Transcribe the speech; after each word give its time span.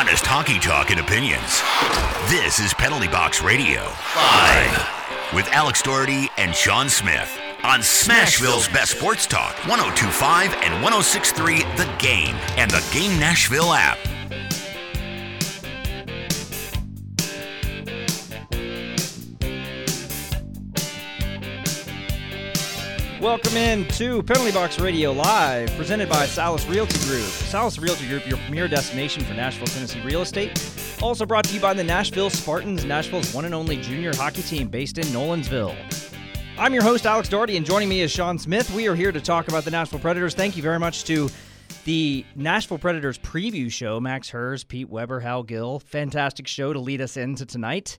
Honest 0.00 0.24
hockey 0.24 0.58
talk 0.58 0.90
and 0.90 0.98
opinions. 0.98 1.60
This 2.30 2.58
is 2.58 2.72
Penalty 2.72 3.06
Box 3.06 3.42
Radio, 3.42 3.82
live 4.16 4.88
with 5.34 5.46
Alex 5.48 5.82
Doherty 5.82 6.30
and 6.38 6.54
Sean 6.54 6.88
Smith 6.88 7.38
on 7.64 7.80
Smashville's 7.80 8.66
Best 8.68 8.92
Sports 8.96 9.26
Talk, 9.26 9.54
1025 9.68 10.54
and 10.54 10.82
1063 10.82 11.58
The 11.76 11.94
Game 11.98 12.34
and 12.56 12.70
the 12.70 12.82
Game 12.94 13.20
Nashville 13.20 13.74
app. 13.74 13.98
Welcome 23.20 23.54
in 23.58 23.86
to 23.88 24.22
Penalty 24.22 24.50
Box 24.50 24.80
Radio 24.80 25.12
Live, 25.12 25.70
presented 25.76 26.08
by 26.08 26.24
Salas 26.24 26.64
Realty 26.64 26.98
Group. 27.00 27.26
Salas 27.26 27.78
Realty 27.78 28.08
Group, 28.08 28.26
your 28.26 28.38
premier 28.38 28.66
destination 28.66 29.22
for 29.22 29.34
Nashville, 29.34 29.66
Tennessee 29.66 30.00
real 30.00 30.22
estate. 30.22 30.58
Also 31.02 31.26
brought 31.26 31.44
to 31.44 31.54
you 31.54 31.60
by 31.60 31.74
the 31.74 31.84
Nashville 31.84 32.30
Spartans, 32.30 32.86
Nashville's 32.86 33.34
one 33.34 33.44
and 33.44 33.54
only 33.54 33.76
junior 33.76 34.16
hockey 34.16 34.40
team 34.40 34.68
based 34.68 34.96
in 34.96 35.04
Nolensville. 35.08 35.76
I'm 36.56 36.72
your 36.72 36.82
host, 36.82 37.04
Alex 37.04 37.28
Doherty, 37.28 37.58
and 37.58 37.66
joining 37.66 37.90
me 37.90 38.00
is 38.00 38.10
Sean 38.10 38.38
Smith. 38.38 38.70
We 38.70 38.88
are 38.88 38.94
here 38.94 39.12
to 39.12 39.20
talk 39.20 39.48
about 39.48 39.64
the 39.64 39.70
Nashville 39.70 40.00
Predators. 40.00 40.34
Thank 40.34 40.56
you 40.56 40.62
very 40.62 40.78
much 40.78 41.04
to 41.04 41.28
the 41.84 42.24
Nashville 42.36 42.78
Predators 42.78 43.18
preview 43.18 43.70
show, 43.70 44.00
Max 44.00 44.30
Hers, 44.30 44.64
Pete 44.64 44.88
Weber, 44.88 45.20
Hal 45.20 45.42
Gill. 45.42 45.80
Fantastic 45.80 46.46
show 46.46 46.72
to 46.72 46.80
lead 46.80 47.02
us 47.02 47.18
into 47.18 47.44
tonight. 47.44 47.98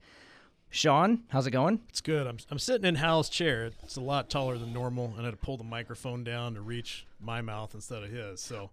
Sean, 0.74 1.24
how's 1.28 1.46
it 1.46 1.52
going? 1.52 1.82
It's 1.90 2.00
good. 2.00 2.26
I'm, 2.26 2.38
I'm 2.50 2.58
sitting 2.58 2.88
in 2.88 2.96
Hal's 2.96 3.28
chair. 3.28 3.72
It's 3.84 3.98
a 3.98 4.02
lot 4.02 4.30
taller 4.30 4.58
than 4.58 4.72
normal, 4.72 5.08
and 5.18 5.22
I 5.22 5.26
had 5.26 5.32
to 5.32 5.38
pull 5.38 5.58
the 5.58 5.66
microphone 5.66 6.24
down 6.24 6.54
to 6.56 6.62
reach 6.62 7.06
my 7.20 7.42
mouth 7.42 7.76
instead 7.76 8.04
of 8.04 8.10
his. 8.10 8.40
So, 8.40 8.70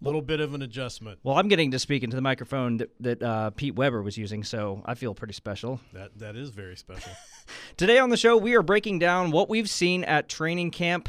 a 0.00 0.04
little 0.04 0.20
bit 0.20 0.40
of 0.40 0.52
an 0.52 0.60
adjustment. 0.60 1.18
Well, 1.22 1.38
I'm 1.38 1.48
getting 1.48 1.70
to 1.70 1.78
speak 1.78 2.02
into 2.02 2.16
the 2.16 2.22
microphone 2.22 2.76
that, 2.76 2.90
that 3.00 3.22
uh, 3.22 3.50
Pete 3.50 3.74
Weber 3.74 4.02
was 4.02 4.18
using, 4.18 4.44
so 4.44 4.82
I 4.84 4.94
feel 4.94 5.14
pretty 5.14 5.32
special. 5.32 5.80
That 5.94 6.18
that 6.18 6.36
is 6.36 6.50
very 6.50 6.76
special. 6.76 7.12
Today 7.78 7.98
on 7.98 8.10
the 8.10 8.18
show, 8.18 8.36
we 8.36 8.54
are 8.54 8.62
breaking 8.62 8.98
down 8.98 9.30
what 9.30 9.48
we've 9.48 9.70
seen 9.70 10.04
at 10.04 10.28
training 10.28 10.70
camp 10.70 11.08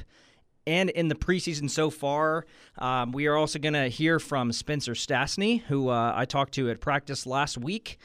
and 0.66 0.90
in 0.90 1.10
the 1.10 1.16
preseason 1.16 1.70
so 1.70 1.90
far. 1.90 2.46
Um, 2.78 3.12
we 3.12 3.28
are 3.28 3.36
also 3.36 3.60
going 3.60 3.74
to 3.74 3.90
hear 3.90 4.20
from 4.20 4.54
Spencer 4.54 4.94
Stastney, 4.94 5.64
who 5.64 5.90
uh, 5.90 6.14
I 6.16 6.24
talked 6.24 6.54
to 6.54 6.70
at 6.70 6.80
practice 6.80 7.28
last 7.28 7.58
week. 7.58 8.00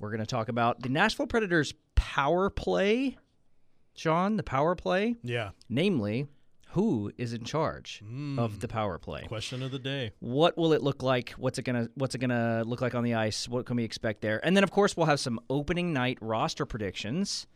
We're 0.00 0.10
going 0.10 0.20
to 0.20 0.26
talk 0.26 0.48
about 0.48 0.80
the 0.80 0.88
Nashville 0.88 1.26
Predators 1.26 1.74
power 1.94 2.48
play. 2.48 3.18
Sean, 3.94 4.38
the 4.38 4.42
power 4.42 4.74
play, 4.74 5.16
yeah. 5.22 5.50
namely, 5.68 6.26
who 6.70 7.12
is 7.18 7.34
in 7.34 7.44
charge 7.44 8.00
hmm. 8.02 8.38
of 8.38 8.60
the 8.60 8.68
power 8.68 8.98
play? 8.98 9.24
Question 9.28 9.62
of 9.62 9.72
the 9.72 9.78
day. 9.78 10.12
What 10.20 10.56
will 10.56 10.72
it 10.72 10.82
look 10.82 11.02
like? 11.02 11.32
What's 11.32 11.58
it 11.58 11.64
gonna 11.64 11.88
What's 11.96 12.14
it 12.14 12.18
gonna 12.18 12.62
look 12.64 12.80
like 12.80 12.94
on 12.94 13.04
the 13.04 13.14
ice? 13.14 13.46
What 13.46 13.66
can 13.66 13.76
we 13.76 13.84
expect 13.84 14.22
there? 14.22 14.40
And 14.44 14.56
then, 14.56 14.64
of 14.64 14.70
course, 14.70 14.96
we'll 14.96 15.06
have 15.06 15.20
some 15.20 15.38
opening 15.50 15.92
night 15.92 16.16
roster 16.22 16.64
predictions, 16.64 17.46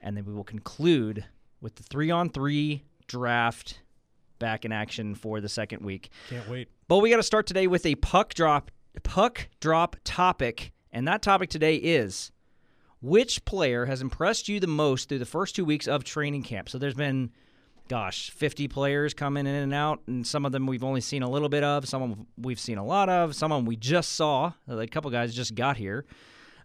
and 0.00 0.16
then 0.16 0.24
we 0.24 0.32
will 0.32 0.42
conclude 0.42 1.24
with 1.60 1.76
the 1.76 1.84
three 1.84 2.10
on 2.10 2.30
three 2.30 2.82
draft 3.06 3.80
back 4.40 4.64
in 4.64 4.72
action 4.72 5.14
for 5.14 5.40
the 5.40 5.48
second 5.48 5.84
week. 5.84 6.10
Can't 6.28 6.48
wait. 6.48 6.68
But 6.88 6.98
we 6.98 7.10
got 7.10 7.18
to 7.18 7.22
start 7.22 7.46
today 7.46 7.68
with 7.68 7.86
a 7.86 7.94
puck 7.96 8.34
drop 8.34 8.72
puck 9.04 9.48
drop 9.60 9.96
topic, 10.04 10.72
and 10.92 11.08
that 11.08 11.22
topic 11.22 11.50
today 11.50 11.76
is 11.76 12.32
which 13.00 13.44
player 13.44 13.86
has 13.86 14.00
impressed 14.00 14.48
you 14.48 14.60
the 14.60 14.66
most 14.66 15.08
through 15.08 15.18
the 15.18 15.26
first 15.26 15.56
two 15.56 15.64
weeks 15.64 15.88
of 15.88 16.04
training 16.04 16.44
camp? 16.44 16.68
So 16.68 16.78
there's 16.78 16.94
been, 16.94 17.32
gosh, 17.88 18.30
50 18.30 18.68
players 18.68 19.12
coming 19.12 19.46
in 19.46 19.54
and 19.54 19.74
out, 19.74 20.00
and 20.06 20.24
some 20.24 20.46
of 20.46 20.52
them 20.52 20.66
we've 20.66 20.84
only 20.84 21.00
seen 21.00 21.22
a 21.22 21.28
little 21.28 21.48
bit 21.48 21.64
of, 21.64 21.88
some 21.88 22.02
of 22.02 22.10
them 22.10 22.26
we've 22.38 22.60
seen 22.60 22.78
a 22.78 22.84
lot 22.84 23.08
of, 23.08 23.34
some 23.34 23.50
of 23.50 23.58
them 23.58 23.66
we 23.66 23.76
just 23.76 24.12
saw. 24.12 24.52
A 24.68 24.86
couple 24.86 25.10
guys 25.10 25.34
just 25.34 25.54
got 25.54 25.76
here. 25.76 26.04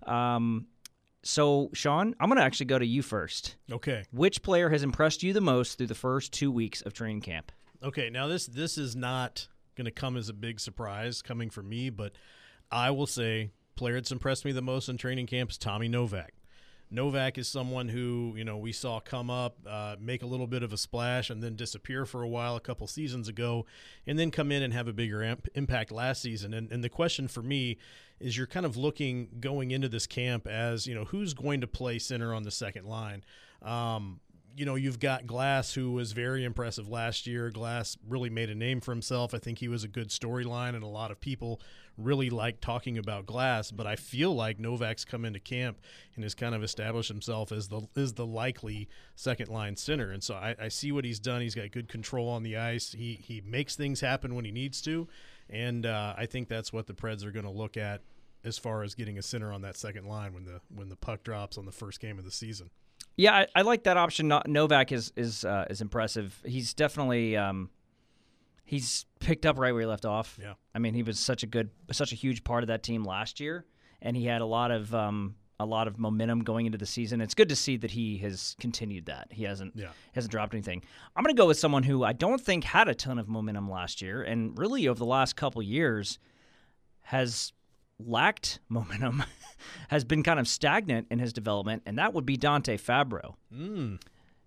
Um, 0.05 0.67
so 1.23 1.71
Sean, 1.73 2.15
I'm 2.19 2.29
going 2.29 2.37
to 2.37 2.43
actually 2.43 2.67
go 2.67 2.77
to 2.77 2.85
you 2.85 3.01
first. 3.01 3.55
Okay. 3.71 4.05
Which 4.11 4.43
player 4.43 4.69
has 4.69 4.83
impressed 4.83 5.23
you 5.23 5.33
the 5.33 5.41
most 5.41 5.77
through 5.77 5.87
the 5.87 5.95
first 5.95 6.31
two 6.31 6.51
weeks 6.51 6.81
of 6.83 6.93
training 6.93 7.21
camp? 7.21 7.51
Okay. 7.83 8.09
Now 8.09 8.27
this 8.27 8.45
this 8.45 8.77
is 8.77 8.95
not 8.95 9.47
going 9.75 9.85
to 9.85 9.91
come 9.91 10.17
as 10.17 10.29
a 10.29 10.33
big 10.33 10.59
surprise 10.59 11.21
coming 11.21 11.49
from 11.49 11.67
me, 11.67 11.89
but 11.89 12.13
I 12.71 12.91
will 12.91 13.07
say 13.07 13.51
player 13.77 13.95
that's 13.95 14.11
impressed 14.11 14.43
me 14.43 14.51
the 14.51 14.61
most 14.61 14.89
in 14.89 14.97
training 14.97 15.27
camp 15.27 15.51
is 15.51 15.57
Tommy 15.57 15.87
Novak. 15.87 16.33
Novak 16.89 17.37
is 17.37 17.47
someone 17.49 17.89
who 17.89 18.33
you 18.37 18.45
know 18.45 18.57
we 18.57 18.71
saw 18.71 18.99
come 18.99 19.29
up, 19.29 19.57
uh, 19.67 19.97
make 19.99 20.23
a 20.23 20.25
little 20.25 20.47
bit 20.47 20.63
of 20.63 20.71
a 20.71 20.77
splash, 20.77 21.29
and 21.29 21.43
then 21.43 21.55
disappear 21.55 22.05
for 22.05 22.23
a 22.23 22.27
while 22.27 22.55
a 22.55 22.61
couple 22.61 22.87
seasons 22.87 23.27
ago, 23.27 23.65
and 24.05 24.17
then 24.17 24.31
come 24.31 24.51
in 24.51 24.63
and 24.63 24.73
have 24.73 24.87
a 24.87 24.93
bigger 24.93 25.23
amp- 25.23 25.49
impact 25.53 25.91
last 25.91 26.21
season. 26.21 26.53
And, 26.53 26.71
and 26.71 26.83
the 26.83 26.89
question 26.89 27.27
for 27.27 27.41
me 27.41 27.77
is, 28.19 28.37
you're 28.37 28.47
kind 28.47 28.65
of 28.65 28.77
looking 28.77 29.29
going 29.39 29.71
into 29.71 29.89
this 29.89 30.07
camp 30.07 30.47
as 30.47 30.87
you 30.87 30.95
know 30.95 31.05
who's 31.05 31.33
going 31.33 31.61
to 31.61 31.67
play 31.67 31.99
center 31.99 32.33
on 32.33 32.43
the 32.43 32.51
second 32.51 32.85
line. 32.85 33.23
Um, 33.61 34.21
you 34.57 34.65
know, 34.65 34.73
you've 34.73 34.99
got 34.99 35.27
Glass, 35.27 35.75
who 35.75 35.91
was 35.91 36.13
very 36.13 36.43
impressive 36.43 36.89
last 36.89 37.27
year. 37.27 37.51
Glass 37.51 37.95
really 38.09 38.31
made 38.31 38.49
a 38.49 38.55
name 38.55 38.81
for 38.81 38.91
himself. 38.91 39.35
I 39.35 39.37
think 39.37 39.59
he 39.59 39.67
was 39.67 39.83
a 39.83 39.87
good 39.87 40.09
storyline, 40.09 40.73
and 40.73 40.83
a 40.83 40.87
lot 40.87 41.11
of 41.11 41.21
people 41.21 41.61
really 41.95 42.31
like 42.31 42.59
talking 42.59 42.97
about 42.97 43.27
Glass. 43.27 43.69
But 43.69 43.85
I 43.85 43.95
feel 43.95 44.33
like 44.33 44.59
Novak's 44.59 45.05
come 45.05 45.25
into 45.25 45.39
camp 45.39 45.77
and 46.15 46.23
has 46.23 46.33
kind 46.33 46.55
of 46.55 46.63
established 46.63 47.09
himself 47.09 47.51
as 47.51 47.67
the 47.67 47.81
is 47.95 48.13
the 48.13 48.25
likely 48.25 48.89
second 49.15 49.49
line 49.49 49.75
center. 49.75 50.09
And 50.11 50.23
so 50.23 50.33
I, 50.33 50.55
I 50.59 50.67
see 50.69 50.91
what 50.91 51.05
he's 51.05 51.19
done. 51.19 51.41
He's 51.41 51.55
got 51.55 51.69
good 51.69 51.87
control 51.87 52.27
on 52.27 52.41
the 52.41 52.57
ice. 52.57 52.93
He 52.93 53.13
he 53.13 53.41
makes 53.45 53.75
things 53.75 54.01
happen 54.01 54.33
when 54.33 54.43
he 54.43 54.51
needs 54.51 54.81
to, 54.81 55.07
and 55.51 55.85
uh, 55.85 56.15
I 56.17 56.25
think 56.25 56.47
that's 56.47 56.73
what 56.73 56.87
the 56.87 56.95
Preds 56.95 57.23
are 57.23 57.31
going 57.31 57.45
to 57.45 57.51
look 57.51 57.77
at 57.77 58.01
as 58.43 58.57
far 58.57 58.81
as 58.81 58.95
getting 58.95 59.19
a 59.19 59.21
center 59.21 59.53
on 59.53 59.61
that 59.61 59.77
second 59.77 60.07
line 60.07 60.33
when 60.33 60.45
the 60.45 60.61
when 60.73 60.89
the 60.89 60.95
puck 60.95 61.21
drops 61.21 61.59
on 61.59 61.67
the 61.67 61.71
first 61.71 61.99
game 61.99 62.17
of 62.17 62.25
the 62.25 62.31
season. 62.31 62.71
Yeah, 63.17 63.33
I, 63.35 63.47
I 63.55 63.61
like 63.63 63.83
that 63.83 63.97
option. 63.97 64.31
Novak 64.47 64.91
is 64.91 65.11
is 65.15 65.43
uh, 65.43 65.65
is 65.69 65.81
impressive. 65.81 66.39
He's 66.45 66.73
definitely 66.73 67.35
um, 67.35 67.69
he's 68.63 69.05
picked 69.19 69.45
up 69.45 69.57
right 69.57 69.71
where 69.71 69.81
he 69.81 69.87
left 69.87 70.05
off. 70.05 70.37
Yeah. 70.41 70.53
I 70.75 70.79
mean, 70.79 70.93
he 70.93 71.03
was 71.03 71.19
such 71.19 71.41
a 71.43 71.47
good, 71.47 71.71
such 71.91 72.11
a 72.11 72.15
huge 72.15 72.43
part 72.43 72.63
of 72.63 72.67
that 72.67 72.83
team 72.83 73.03
last 73.03 73.39
year, 73.39 73.65
and 74.01 74.15
he 74.15 74.25
had 74.25 74.41
a 74.41 74.45
lot 74.45 74.69
of 74.69 74.93
um, 74.93 75.35
a 75.59 75.65
lot 75.65 75.87
of 75.87 75.97
momentum 75.97 76.43
going 76.43 76.67
into 76.67 76.77
the 76.77 76.85
season. 76.85 77.19
It's 77.19 77.33
good 77.33 77.49
to 77.49 77.55
see 77.55 77.77
that 77.77 77.89
he 77.89 78.19
has 78.19 78.55
continued 78.59 79.07
that. 79.07 79.29
He 79.31 79.43
hasn't 79.45 79.73
Yeah. 79.75 79.87
hasn't 80.13 80.31
dropped 80.31 80.53
anything. 80.53 80.83
I'm 81.15 81.23
going 81.23 81.35
to 81.35 81.39
go 81.41 81.47
with 81.47 81.57
someone 81.57 81.81
who 81.81 82.03
I 82.03 82.13
don't 82.13 82.39
think 82.39 82.65
had 82.65 82.87
a 82.87 82.93
ton 82.93 83.17
of 83.17 83.27
momentum 83.27 83.67
last 83.67 83.99
year, 83.99 84.21
and 84.21 84.55
really 84.59 84.87
over 84.87 84.99
the 84.99 85.05
last 85.05 85.35
couple 85.35 85.63
years 85.63 86.19
has 87.01 87.53
lacked 87.99 88.59
momentum, 88.69 89.23
has 89.89 90.03
been 90.03 90.23
kind 90.23 90.39
of 90.39 90.47
stagnant 90.47 91.07
in 91.09 91.19
his 91.19 91.33
development, 91.33 91.83
and 91.85 91.97
that 91.97 92.13
would 92.13 92.25
be 92.25 92.37
Dante 92.37 92.77
Fabbro. 92.77 93.35
Mm. 93.53 94.01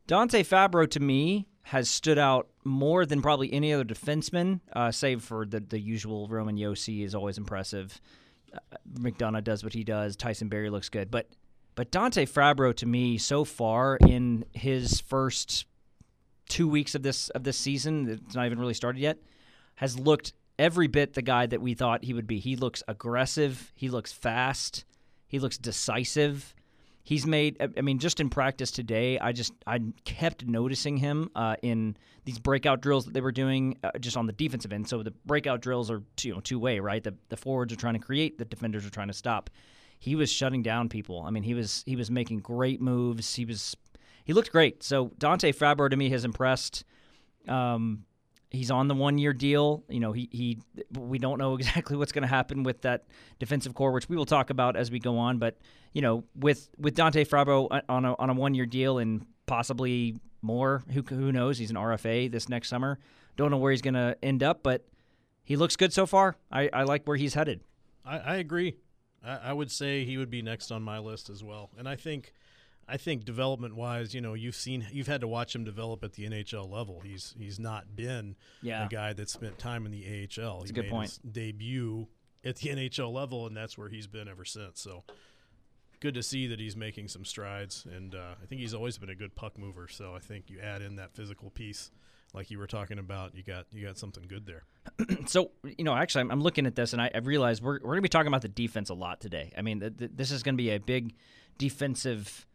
Dante 0.06 0.42
Fabbro 0.42 0.90
to 0.90 1.00
me 1.00 1.46
has 1.62 1.88
stood 1.88 2.18
out 2.18 2.48
more 2.64 3.06
than 3.06 3.22
probably 3.22 3.52
any 3.52 3.72
other 3.72 3.84
defenseman, 3.84 4.60
uh, 4.72 4.90
save 4.90 5.22
for 5.22 5.46
the 5.46 5.60
the 5.60 5.78
usual 5.78 6.26
Roman 6.28 6.56
Josi 6.56 7.04
is 7.04 7.14
always 7.14 7.38
impressive. 7.38 8.00
Uh, 8.52 8.58
McDonough 8.98 9.44
does 9.44 9.62
what 9.62 9.72
he 9.72 9.84
does. 9.84 10.16
Tyson 10.16 10.48
Barrie 10.48 10.70
looks 10.70 10.88
good, 10.88 11.10
but 11.10 11.28
but 11.76 11.90
Dante 11.90 12.26
Fabbro 12.26 12.74
to 12.76 12.86
me 12.86 13.18
so 13.18 13.44
far 13.44 13.96
in 13.96 14.44
his 14.52 15.00
first 15.00 15.66
two 16.48 16.68
weeks 16.68 16.94
of 16.94 17.02
this 17.02 17.28
of 17.30 17.44
this 17.44 17.56
season, 17.56 18.08
it's 18.08 18.34
not 18.34 18.46
even 18.46 18.58
really 18.58 18.74
started 18.74 19.00
yet, 19.00 19.18
has 19.76 19.98
looked 19.98 20.32
every 20.60 20.86
bit 20.86 21.14
the 21.14 21.22
guy 21.22 21.46
that 21.46 21.62
we 21.62 21.72
thought 21.74 22.04
he 22.04 22.12
would 22.12 22.26
be. 22.26 22.38
He 22.38 22.54
looks 22.54 22.82
aggressive. 22.86 23.72
He 23.74 23.88
looks 23.88 24.12
fast. 24.12 24.84
He 25.26 25.38
looks 25.38 25.56
decisive. 25.56 26.54
He's 27.02 27.26
made. 27.26 27.56
I- 27.60 27.80
mean, 27.80 27.98
just 27.98 28.20
in 28.20 28.28
practice 28.28 28.70
today, 28.70 29.18
I 29.18 29.32
just 29.32 29.54
I 29.66 29.80
kept 30.04 30.46
noticing 30.46 30.98
him 30.98 31.30
uh, 31.34 31.56
in 31.62 31.96
these 32.26 32.38
breakout 32.38 32.82
drills 32.82 33.06
that 33.06 33.14
they 33.14 33.22
were 33.22 33.32
doing, 33.32 33.78
uh, 33.82 33.92
just 33.98 34.18
on 34.18 34.26
the 34.26 34.34
defensive 34.34 34.72
end. 34.72 34.86
So 34.86 35.02
the 35.02 35.12
breakout 35.24 35.62
drills 35.62 35.90
are 35.90 36.02
two, 36.16 36.28
you 36.28 36.34
know 36.34 36.40
two 36.40 36.58
way, 36.58 36.78
right? 36.78 37.02
The 37.02 37.14
the 37.30 37.38
forwards 37.38 37.72
are 37.72 37.76
trying 37.76 37.94
to 37.94 38.00
create, 38.00 38.36
the 38.38 38.44
defenders 38.44 38.84
are 38.84 38.90
trying 38.90 39.08
to 39.08 39.14
stop. 39.14 39.48
He 39.98 40.14
was 40.14 40.30
shutting 40.30 40.62
down 40.62 40.88
people. 40.90 41.22
I 41.26 41.30
mean, 41.30 41.42
he 41.42 41.54
was 41.54 41.82
he 41.86 41.96
was 41.96 42.10
making 42.10 42.40
great 42.40 42.82
moves. 42.82 43.34
He 43.34 43.46
was 43.46 43.74
he 44.24 44.34
looked 44.34 44.52
great. 44.52 44.82
So 44.82 45.10
Dante 45.18 45.52
Fabbro 45.52 45.88
to 45.88 45.96
me 45.96 46.10
has 46.10 46.24
impressed. 46.26 46.84
Um, 47.48 48.04
he's 48.50 48.70
on 48.70 48.88
the 48.88 48.94
one 48.94 49.16
year 49.18 49.32
deal. 49.32 49.84
You 49.88 50.00
know, 50.00 50.12
he 50.12 50.28
he 50.30 50.58
we 50.98 51.18
don't 51.18 51.38
know 51.38 51.54
exactly 51.58 51.96
what's 51.96 52.12
going 52.12 52.22
to 52.22 52.28
happen 52.28 52.62
with 52.62 52.82
that 52.82 53.04
defensive 53.38 53.74
core, 53.74 53.92
which 53.92 54.08
we 54.08 54.16
will 54.16 54.26
talk 54.26 54.50
about 54.50 54.76
as 54.76 54.90
we 54.90 54.98
go 54.98 55.18
on. 55.18 55.38
But 55.38 55.56
you 55.92 56.02
know, 56.02 56.24
with 56.34 56.68
with 56.78 56.94
Dante 56.94 57.24
Fabbro 57.24 57.82
on 57.88 58.04
a 58.04 58.14
on 58.14 58.30
a 58.30 58.34
one 58.34 58.54
year 58.54 58.66
deal 58.66 58.98
and 58.98 59.26
possibly 59.46 60.16
more, 60.42 60.82
who 60.92 61.02
who 61.02 61.32
knows? 61.32 61.58
He's 61.58 61.70
an 61.70 61.76
RFA 61.76 62.30
this 62.30 62.48
next 62.48 62.68
summer. 62.68 62.98
Don't 63.36 63.50
know 63.50 63.56
where 63.56 63.70
he's 63.70 63.82
going 63.82 63.94
to 63.94 64.16
end 64.22 64.42
up, 64.42 64.62
but 64.62 64.86
he 65.44 65.56
looks 65.56 65.76
good 65.76 65.92
so 65.92 66.04
far. 66.06 66.36
I, 66.50 66.68
I 66.72 66.82
like 66.82 67.06
where 67.06 67.16
he's 67.16 67.34
headed. 67.34 67.60
I, 68.04 68.18
I 68.18 68.36
agree. 68.36 68.76
I, 69.24 69.36
I 69.36 69.52
would 69.52 69.70
say 69.70 70.04
he 70.04 70.18
would 70.18 70.30
be 70.30 70.42
next 70.42 70.70
on 70.70 70.82
my 70.82 70.98
list 70.98 71.30
as 71.30 71.42
well. 71.42 71.70
And 71.78 71.88
I 71.88 71.96
think, 71.96 72.32
I 72.90 72.96
think 72.96 73.24
development 73.24 73.76
wise, 73.76 74.14
you 74.14 74.20
know, 74.20 74.34
you've 74.34 74.54
seen, 74.56 74.86
you've 74.92 75.06
had 75.06 75.20
to 75.22 75.28
watch 75.28 75.54
him 75.54 75.64
develop 75.64 76.02
at 76.04 76.12
the 76.14 76.24
NHL 76.28 76.70
level. 76.70 77.00
He's 77.00 77.34
he's 77.38 77.58
not 77.58 77.94
been 77.96 78.36
Yeah. 78.62 78.86
a 78.86 78.88
guy 78.88 79.12
that 79.12 79.28
spent 79.30 79.58
time 79.58 79.86
in 79.86 79.92
the 79.92 80.04
AHL. 80.06 80.58
That's 80.60 80.70
he 80.70 80.72
a 80.72 80.74
good 80.74 80.84
made 80.86 80.90
point. 80.90 81.08
His 81.10 81.18
debut 81.18 82.08
at 82.44 82.56
the 82.56 82.68
NHL 82.74 83.12
level, 83.12 83.46
and 83.46 83.56
that's 83.56 83.78
where 83.78 83.88
he's 83.88 84.06
been 84.06 84.28
ever 84.28 84.44
since. 84.44 84.80
So 84.80 85.04
good 86.00 86.14
to 86.14 86.22
see 86.22 86.46
that 86.46 86.58
he's 86.58 86.76
making 86.76 87.08
some 87.08 87.24
strides, 87.24 87.86
and 87.94 88.14
uh, 88.14 88.34
I 88.42 88.46
think 88.46 88.60
he's 88.60 88.74
always 88.74 88.98
been 88.98 89.10
a 89.10 89.14
good 89.14 89.34
puck 89.36 89.58
mover. 89.58 89.86
So 89.88 90.14
I 90.14 90.18
think 90.18 90.48
you 90.50 90.58
add 90.60 90.80
in 90.82 90.96
that 90.96 91.14
physical 91.14 91.50
piece, 91.50 91.90
like 92.32 92.50
you 92.50 92.58
were 92.58 92.66
talking 92.66 92.98
about, 92.98 93.34
you 93.34 93.42
got 93.42 93.66
you 93.72 93.84
got 93.86 93.98
something 93.98 94.24
good 94.26 94.46
there. 94.46 94.64
so 95.26 95.50
you 95.76 95.84
know, 95.84 95.94
actually, 95.94 96.22
I'm, 96.22 96.30
I'm 96.30 96.40
looking 96.42 96.66
at 96.66 96.74
this, 96.74 96.92
and 96.94 97.02
I, 97.02 97.10
I 97.14 97.18
realized 97.18 97.62
we're 97.62 97.80
we're 97.82 97.92
gonna 97.92 98.00
be 98.02 98.08
talking 98.08 98.28
about 98.28 98.42
the 98.42 98.48
defense 98.48 98.88
a 98.88 98.94
lot 98.94 99.20
today. 99.20 99.52
I 99.58 99.62
mean, 99.62 99.80
th- 99.80 99.96
th- 99.98 100.10
this 100.14 100.30
is 100.30 100.42
gonna 100.42 100.56
be 100.56 100.70
a 100.70 100.78
big 100.78 101.14
defensive 101.58 102.46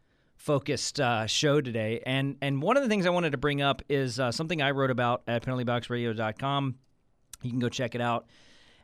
focused 0.46 1.00
uh, 1.00 1.26
show 1.26 1.60
today, 1.60 2.02
and 2.06 2.38
and 2.40 2.62
one 2.62 2.78
of 2.78 2.84
the 2.84 2.90
things 2.90 3.08
I 3.08 3.10
wanted 3.10 3.32
to 3.32 3.38
bring 3.38 3.64
up 3.64 3.82
is 3.90 4.20
uh, 4.20 4.32
something 4.32 4.62
I 4.62 4.72
wrote 4.72 4.92
about 4.92 5.24
at 5.28 5.44
penaltyboxradio.com. 5.44 6.76
You 7.42 7.50
can 7.50 7.60
go 7.60 7.68
check 7.68 7.96
it 7.96 8.02
out, 8.02 8.28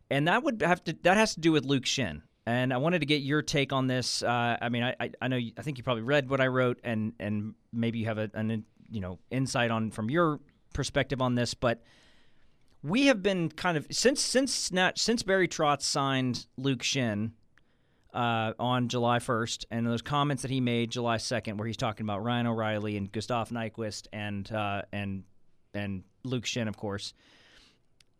and 0.09 0.27
that 0.27 0.43
would 0.43 0.63
have 0.63 0.83
to 0.85 0.97
that 1.03 1.17
has 1.17 1.35
to 1.35 1.39
do 1.39 1.51
with 1.51 1.63
Luke 1.63 1.83
Schenn. 1.83 2.23
And 2.47 2.73
I 2.73 2.77
wanted 2.77 2.99
to 2.99 3.05
get 3.05 3.21
your 3.21 3.43
take 3.43 3.71
on 3.71 3.85
this. 3.85 4.23
Uh, 4.23 4.57
I 4.59 4.69
mean, 4.69 4.81
I, 4.81 5.11
I, 5.21 5.27
know 5.27 5.35
you, 5.35 5.51
I 5.59 5.61
think 5.61 5.77
you 5.77 5.83
probably 5.83 6.01
read 6.01 6.27
what 6.27 6.41
I 6.41 6.47
wrote, 6.47 6.79
and 6.83 7.13
and 7.19 7.53
maybe 7.71 7.99
you 7.99 8.05
have 8.05 8.17
a, 8.17 8.31
an 8.33 8.65
you 8.89 8.99
know 8.99 9.19
insight 9.29 9.69
on 9.69 9.91
from 9.91 10.09
your 10.09 10.39
perspective 10.73 11.21
on 11.21 11.35
this, 11.35 11.53
but 11.53 11.83
we 12.83 13.05
have 13.05 13.21
been 13.21 13.49
kind 13.49 13.77
of 13.77 13.85
since 13.91 14.19
since 14.19 14.71
since 14.95 15.23
Barry 15.23 15.47
Trotz 15.47 15.83
signed 15.83 16.47
Luke 16.57 16.81
Schenn 16.81 17.33
uh, 18.13 18.53
on 18.59 18.87
July 18.87 19.19
1st, 19.19 19.65
and 19.71 19.87
those 19.87 20.01
comments 20.01 20.41
that 20.41 20.51
he 20.51 20.59
made 20.59 20.91
July 20.91 21.17
2nd, 21.17 21.57
where 21.57 21.67
he's 21.67 21.77
talking 21.77 22.05
about 22.05 22.23
Ryan 22.23 22.47
O'Reilly 22.47 22.97
and 22.97 23.11
Gustav 23.11 23.49
Nyquist 23.49 24.07
and 24.11 24.51
uh, 24.51 24.83
and 24.91 25.23
and 25.73 26.03
Luke 26.23 26.43
Schenn, 26.43 26.67
of 26.67 26.77
course 26.77 27.13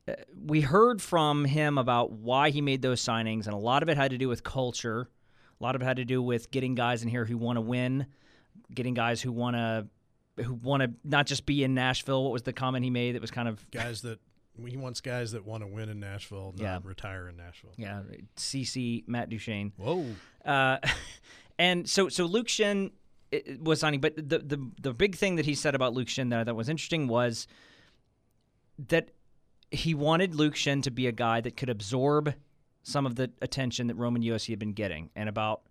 uh, 0.07 0.13
we 0.45 0.61
heard 0.61 1.01
from 1.01 1.45
him 1.45 1.77
about 1.77 2.11
why 2.11 2.49
he 2.49 2.61
made 2.61 2.81
those 2.81 3.01
signings, 3.01 3.45
and 3.45 3.53
a 3.53 3.57
lot 3.57 3.83
of 3.83 3.89
it 3.89 3.97
had 3.97 4.11
to 4.11 4.17
do 4.17 4.27
with 4.27 4.43
culture. 4.43 5.09
A 5.59 5.63
lot 5.63 5.75
of 5.75 5.81
it 5.81 5.85
had 5.85 5.97
to 5.97 6.05
do 6.05 6.21
with 6.21 6.49
getting 6.51 6.75
guys 6.75 7.03
in 7.03 7.09
here 7.09 7.25
who 7.25 7.37
want 7.37 7.57
to 7.57 7.61
win, 7.61 8.07
getting 8.73 8.93
guys 8.93 9.21
who 9.21 9.31
want 9.31 9.55
to 9.55 9.87
who 10.43 10.53
want 10.55 10.81
to 10.81 10.91
not 11.03 11.27
just 11.27 11.45
be 11.45 11.63
in 11.63 11.75
Nashville. 11.75 12.23
What 12.23 12.33
was 12.33 12.41
the 12.43 12.53
comment 12.53 12.83
he 12.83 12.89
made 12.89 13.15
that 13.15 13.21
was 13.21 13.31
kind 13.31 13.47
of 13.47 13.69
guys 13.69 14.01
that 14.01 14.19
he 14.67 14.77
wants 14.77 15.01
guys 15.01 15.31
that 15.31 15.45
want 15.45 15.63
to 15.63 15.67
win 15.67 15.89
in 15.89 15.99
Nashville, 15.99 16.53
not 16.57 16.63
Yeah. 16.63 16.79
retire 16.83 17.27
in 17.29 17.37
Nashville. 17.37 17.73
yeah, 17.77 18.01
CC 18.35 19.03
Matt 19.07 19.29
Duchene. 19.29 19.71
Whoa, 19.77 20.05
Uh, 20.45 20.77
and 21.59 21.87
so 21.89 22.09
so 22.09 22.25
Luke 22.25 22.47
i- 22.59 22.87
was 23.61 23.79
signing, 23.79 24.01
but 24.01 24.15
the, 24.17 24.39
the 24.39 24.71
the 24.81 24.93
big 24.93 25.15
thing 25.15 25.35
that 25.37 25.45
he 25.45 25.55
said 25.55 25.73
about 25.75 25.93
Luke 25.93 26.07
Schenn 26.09 26.29
that 26.31 26.39
I 26.39 26.43
thought 26.43 26.55
was 26.55 26.69
interesting 26.69 27.07
was 27.07 27.47
that 28.89 29.11
he 29.69 29.93
wanted 29.93 30.35
Luke 30.35 30.55
Schenn 30.55 30.81
to 30.83 30.91
be 30.91 31.07
a 31.07 31.11
guy 31.11 31.41
that 31.41 31.55
could 31.55 31.69
absorb 31.69 32.33
some 32.83 33.05
of 33.05 33.15
the 33.15 33.31
attention 33.41 33.87
that 33.87 33.95
Roman 33.95 34.21
Josi 34.21 34.49
had 34.49 34.59
been 34.59 34.73
getting, 34.73 35.09
and 35.15 35.29
about 35.29 35.61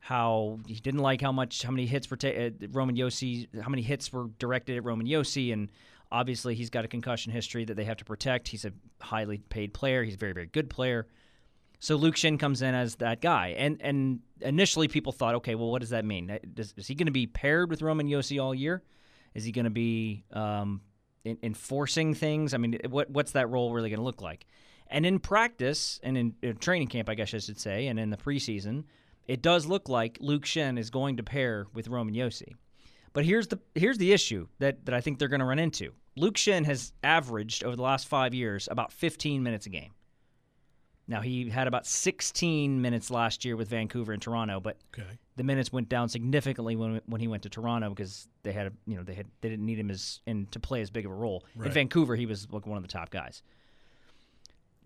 how 0.00 0.58
he 0.66 0.74
didn't 0.74 1.00
like 1.00 1.20
how 1.20 1.30
much 1.32 1.62
how 1.62 1.70
many 1.70 1.86
hits 1.86 2.10
were 2.10 2.16
ta- 2.16 2.28
uh, 2.28 2.50
Roman 2.70 2.96
Josi 2.96 3.46
how 3.62 3.68
many 3.68 3.82
hits 3.82 4.12
were 4.12 4.28
directed 4.38 4.76
at 4.76 4.84
Roman 4.84 5.06
Josi 5.06 5.52
and 5.52 5.70
obviously 6.12 6.54
he's 6.54 6.70
got 6.70 6.84
a 6.84 6.88
concussion 6.88 7.32
history 7.32 7.64
that 7.64 7.74
they 7.74 7.84
have 7.84 7.96
to 7.96 8.04
protect 8.04 8.48
he's 8.48 8.64
a 8.64 8.72
highly 9.00 9.38
paid 9.38 9.72
player 9.74 10.02
he's 10.02 10.14
a 10.14 10.18
very 10.18 10.32
very 10.32 10.46
good 10.46 10.68
player 10.68 11.06
so 11.80 11.96
Luke 11.96 12.14
Schenn 12.14 12.38
comes 12.38 12.60
in 12.60 12.74
as 12.74 12.96
that 12.96 13.22
guy, 13.22 13.54
and 13.56 13.80
and 13.80 14.20
initially 14.42 14.86
people 14.86 15.12
thought, 15.12 15.36
okay, 15.36 15.54
well, 15.54 15.70
what 15.70 15.80
does 15.80 15.90
that 15.90 16.04
mean? 16.04 16.38
Does, 16.52 16.74
is 16.76 16.86
he 16.86 16.94
going 16.94 17.06
to 17.06 17.12
be 17.12 17.26
paired 17.26 17.70
with 17.70 17.80
Roman 17.80 18.06
Josi 18.06 18.40
all 18.40 18.54
year? 18.54 18.82
Is 19.34 19.44
he 19.44 19.52
going 19.52 19.64
to 19.64 19.70
be 19.70 20.24
um, 20.32 20.82
in, 21.24 21.38
enforcing 21.42 22.12
things? 22.12 22.52
I 22.52 22.58
mean, 22.58 22.78
what 22.90 23.08
what's 23.10 23.32
that 23.32 23.48
role 23.48 23.72
really 23.72 23.88
going 23.88 23.98
to 23.98 24.04
look 24.04 24.20
like? 24.20 24.46
And 24.88 25.06
in 25.06 25.20
practice 25.20 25.98
and 26.02 26.18
in, 26.18 26.34
in 26.42 26.58
training 26.58 26.88
camp, 26.88 27.08
I 27.08 27.14
guess 27.14 27.32
I 27.32 27.38
should 27.38 27.58
say, 27.58 27.86
and 27.86 27.98
in 27.98 28.10
the 28.10 28.16
preseason, 28.18 28.84
it 29.26 29.40
does 29.40 29.64
look 29.64 29.88
like 29.88 30.18
Luke 30.20 30.44
Schenn 30.44 30.78
is 30.78 30.90
going 30.90 31.16
to 31.16 31.22
pair 31.22 31.66
with 31.72 31.88
Roman 31.88 32.14
Josi. 32.14 32.56
But 33.14 33.24
here's 33.24 33.48
the 33.48 33.58
here's 33.74 33.96
the 33.96 34.12
issue 34.12 34.48
that, 34.58 34.84
that 34.84 34.94
I 34.94 35.00
think 35.00 35.18
they're 35.18 35.28
going 35.28 35.40
to 35.40 35.46
run 35.46 35.58
into. 35.58 35.92
Luke 36.20 36.34
Schenn 36.34 36.66
has 36.66 36.92
averaged 37.02 37.64
over 37.64 37.74
the 37.76 37.82
last 37.82 38.06
five 38.06 38.34
years 38.34 38.68
about 38.70 38.92
15 38.92 39.42
minutes 39.42 39.64
a 39.66 39.70
game. 39.70 39.92
Now 41.08 41.22
he 41.22 41.48
had 41.48 41.66
about 41.66 41.86
16 41.86 42.80
minutes 42.80 43.10
last 43.10 43.44
year 43.44 43.56
with 43.56 43.68
Vancouver 43.68 44.12
and 44.12 44.20
Toronto, 44.22 44.60
but 44.60 44.76
okay, 44.94 45.18
the 45.36 45.42
minutes 45.42 45.72
went 45.72 45.88
down 45.88 46.08
significantly 46.08 46.76
when 46.76 47.00
when 47.06 47.20
he 47.20 47.26
went 47.26 47.42
to 47.44 47.48
Toronto 47.48 47.88
because 47.88 48.28
they 48.42 48.52
had 48.52 48.66
a, 48.68 48.72
you 48.86 48.96
know 48.96 49.02
they 49.02 49.14
had 49.14 49.26
they 49.40 49.48
didn't 49.48 49.64
need 49.66 49.78
him 49.78 49.90
as 49.90 50.20
in 50.26 50.46
to 50.52 50.60
play 50.60 50.82
as 50.82 50.90
big 50.90 51.06
of 51.06 51.10
a 51.10 51.14
role. 51.14 51.44
In 51.64 51.72
Vancouver, 51.72 52.14
he 52.14 52.26
was 52.26 52.46
like 52.52 52.66
one 52.66 52.76
of 52.76 52.82
the 52.84 52.88
top 52.88 53.10
guys. 53.10 53.42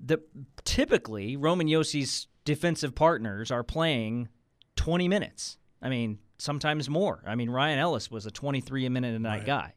The 0.03 0.19
typically 0.65 1.37
Roman 1.37 1.67
Josi's 1.69 2.27
defensive 2.45 2.95
partners 2.95 3.51
are 3.51 3.63
playing 3.63 4.29
20 4.77 5.09
minutes. 5.09 5.59
I 5.83 5.89
mean, 5.91 6.21
sometimes 6.39 6.89
more. 6.89 7.23
I 7.27 7.35
mean, 7.35 7.51
Ryan 7.51 7.79
Ellis 7.79 8.11
was 8.11 8.25
a 8.25 8.31
23 8.31 8.87
a 8.87 8.91
minute 8.91 9.15
a 9.15 9.19
night 9.19 9.39
Right. 9.39 9.47
guy. 9.47 9.75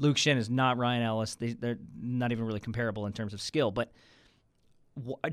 Luke 0.00 0.16
Schenn 0.16 0.36
is 0.36 0.50
not 0.50 0.78
Ryan 0.78 1.02
Ellis. 1.02 1.34
They, 1.36 1.52
they're 1.52 1.78
not 2.00 2.32
even 2.32 2.44
really 2.44 2.60
comparable 2.60 3.06
in 3.06 3.12
terms 3.12 3.34
of 3.34 3.40
skill, 3.40 3.70
but 3.70 3.92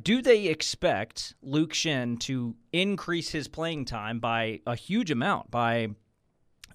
do 0.04 0.22
they 0.22 0.48
expect 0.48 1.34
Luke 1.42 1.74
Schenn 1.74 2.20
to 2.22 2.56
increase 2.72 3.30
his 3.30 3.48
playing 3.48 3.86
time 3.86 4.20
by 4.20 4.62
a 4.68 4.76
huge 4.76 5.12
amount, 5.12 5.52
by 5.52 5.90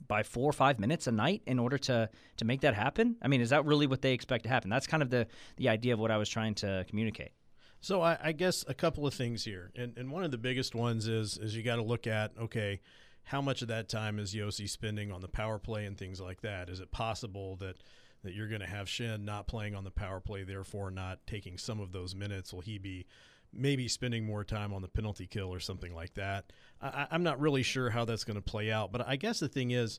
by 0.09 0.23
four 0.23 0.51
or 0.51 0.53
five 0.53 0.79
minutes 0.79 1.07
a 1.07 1.13
night, 1.13 1.43
in 1.47 1.59
order 1.59 1.79
to 1.79 2.11
to 2.37 2.45
make 2.45 2.63
that 2.63 2.75
happen? 2.75 3.17
I 3.23 3.29
mean, 3.29 3.41
is 3.41 3.51
that 3.51 3.65
really 3.65 3.87
what 3.87 4.03
they 4.03 4.13
expect 4.13 4.45
to 4.45 4.49
happen? 4.49 4.69
That's 4.71 4.87
kind 4.87 5.03
of 5.03 5.11
the 5.11 5.27
the 5.57 5.69
idea 5.69 5.95
of 5.95 6.01
what 6.01 6.11
I 6.11 6.17
was 6.17 6.29
trying 6.29 6.55
to 6.57 6.85
communicate. 6.89 7.33
So 7.81 8.01
I, 8.01 8.17
I 8.23 8.33
guess 8.33 8.65
a 8.69 8.75
couple 8.75 9.07
of 9.07 9.15
things 9.15 9.45
here, 9.45 9.73
and 9.77 9.97
and 9.97 10.11
one 10.11 10.25
of 10.25 10.31
the 10.31 10.39
biggest 10.39 10.75
ones 10.75 11.09
is 11.09 11.39
is 11.39 11.57
you 11.57 11.63
got 11.63 11.77
to 11.77 11.83
look 11.83 12.07
at 12.07 12.33
okay, 12.39 12.81
how 13.25 13.41
much 13.41 13.63
of 13.63 13.69
that 13.69 13.89
time 13.89 14.19
is 14.19 14.35
Josi 14.35 14.69
spending 14.69 15.13
on 15.13 15.21
the 15.21 15.29
power 15.29 15.59
play 15.59 15.87
and 15.87 15.97
things 15.97 16.21
like 16.21 16.41
that? 16.43 16.69
Is 16.69 16.81
it 16.81 16.91
possible 16.91 17.57
that 17.57 17.77
that 18.25 18.35
you're 18.35 18.49
going 18.49 18.61
to 18.61 18.67
have 18.69 18.87
Schenn 18.87 19.25
not 19.25 19.49
playing 19.49 19.75
on 19.75 19.83
the 19.83 19.91
power 19.91 20.21
play, 20.21 20.45
therefore 20.45 20.93
not 20.93 21.27
taking 21.27 21.59
some 21.59 21.81
of 21.81 21.91
those 21.91 22.15
minutes? 22.15 22.53
Will 22.53 22.61
he 22.61 22.79
be 22.79 23.07
maybe 23.53 23.89
spending 23.89 24.25
more 24.25 24.45
time 24.45 24.73
on 24.73 24.81
the 24.81 24.87
penalty 24.89 25.27
kill 25.27 25.53
or 25.53 25.59
something 25.59 25.93
like 25.93 26.15
that? 26.15 26.53
I- 26.81 27.09
I'm 27.11 27.25
not 27.25 27.41
really 27.41 27.65
sure 27.65 27.91
how 27.91 28.05
that's 28.05 28.23
going 28.23 28.37
to 28.37 28.43
play 28.43 28.71
out, 28.71 28.93
but 28.93 29.07
I 29.07 29.17
guess 29.17 29.41
the 29.41 29.49
thing 29.49 29.73
is, 29.73 29.99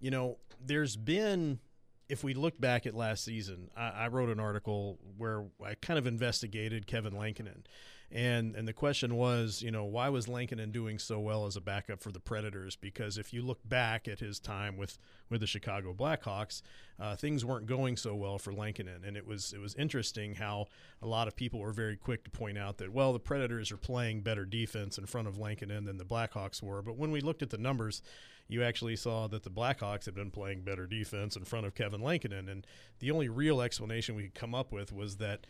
you 0.00 0.10
know, 0.10 0.38
there's 0.60 0.96
been 0.96 1.60
if 2.08 2.24
we 2.24 2.34
look 2.34 2.60
back 2.60 2.86
at 2.86 2.94
last 2.94 3.24
season, 3.24 3.70
I, 3.76 3.90
I 3.90 4.08
wrote 4.08 4.30
an 4.30 4.40
article 4.40 4.98
where 5.16 5.44
I 5.64 5.74
kind 5.74 5.96
of 5.96 6.08
investigated 6.08 6.88
Kevin 6.88 7.12
Lankinen. 7.12 7.62
And 8.12 8.56
and 8.56 8.66
the 8.66 8.72
question 8.72 9.14
was, 9.14 9.62
you 9.62 9.70
know, 9.70 9.84
why 9.84 10.08
was 10.08 10.26
Lankinen 10.26 10.72
doing 10.72 10.98
so 10.98 11.20
well 11.20 11.46
as 11.46 11.54
a 11.54 11.60
backup 11.60 12.02
for 12.02 12.10
the 12.10 12.18
Predators? 12.18 12.74
Because 12.74 13.16
if 13.16 13.32
you 13.32 13.40
look 13.40 13.60
back 13.68 14.08
at 14.08 14.18
his 14.18 14.40
time 14.40 14.76
with, 14.76 14.98
with 15.28 15.40
the 15.40 15.46
Chicago 15.46 15.94
Blackhawks, 15.94 16.62
uh, 16.98 17.14
things 17.14 17.44
weren't 17.44 17.66
going 17.66 17.96
so 17.96 18.16
well 18.16 18.36
for 18.38 18.52
Lankinen, 18.52 19.04
and 19.04 19.16
it 19.16 19.26
was 19.26 19.52
it 19.52 19.60
was 19.60 19.76
interesting 19.76 20.34
how 20.34 20.66
a 21.00 21.06
lot 21.06 21.28
of 21.28 21.36
people 21.36 21.60
were 21.60 21.72
very 21.72 21.96
quick 21.96 22.24
to 22.24 22.30
point 22.30 22.58
out 22.58 22.78
that 22.78 22.92
well, 22.92 23.12
the 23.12 23.20
Predators 23.20 23.70
are 23.70 23.76
playing 23.76 24.22
better 24.22 24.44
defense 24.44 24.98
in 24.98 25.06
front 25.06 25.28
of 25.28 25.38
Lankinen 25.38 25.84
than 25.84 25.96
the 25.96 26.04
Blackhawks 26.04 26.60
were. 26.60 26.82
But 26.82 26.96
when 26.96 27.12
we 27.12 27.20
looked 27.20 27.42
at 27.42 27.50
the 27.50 27.58
numbers, 27.58 28.02
you 28.48 28.64
actually 28.64 28.96
saw 28.96 29.28
that 29.28 29.44
the 29.44 29.50
Blackhawks 29.50 30.06
had 30.06 30.16
been 30.16 30.32
playing 30.32 30.62
better 30.62 30.88
defense 30.88 31.36
in 31.36 31.44
front 31.44 31.64
of 31.64 31.76
Kevin 31.76 32.00
Lankinen, 32.00 32.48
and 32.48 32.66
the 32.98 33.12
only 33.12 33.28
real 33.28 33.60
explanation 33.60 34.16
we 34.16 34.24
could 34.24 34.34
come 34.34 34.54
up 34.54 34.72
with 34.72 34.92
was 34.92 35.18
that 35.18 35.46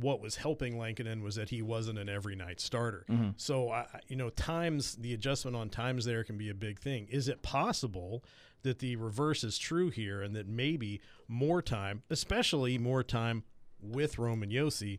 what 0.00 0.20
was 0.20 0.36
helping 0.36 0.78
Lankinen 0.78 1.22
was 1.22 1.34
that 1.36 1.48
he 1.50 1.62
wasn't 1.62 1.98
an 1.98 2.08
every 2.08 2.36
night 2.36 2.60
starter. 2.60 3.04
Mm-hmm. 3.10 3.30
So, 3.36 3.70
I, 3.70 3.80
I- 3.80 4.00
you 4.08 4.16
know, 4.16 4.30
times 4.30 4.96
the 4.96 5.14
adjustment 5.14 5.56
on 5.56 5.68
times 5.70 6.04
there 6.04 6.24
can 6.24 6.36
be 6.38 6.48
a 6.50 6.54
big 6.54 6.78
thing. 6.78 7.06
Is 7.10 7.28
it 7.28 7.42
possible 7.42 8.22
that 8.62 8.78
the 8.80 8.96
reverse 8.96 9.44
is 9.44 9.58
true 9.58 9.90
here, 9.90 10.22
and 10.22 10.34
that 10.34 10.48
maybe 10.48 11.00
more 11.28 11.62
time, 11.62 12.02
especially 12.10 12.78
more 12.78 13.02
time 13.02 13.44
with 13.80 14.18
Roman 14.18 14.50
Josi, 14.50 14.98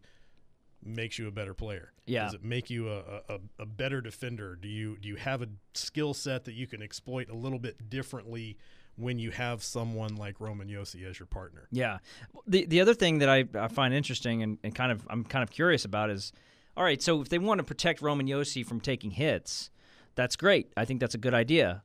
makes 0.84 1.18
you 1.20 1.28
a 1.28 1.32
better 1.32 1.54
player? 1.54 1.92
Yeah. 2.06 2.26
Does 2.26 2.36
it 2.36 2.44
make 2.44 2.70
you 2.70 2.90
a, 2.90 3.00
a, 3.28 3.40
a 3.60 3.66
better 3.66 4.00
defender? 4.00 4.56
Do 4.56 4.70
you 4.70 4.98
do 4.98 5.10
you 5.10 5.16
have 5.18 5.42
a 5.42 5.48
skill 5.74 6.14
set 6.14 6.46
that 6.46 6.54
you 6.54 6.68
can 6.68 6.82
exploit 6.82 7.30
a 7.30 7.36
little 7.36 7.60
bit 7.60 7.90
differently 7.90 8.58
when 8.98 9.20
you 9.20 9.32
have 9.32 9.64
someone 9.64 10.16
like 10.16 10.40
Roman 10.40 10.68
Josi 10.68 11.08
as 11.08 11.18
your 11.20 11.28
partner? 11.28 11.68
Yeah. 11.72 12.00
The 12.48 12.66
the 12.66 12.82
other 12.82 12.94
thing 12.94 13.20
that 13.20 13.30
I, 13.30 13.46
I 13.56 13.68
find 13.68 13.94
interesting 13.94 14.44
and, 14.44 14.58
and 14.64 14.76
kind 14.76 14.92
of 14.92 15.08
I'm 15.10 15.24
kind 15.24 15.44
of 15.44 15.52
curious 15.52 15.86
about 15.86 16.10
is, 16.10 16.34
all 16.76 16.84
right, 16.84 17.02
so 17.02 17.22
if 17.22 17.30
they 17.30 17.40
want 17.40 17.60
to 17.60 17.64
protect 17.64 18.02
Roman 18.02 18.28
Josi 18.28 18.66
from 18.66 18.82
taking 18.82 19.12
hits, 19.12 19.70
that's 20.16 20.36
great. 20.36 20.74
I 20.76 20.86
think 20.86 21.00
that's 21.00 21.16
a 21.16 21.20
good 21.20 21.34
idea. 21.34 21.84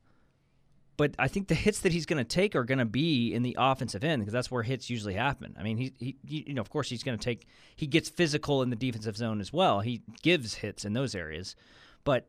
But 0.96 1.14
I 1.18 1.28
think 1.28 1.48
the 1.48 1.54
hits 1.54 1.80
that 1.80 1.92
he's 1.92 2.06
going 2.06 2.18
to 2.18 2.24
take 2.24 2.54
are 2.54 2.64
going 2.64 2.78
to 2.78 2.84
be 2.84 3.32
in 3.32 3.42
the 3.42 3.56
offensive 3.58 4.04
end 4.04 4.22
because 4.22 4.32
that's 4.32 4.50
where 4.50 4.62
hits 4.62 4.90
usually 4.90 5.14
happen. 5.14 5.56
I 5.58 5.62
mean, 5.62 5.78
he, 5.78 5.92
he 5.98 6.16
you 6.28 6.54
know, 6.54 6.60
of 6.60 6.70
course, 6.70 6.90
he's 6.90 7.02
going 7.02 7.18
to 7.18 7.24
take. 7.24 7.46
He 7.76 7.86
gets 7.86 8.08
physical 8.08 8.62
in 8.62 8.70
the 8.70 8.76
defensive 8.76 9.16
zone 9.16 9.40
as 9.40 9.52
well. 9.52 9.80
He 9.80 10.02
gives 10.22 10.54
hits 10.54 10.84
in 10.84 10.92
those 10.92 11.14
areas, 11.14 11.56
but 12.04 12.28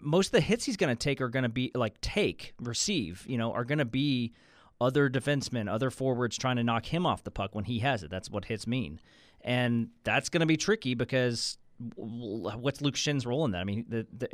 most 0.00 0.28
of 0.28 0.32
the 0.32 0.40
hits 0.40 0.64
he's 0.64 0.76
going 0.76 0.94
to 0.94 0.98
take 0.98 1.20
are 1.20 1.28
going 1.28 1.44
to 1.44 1.48
be 1.48 1.70
like 1.74 2.00
take, 2.00 2.54
receive. 2.60 3.24
You 3.28 3.38
know, 3.38 3.52
are 3.52 3.64
going 3.64 3.78
to 3.78 3.84
be 3.84 4.32
other 4.80 5.08
defensemen, 5.08 5.70
other 5.70 5.90
forwards 5.90 6.36
trying 6.36 6.56
to 6.56 6.64
knock 6.64 6.86
him 6.86 7.06
off 7.06 7.24
the 7.24 7.30
puck 7.30 7.54
when 7.54 7.64
he 7.64 7.78
has 7.80 8.02
it. 8.02 8.10
That's 8.10 8.30
what 8.30 8.46
hits 8.46 8.66
mean, 8.66 9.00
and 9.40 9.88
that's 10.04 10.28
going 10.28 10.40
to 10.40 10.46
be 10.46 10.56
tricky 10.56 10.94
because 10.94 11.58
what's 11.96 12.80
Luke 12.80 12.94
Schenn's 12.94 13.26
role 13.26 13.44
in 13.44 13.50
that? 13.52 13.58
I 13.58 13.64
mean, 13.64 13.84
the, 13.88 14.06
the, 14.16 14.28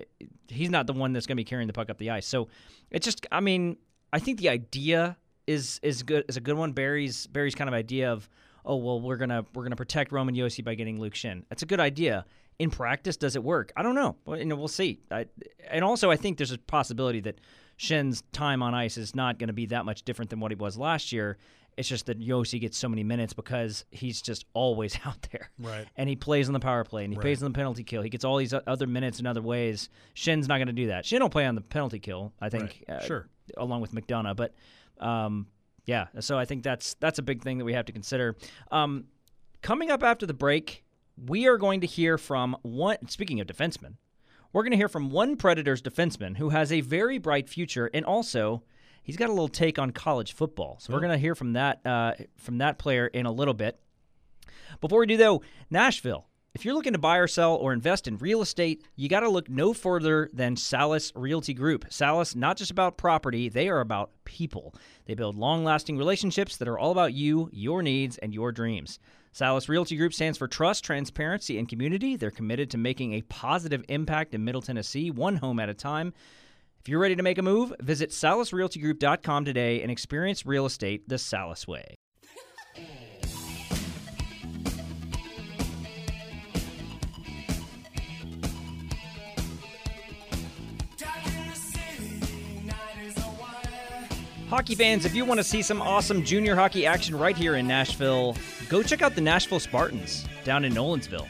he's 0.48 0.70
not 0.70 0.86
the 0.86 0.92
one 0.92 1.12
that's 1.12 1.26
going 1.26 1.36
to 1.36 1.40
be 1.40 1.44
carrying 1.44 1.66
the 1.66 1.72
puck 1.72 1.90
up 1.90 1.98
the 1.98 2.10
ice. 2.10 2.26
So 2.26 2.48
it's 2.90 3.04
just, 3.04 3.26
I 3.32 3.40
mean, 3.40 3.76
I 4.12 4.18
think 4.18 4.38
the 4.38 4.48
idea 4.48 5.16
is 5.46 5.80
is 5.82 6.02
good 6.02 6.24
is 6.28 6.36
a 6.36 6.40
good 6.40 6.56
one. 6.56 6.72
Barry's 6.72 7.26
Barry's 7.26 7.54
kind 7.54 7.68
of 7.68 7.74
idea 7.74 8.12
of, 8.12 8.28
oh 8.64 8.76
well, 8.76 9.00
we're 9.00 9.16
gonna 9.16 9.44
we're 9.54 9.64
gonna 9.64 9.76
protect 9.76 10.12
Roman 10.12 10.34
Josi 10.34 10.64
by 10.64 10.74
getting 10.74 11.00
Luke 11.00 11.14
Schenn. 11.14 11.44
That's 11.48 11.62
a 11.62 11.66
good 11.66 11.80
idea. 11.80 12.24
In 12.58 12.70
practice, 12.70 13.16
does 13.16 13.34
it 13.36 13.42
work? 13.42 13.72
I 13.76 13.82
don't 13.82 13.94
know. 13.94 14.16
Well, 14.24 14.38
you 14.38 14.44
know, 14.44 14.56
we'll 14.56 14.68
see. 14.68 15.00
I, 15.10 15.26
and 15.70 15.84
also, 15.84 16.10
I 16.10 16.16
think 16.16 16.38
there's 16.38 16.52
a 16.52 16.58
possibility 16.58 17.20
that 17.20 17.40
Schenn's 17.78 18.22
time 18.32 18.62
on 18.62 18.74
ice 18.74 18.96
is 18.96 19.14
not 19.16 19.38
going 19.38 19.48
to 19.48 19.52
be 19.54 19.66
that 19.66 19.84
much 19.84 20.02
different 20.04 20.30
than 20.30 20.38
what 20.40 20.50
he 20.52 20.56
was 20.56 20.76
last 20.78 21.10
year. 21.12 21.38
It's 21.76 21.88
just 21.88 22.06
that 22.06 22.20
Josi 22.20 22.60
gets 22.60 22.76
so 22.76 22.86
many 22.88 23.02
minutes 23.02 23.32
because 23.32 23.84
he's 23.90 24.20
just 24.20 24.44
always 24.52 24.96
out 25.06 25.26
there. 25.32 25.50
Right. 25.58 25.86
And 25.96 26.08
he 26.08 26.14
plays 26.16 26.48
on 26.48 26.52
the 26.52 26.60
power 26.60 26.84
play 26.84 27.04
and 27.04 27.12
he 27.12 27.16
Right. 27.16 27.22
plays 27.22 27.42
on 27.42 27.50
the 27.50 27.56
penalty 27.56 27.82
kill. 27.82 28.02
He 28.02 28.10
gets 28.10 28.24
all 28.24 28.36
these 28.36 28.52
other 28.52 28.86
minutes 28.86 29.18
in 29.20 29.26
other 29.26 29.40
ways. 29.42 29.88
Schenn's 30.14 30.46
not 30.46 30.58
going 30.58 30.66
to 30.66 30.72
do 30.74 30.88
that. 30.88 31.04
Schenn 31.04 31.20
will 31.20 31.30
play 31.30 31.46
on 31.46 31.54
the 31.54 31.62
penalty 31.62 31.98
kill, 31.98 32.32
I 32.40 32.50
think. 32.50 32.84
Right. 32.88 32.98
uh, 32.98 33.06
Sure. 33.06 33.26
Along 33.56 33.80
with 33.80 33.92
McDonough. 33.92 34.36
But 34.36 34.54
um, 35.04 35.46
yeah, 35.86 36.08
so 36.20 36.38
I 36.38 36.44
think 36.44 36.62
that's 36.62 36.94
that's 37.00 37.18
a 37.18 37.22
big 37.22 37.42
thing 37.42 37.58
that 37.58 37.64
we 37.64 37.72
have 37.72 37.86
to 37.86 37.92
consider. 37.92 38.36
Um, 38.70 39.06
coming 39.62 39.90
up 39.90 40.02
after 40.04 40.26
the 40.26 40.34
break, 40.34 40.81
we 41.16 41.46
are 41.46 41.58
going 41.58 41.80
to 41.80 41.86
hear 41.86 42.18
from 42.18 42.56
one. 42.62 43.08
Speaking 43.08 43.40
of 43.40 43.46
defensemen, 43.46 43.94
we're 44.52 44.62
going 44.62 44.72
to 44.72 44.76
hear 44.76 44.88
from 44.88 45.10
one 45.10 45.36
Predators 45.36 45.82
defenseman 45.82 46.36
who 46.36 46.50
has 46.50 46.72
a 46.72 46.80
very 46.80 47.18
bright 47.18 47.48
future, 47.48 47.90
and 47.92 48.04
also 48.04 48.62
he's 49.02 49.16
got 49.16 49.28
a 49.28 49.32
little 49.32 49.48
take 49.48 49.78
on 49.78 49.90
college 49.90 50.32
football. 50.32 50.78
So 50.80 50.92
we're 50.92 51.00
going 51.00 51.12
to 51.12 51.18
hear 51.18 51.34
from 51.34 51.54
that 51.54 51.84
uh, 51.86 52.14
from 52.36 52.58
that 52.58 52.78
player 52.78 53.06
in 53.06 53.26
a 53.26 53.32
little 53.32 53.54
bit. 53.54 53.78
Before 54.80 55.00
we 55.00 55.06
do 55.06 55.16
though, 55.16 55.42
Nashville. 55.70 56.26
If 56.54 56.66
you're 56.66 56.74
looking 56.74 56.92
to 56.92 56.98
buy 56.98 57.16
or 57.16 57.26
sell 57.26 57.54
or 57.54 57.72
invest 57.72 58.06
in 58.06 58.18
real 58.18 58.42
estate, 58.42 58.84
you 58.94 59.08
got 59.08 59.20
to 59.20 59.28
look 59.30 59.48
no 59.48 59.72
further 59.72 60.28
than 60.34 60.54
Salis 60.54 61.10
Realty 61.14 61.54
Group. 61.54 61.86
Salis, 61.88 62.36
not 62.36 62.58
just 62.58 62.70
about 62.70 62.98
property, 62.98 63.48
they 63.48 63.70
are 63.70 63.80
about 63.80 64.10
people. 64.24 64.74
They 65.06 65.14
build 65.14 65.34
long 65.34 65.64
lasting 65.64 65.96
relationships 65.96 66.58
that 66.58 66.68
are 66.68 66.78
all 66.78 66.90
about 66.92 67.14
you, 67.14 67.48
your 67.54 67.82
needs, 67.82 68.18
and 68.18 68.34
your 68.34 68.52
dreams. 68.52 68.98
Salis 69.32 69.68
Realty 69.68 69.96
Group 69.96 70.12
stands 70.12 70.36
for 70.36 70.46
trust, 70.46 70.84
transparency, 70.84 71.58
and 71.58 71.66
community. 71.66 72.16
They're 72.16 72.30
committed 72.30 72.70
to 72.70 72.78
making 72.78 73.14
a 73.14 73.22
positive 73.22 73.82
impact 73.88 74.34
in 74.34 74.44
Middle 74.44 74.60
Tennessee, 74.60 75.10
one 75.10 75.36
home 75.36 75.58
at 75.58 75.70
a 75.70 75.74
time. 75.74 76.12
If 76.80 76.88
you're 76.88 77.00
ready 77.00 77.16
to 77.16 77.22
make 77.22 77.38
a 77.38 77.42
move, 77.42 77.72
visit 77.80 78.10
salisrealtygroup.com 78.10 79.44
today 79.44 79.80
and 79.80 79.90
experience 79.90 80.44
real 80.44 80.66
estate 80.66 81.08
the 81.08 81.16
Salis 81.16 81.66
way. 81.66 81.94
Hockey 94.52 94.74
fans, 94.74 95.06
if 95.06 95.14
you 95.14 95.24
want 95.24 95.40
to 95.40 95.44
see 95.44 95.62
some 95.62 95.80
awesome 95.80 96.22
junior 96.22 96.54
hockey 96.54 96.84
action 96.84 97.16
right 97.18 97.34
here 97.34 97.56
in 97.56 97.66
Nashville, 97.66 98.36
go 98.68 98.82
check 98.82 99.00
out 99.00 99.14
the 99.14 99.20
Nashville 99.22 99.58
Spartans 99.58 100.26
down 100.44 100.66
in 100.66 100.74
Nolensville 100.74 101.26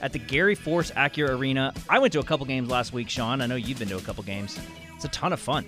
at 0.00 0.14
the 0.14 0.18
Gary 0.18 0.54
Force 0.54 0.90
Acura 0.92 1.38
Arena. 1.38 1.74
I 1.90 1.98
went 1.98 2.14
to 2.14 2.20
a 2.20 2.24
couple 2.24 2.46
games 2.46 2.70
last 2.70 2.94
week, 2.94 3.10
Sean. 3.10 3.42
I 3.42 3.46
know 3.46 3.56
you've 3.56 3.78
been 3.78 3.88
to 3.90 3.98
a 3.98 4.00
couple 4.00 4.24
games. 4.24 4.58
It's 4.94 5.04
a 5.04 5.08
ton 5.08 5.34
of 5.34 5.40
fun. 5.40 5.66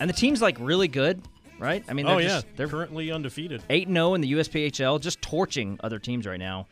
And 0.00 0.08
the 0.08 0.14
team's 0.14 0.40
like 0.40 0.56
really 0.58 0.88
good, 0.88 1.20
right? 1.58 1.84
I 1.86 1.92
mean, 1.92 2.06
they're 2.06 2.14
Oh 2.14 2.18
yeah, 2.20 2.28
just, 2.28 2.46
they're 2.56 2.68
currently 2.68 3.12
undefeated. 3.12 3.62
8 3.68 3.88
0 3.88 4.14
in 4.14 4.22
the 4.22 4.32
USPHL, 4.32 5.02
just 5.02 5.20
torching 5.20 5.78
other 5.84 5.98
teams 5.98 6.26
right 6.26 6.40
now, 6.40 6.68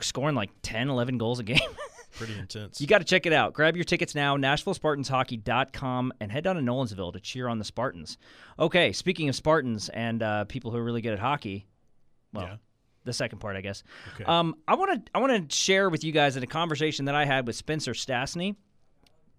scoring 0.00 0.36
like 0.36 0.48
10, 0.62 0.88
11 0.88 1.18
goals 1.18 1.38
a 1.38 1.42
game. 1.42 1.58
Pretty 2.12 2.38
intense. 2.38 2.80
You 2.80 2.86
got 2.86 2.98
to 2.98 3.04
check 3.04 3.26
it 3.26 3.32
out. 3.32 3.52
Grab 3.54 3.74
your 3.76 3.84
tickets 3.84 4.14
now, 4.14 4.36
NashvilleSpartansHockey.com, 4.36 6.12
and 6.20 6.32
head 6.32 6.44
down 6.44 6.56
to 6.56 6.62
Nolensville 6.62 7.12
to 7.12 7.20
cheer 7.20 7.48
on 7.48 7.58
the 7.58 7.64
Spartans. 7.64 8.18
Okay, 8.58 8.92
speaking 8.92 9.28
of 9.28 9.34
Spartans 9.34 9.88
and 9.88 10.22
uh, 10.22 10.44
people 10.44 10.70
who 10.70 10.76
are 10.78 10.84
really 10.84 11.00
good 11.00 11.12
at 11.12 11.18
hockey, 11.18 11.66
well, 12.32 12.44
Yeah. 12.44 12.56
the 13.04 13.12
second 13.12 13.38
part, 13.38 13.56
I 13.56 13.60
guess. 13.60 13.82
Okay. 14.14 14.24
Um, 14.24 14.54
I 14.68 14.74
want 14.74 15.04
to 15.06 15.10
I 15.14 15.18
want 15.20 15.50
to 15.50 15.54
share 15.56 15.88
with 15.90 16.04
you 16.04 16.12
guys 16.12 16.36
in 16.36 16.42
a 16.42 16.46
conversation 16.46 17.06
that 17.06 17.14
I 17.14 17.24
had 17.24 17.46
with 17.46 17.56
Spencer 17.56 17.92
Stastney, 17.92 18.56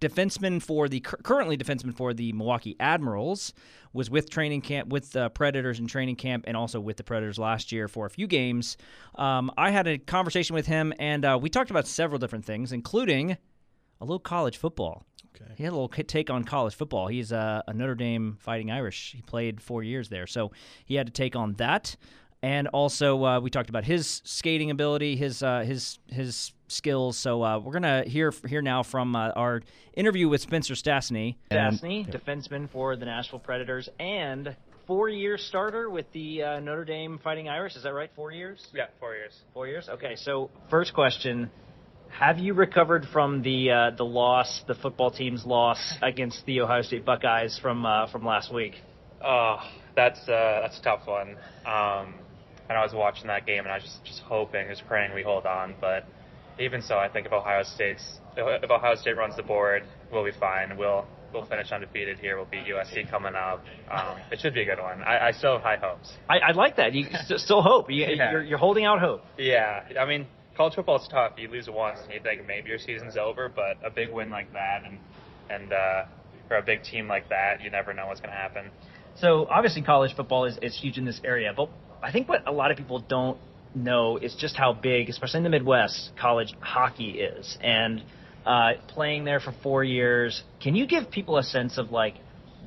defenseman 0.09 0.61
for 0.61 0.87
the 0.87 0.99
cur- 0.99 1.17
currently 1.23 1.57
defenseman 1.57 1.95
for 1.95 2.13
the 2.13 2.33
Milwaukee 2.33 2.75
Admirals, 2.79 3.53
was 3.93 4.09
with 4.09 4.29
training 4.29 4.61
camp 4.61 4.89
with 4.89 5.11
the 5.11 5.29
Predators 5.29 5.79
in 5.79 5.87
training 5.87 6.15
camp, 6.15 6.45
and 6.47 6.57
also 6.57 6.79
with 6.79 6.97
the 6.97 7.03
Predators 7.03 7.37
last 7.39 7.71
year 7.71 7.87
for 7.87 8.05
a 8.05 8.09
few 8.09 8.27
games. 8.27 8.77
Um, 9.15 9.51
I 9.57 9.71
had 9.71 9.87
a 9.87 9.97
conversation 9.97 10.55
with 10.55 10.67
him, 10.67 10.93
and 10.99 11.23
uh, 11.23 11.39
we 11.41 11.49
talked 11.49 11.71
about 11.71 11.87
several 11.87 12.19
different 12.19 12.45
things, 12.45 12.71
including 12.71 13.31
a 14.01 14.05
little 14.05 14.19
college 14.19 14.57
football. 14.57 15.05
Okay. 15.35 15.51
He 15.55 15.63
had 15.63 15.71
a 15.71 15.75
little 15.75 15.89
take 15.89 16.29
on 16.29 16.43
college 16.43 16.75
football. 16.75 17.07
He's 17.07 17.31
uh, 17.31 17.61
a 17.67 17.73
Notre 17.73 17.95
Dame 17.95 18.37
Fighting 18.39 18.69
Irish. 18.71 19.13
He 19.15 19.21
played 19.21 19.61
four 19.61 19.81
years 19.83 20.09
there, 20.09 20.27
so 20.27 20.51
he 20.85 20.95
had 20.95 21.07
to 21.07 21.13
take 21.13 21.35
on 21.35 21.53
that. 21.53 21.95
And 22.43 22.67
also, 22.67 23.23
uh, 23.23 23.39
we 23.39 23.49
talked 23.49 23.69
about 23.69 23.85
his 23.85 24.21
skating 24.25 24.69
ability, 24.69 25.15
his 25.15 25.41
uh, 25.41 25.61
his 25.61 25.99
his 26.11 26.51
skills. 26.73 27.17
So 27.17 27.43
uh, 27.43 27.59
we're 27.59 27.73
gonna 27.73 28.03
hear 28.03 28.33
hear 28.47 28.61
now 28.61 28.83
from 28.83 29.15
uh, 29.15 29.29
our 29.29 29.61
interview 29.93 30.29
with 30.29 30.41
Spencer 30.41 30.73
Stastney. 30.73 31.35
Stastney, 31.51 32.05
defenseman 32.11 32.69
for 32.69 32.95
the 32.95 33.05
Nashville 33.05 33.39
Predators, 33.39 33.89
and 33.99 34.55
four-year 34.87 35.37
starter 35.37 35.89
with 35.89 36.11
the 36.11 36.43
uh, 36.43 36.59
Notre 36.59 36.85
Dame 36.85 37.19
Fighting 37.23 37.47
Irish. 37.47 37.75
Is 37.75 37.83
that 37.83 37.93
right? 37.93 38.09
Four 38.15 38.31
years. 38.31 38.65
Yeah, 38.73 38.87
four 38.99 39.15
years. 39.15 39.33
Four 39.53 39.67
years. 39.67 39.87
Okay. 39.89 40.15
So 40.15 40.49
first 40.69 40.93
question: 40.93 41.49
Have 42.09 42.39
you 42.39 42.53
recovered 42.53 43.05
from 43.13 43.41
the 43.41 43.71
uh, 43.71 43.95
the 43.95 44.05
loss, 44.05 44.63
the 44.67 44.75
football 44.75 45.11
team's 45.11 45.45
loss 45.45 45.95
against 46.01 46.45
the 46.45 46.61
Ohio 46.61 46.81
State 46.81 47.05
Buckeyes 47.05 47.59
from 47.61 47.85
uh, 47.85 48.11
from 48.11 48.25
last 48.25 48.53
week? 48.53 48.73
Oh, 49.23 49.57
that's 49.95 50.19
uh, 50.27 50.59
that's 50.61 50.79
a 50.79 50.83
tough 50.83 51.07
one. 51.07 51.37
Um, 51.65 52.15
and 52.69 52.77
I 52.77 52.83
was 52.83 52.93
watching 52.93 53.27
that 53.27 53.45
game, 53.45 53.59
and 53.59 53.69
I 53.69 53.75
was 53.75 53.83
just 53.83 54.03
just 54.05 54.19
hoping, 54.21 54.67
just 54.69 54.85
praying 54.87 55.13
we 55.13 55.23
hold 55.23 55.45
on. 55.45 55.75
But 55.79 56.05
even 56.59 56.81
so, 56.81 56.97
I 56.97 57.09
think 57.09 57.25
if 57.25 57.33
Ohio 57.33 57.63
State's 57.63 58.19
if 58.35 58.69
Ohio 58.71 58.95
State 58.95 59.17
runs 59.17 59.35
the 59.35 59.43
board, 59.43 59.83
we'll 60.11 60.23
be 60.25 60.31
fine. 60.39 60.77
We'll 60.77 61.05
we'll 61.33 61.45
finish 61.45 61.71
undefeated 61.71 62.19
here. 62.19 62.35
We'll 62.37 62.45
beat 62.45 62.65
USC 62.65 63.09
coming 63.09 63.33
up. 63.35 63.63
Um, 63.91 64.17
it 64.31 64.39
should 64.39 64.53
be 64.53 64.61
a 64.61 64.65
good 64.65 64.79
one. 64.81 65.01
I, 65.03 65.27
I 65.27 65.31
still 65.31 65.53
have 65.53 65.61
high 65.61 65.77
hopes. 65.77 66.11
I, 66.29 66.37
I 66.39 66.51
like 66.51 66.75
that. 66.77 66.93
You 66.93 67.05
st- 67.11 67.39
still 67.39 67.61
hope. 67.61 67.89
You, 67.89 68.05
Yeah. 68.05 68.31
you're, 68.31 68.43
you're 68.43 68.57
holding 68.57 68.85
out 68.85 68.99
hope. 68.99 69.21
Yeah, 69.37 69.83
I 69.99 70.05
mean, 70.05 70.27
college 70.55 70.75
football 70.75 70.97
is 71.01 71.07
tough. 71.11 71.33
You 71.37 71.47
lose 71.47 71.67
once, 71.71 71.99
and 72.03 72.13
you 72.13 72.19
think 72.21 72.45
maybe 72.47 72.69
your 72.69 72.77
season's 72.79 73.17
over. 73.17 73.49
But 73.49 73.77
a 73.85 73.89
big 73.89 74.11
win 74.11 74.29
like 74.29 74.51
that, 74.53 74.83
and 74.85 74.97
and 75.49 75.73
uh, 75.73 76.05
for 76.47 76.57
a 76.57 76.61
big 76.63 76.83
team 76.83 77.07
like 77.07 77.29
that, 77.29 77.61
you 77.61 77.69
never 77.71 77.93
know 77.93 78.07
what's 78.07 78.19
going 78.21 78.31
to 78.31 78.37
happen. 78.37 78.69
So 79.15 79.47
obviously, 79.49 79.81
college 79.83 80.15
football 80.15 80.45
is, 80.45 80.57
is 80.61 80.75
huge 80.79 80.97
in 80.97 81.05
this 81.05 81.21
area, 81.23 81.53
but 81.55 81.69
I 82.01 82.11
think 82.11 82.27
what 82.27 82.47
a 82.47 82.51
lot 82.51 82.71
of 82.71 82.77
people 82.77 82.99
don't 82.99 83.37
know 83.75 84.17
is 84.17 84.35
just 84.35 84.55
how 84.55 84.73
big, 84.73 85.09
especially 85.09 85.39
in 85.39 85.43
the 85.43 85.49
Midwest, 85.49 86.11
college 86.19 86.53
hockey 86.59 87.11
is. 87.11 87.57
And 87.61 88.03
uh, 88.45 88.73
playing 88.87 89.25
there 89.25 89.39
for 89.39 89.53
four 89.63 89.83
years, 89.83 90.43
can 90.61 90.75
you 90.75 90.87
give 90.87 91.09
people 91.11 91.37
a 91.37 91.43
sense 91.43 91.77
of 91.77 91.91
like 91.91 92.15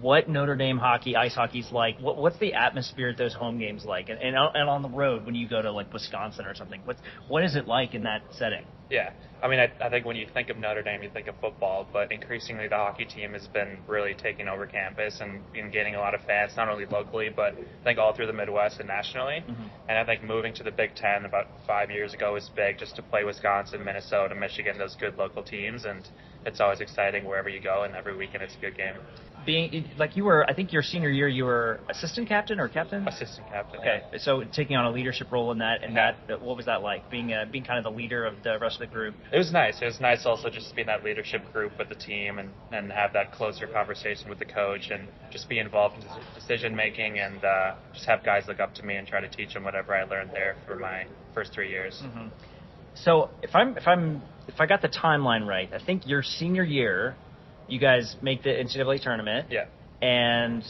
what 0.00 0.28
Notre 0.28 0.56
Dame 0.56 0.78
hockey, 0.78 1.16
ice 1.16 1.34
hockey's 1.34 1.70
like? 1.72 1.98
What, 1.98 2.16
what's 2.16 2.38
the 2.38 2.54
atmosphere 2.54 3.10
at 3.10 3.18
those 3.18 3.34
home 3.34 3.58
games 3.58 3.84
like? 3.84 4.08
And, 4.08 4.20
and 4.20 4.36
on- 4.36 4.52
and 4.54 4.68
on 4.68 4.82
the 4.82 4.88
road 4.88 5.24
when 5.24 5.34
you 5.34 5.48
go 5.48 5.62
to 5.62 5.70
like 5.72 5.92
Wisconsin 5.92 6.46
or 6.46 6.54
something, 6.54 6.80
what's 6.84 7.00
what 7.28 7.44
is 7.44 7.56
it 7.56 7.66
like 7.66 7.94
in 7.94 8.02
that 8.04 8.22
setting? 8.32 8.64
Yeah, 8.88 9.10
I 9.42 9.48
mean, 9.48 9.58
I, 9.58 9.70
I 9.84 9.90
think 9.90 10.06
when 10.06 10.16
you 10.16 10.26
think 10.32 10.48
of 10.48 10.56
Notre 10.58 10.82
Dame, 10.82 11.02
you 11.02 11.10
think 11.10 11.26
of 11.26 11.34
football, 11.40 11.88
but 11.92 12.12
increasingly 12.12 12.68
the 12.68 12.76
hockey 12.76 13.04
team 13.04 13.32
has 13.32 13.46
been 13.48 13.78
really 13.88 14.14
taking 14.14 14.48
over 14.48 14.64
campus 14.64 15.20
and, 15.20 15.40
and 15.56 15.72
gaining 15.72 15.96
a 15.96 15.98
lot 15.98 16.14
of 16.14 16.20
fans, 16.22 16.52
not 16.56 16.68
only 16.68 16.86
locally, 16.86 17.28
but 17.34 17.54
I 17.54 17.84
think 17.84 17.98
all 17.98 18.14
through 18.14 18.28
the 18.28 18.32
Midwest 18.32 18.78
and 18.78 18.86
nationally. 18.86 19.42
Mm-hmm. 19.46 19.62
And 19.88 19.98
I 19.98 20.04
think 20.04 20.22
moving 20.22 20.54
to 20.54 20.62
the 20.62 20.70
Big 20.70 20.94
Ten 20.94 21.24
about 21.24 21.48
five 21.66 21.90
years 21.90 22.14
ago 22.14 22.34
was 22.34 22.48
big, 22.54 22.78
just 22.78 22.94
to 22.96 23.02
play 23.02 23.24
Wisconsin, 23.24 23.84
Minnesota, 23.84 24.34
Michigan, 24.34 24.78
those 24.78 24.94
good 24.94 25.16
local 25.16 25.42
teams, 25.42 25.84
and 25.84 26.08
it's 26.44 26.60
always 26.60 26.80
exciting 26.80 27.24
wherever 27.24 27.48
you 27.48 27.60
go, 27.60 27.82
and 27.82 27.96
every 27.96 28.16
weekend 28.16 28.44
it's 28.44 28.54
a 28.54 28.60
good 28.60 28.76
game. 28.76 28.94
Being 29.46 29.88
like 29.96 30.16
you 30.16 30.24
were, 30.24 30.44
I 30.50 30.54
think 30.54 30.72
your 30.72 30.82
senior 30.82 31.08
year 31.08 31.28
you 31.28 31.44
were 31.44 31.80
assistant 31.88 32.28
captain 32.28 32.58
or 32.58 32.68
captain. 32.68 33.06
Assistant 33.06 33.48
captain. 33.48 33.78
Okay, 33.80 34.02
so 34.18 34.42
taking 34.52 34.76
on 34.76 34.86
a 34.86 34.90
leadership 34.90 35.30
role 35.30 35.52
in 35.52 35.58
that, 35.58 35.84
and 35.84 35.94
Yeah. 35.94 36.16
that, 36.26 36.42
what 36.42 36.56
was 36.56 36.66
that 36.66 36.82
like? 36.82 37.08
Being 37.10 37.32
uh, 37.32 37.44
being 37.50 37.64
kind 37.64 37.78
of 37.78 37.84
the 37.84 37.96
leader 37.96 38.26
of 38.26 38.42
the 38.42 38.58
rest 38.58 38.80
of 38.80 38.88
the 38.88 38.92
group. 38.92 39.14
It 39.32 39.38
was 39.38 39.52
nice. 39.52 39.80
It 39.80 39.84
was 39.84 40.00
nice 40.00 40.26
also 40.26 40.50
just 40.50 40.70
to 40.70 40.74
be 40.74 40.80
in 40.80 40.88
that 40.88 41.04
leadership 41.04 41.52
group 41.52 41.78
with 41.78 41.88
the 41.88 41.94
team 41.94 42.38
and, 42.38 42.50
and 42.72 42.90
have 42.90 43.12
that 43.12 43.32
closer 43.32 43.68
conversation 43.68 44.28
with 44.28 44.40
the 44.40 44.44
coach 44.44 44.90
and 44.90 45.08
just 45.30 45.48
be 45.48 45.60
involved 45.60 45.96
in 45.96 46.02
decision 46.34 46.74
making 46.74 47.20
and 47.20 47.44
uh, 47.44 47.74
just 47.94 48.06
have 48.06 48.24
guys 48.24 48.44
look 48.48 48.58
up 48.58 48.74
to 48.74 48.82
me 48.84 48.96
and 48.96 49.06
try 49.06 49.20
to 49.20 49.28
teach 49.28 49.54
them 49.54 49.62
whatever 49.62 49.94
I 49.94 50.02
learned 50.04 50.30
there 50.32 50.56
for 50.66 50.76
my 50.76 51.06
first 51.34 51.52
three 51.52 51.70
years. 51.70 52.02
So 52.94 53.30
if 53.42 53.54
I'm 53.54 53.76
if 53.76 53.86
I'm 53.86 54.22
if 54.48 54.60
I 54.60 54.66
got 54.66 54.82
the 54.82 54.88
timeline 54.88 55.46
right, 55.46 55.70
I 55.72 55.78
think 55.84 56.06
your 56.06 56.22
senior 56.22 56.64
year, 56.64 57.16
you 57.68 57.78
guys 57.78 58.16
make 58.22 58.42
the 58.42 58.50
NCAA 58.50 59.02
tournament, 59.02 59.46
Yeah. 59.50 59.66
and 60.02 60.62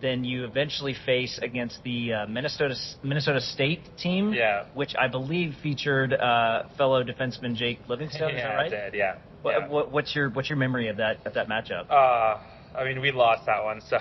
then 0.00 0.24
you 0.24 0.44
eventually 0.44 0.94
face 1.06 1.38
against 1.42 1.82
the 1.84 2.12
uh, 2.12 2.26
Minnesota 2.26 2.74
Minnesota 3.02 3.40
State 3.40 3.80
team, 3.96 4.32
Yeah. 4.32 4.64
which 4.74 4.94
I 4.98 5.08
believe 5.08 5.54
featured 5.62 6.12
uh, 6.12 6.64
fellow 6.76 7.04
defenseman 7.04 7.54
Jake 7.54 7.78
Livingstone. 7.88 8.30
is 8.30 8.36
that 8.36 8.48
yeah, 8.48 8.54
right? 8.54 8.70
did. 8.70 8.94
Yeah. 8.94 9.16
What, 9.42 9.54
yeah. 9.58 9.68
what, 9.68 9.92
what's 9.92 10.14
your 10.14 10.30
what's 10.30 10.48
your 10.50 10.58
memory 10.58 10.88
of 10.88 10.96
that 10.98 11.24
of 11.26 11.34
that 11.34 11.48
matchup? 11.48 11.88
Uh, 11.90 12.38
I 12.76 12.84
mean, 12.84 13.00
we 13.00 13.12
lost 13.12 13.46
that 13.46 13.62
one, 13.62 13.80
so 13.90 13.98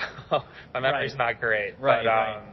my 0.73 0.79
memory's 0.79 1.11
Right. 1.17 1.33
not 1.33 1.39
great. 1.41 1.75
Right, 1.79 2.03
But, 2.03 2.09
right. 2.09 2.37
um, 2.37 2.43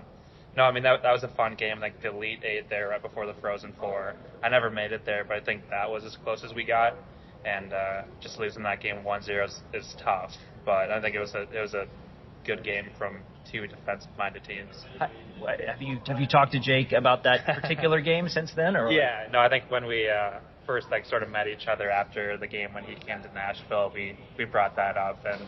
No, 0.56 0.64
I 0.64 0.72
mean 0.72 0.82
that 0.82 1.02
that 1.02 1.12
was 1.12 1.22
a 1.24 1.28
fun 1.28 1.54
game, 1.54 1.80
like 1.80 2.02
the 2.02 2.08
Elite 2.10 2.42
Eight 2.44 2.68
there 2.68 2.88
right 2.88 3.00
before 3.02 3.26
the 3.26 3.34
Frozen 3.40 3.72
Four. 3.80 4.14
I 4.42 4.48
never 4.50 4.68
made 4.70 4.92
it 4.92 5.06
there, 5.06 5.24
but 5.24 5.36
I 5.36 5.40
think 5.40 5.62
that 5.70 5.90
was 5.90 6.04
as 6.04 6.16
close 6.24 6.42
as 6.44 6.52
we 6.54 6.64
got. 6.64 6.94
And 7.44 7.72
uh, 7.72 8.02
just 8.20 8.38
losing 8.38 8.62
that 8.64 8.80
game 8.80 8.96
1-0 9.06 9.44
is, 9.44 9.60
is 9.72 9.94
tough. 10.02 10.32
But 10.64 10.90
I 10.90 11.00
think 11.00 11.14
it 11.14 11.20
was 11.20 11.34
a 11.34 11.42
it 11.42 11.60
was 11.60 11.74
a 11.74 11.86
good 12.44 12.62
game 12.64 12.90
from 12.98 13.20
two 13.50 13.66
defensive-minded 13.66 14.44
teams. 14.44 14.84
Have 14.98 15.80
you 15.80 15.98
have 16.06 16.20
you 16.20 16.26
talked 16.26 16.52
to 16.52 16.60
Jake 16.60 16.92
about 16.92 17.24
that 17.24 17.44
particular 17.62 18.00
game 18.00 18.28
since 18.28 18.52
then, 18.54 18.76
or 18.76 18.90
Yeah, 18.90 19.28
no, 19.32 19.38
I 19.38 19.48
think 19.48 19.70
when 19.70 19.86
we 19.86 20.08
uh, 20.08 20.40
first 20.68 20.90
like 20.90 21.06
sort 21.06 21.22
of 21.22 21.30
met 21.30 21.48
each 21.48 21.66
other 21.66 21.90
after 21.90 22.36
the 22.36 22.46
game 22.46 22.74
when 22.74 22.84
he 22.84 22.94
came 22.94 23.22
to 23.22 23.32
Nashville, 23.32 23.90
we 23.94 24.14
we 24.36 24.44
brought 24.44 24.76
that 24.76 24.98
up, 24.98 25.24
and 25.24 25.42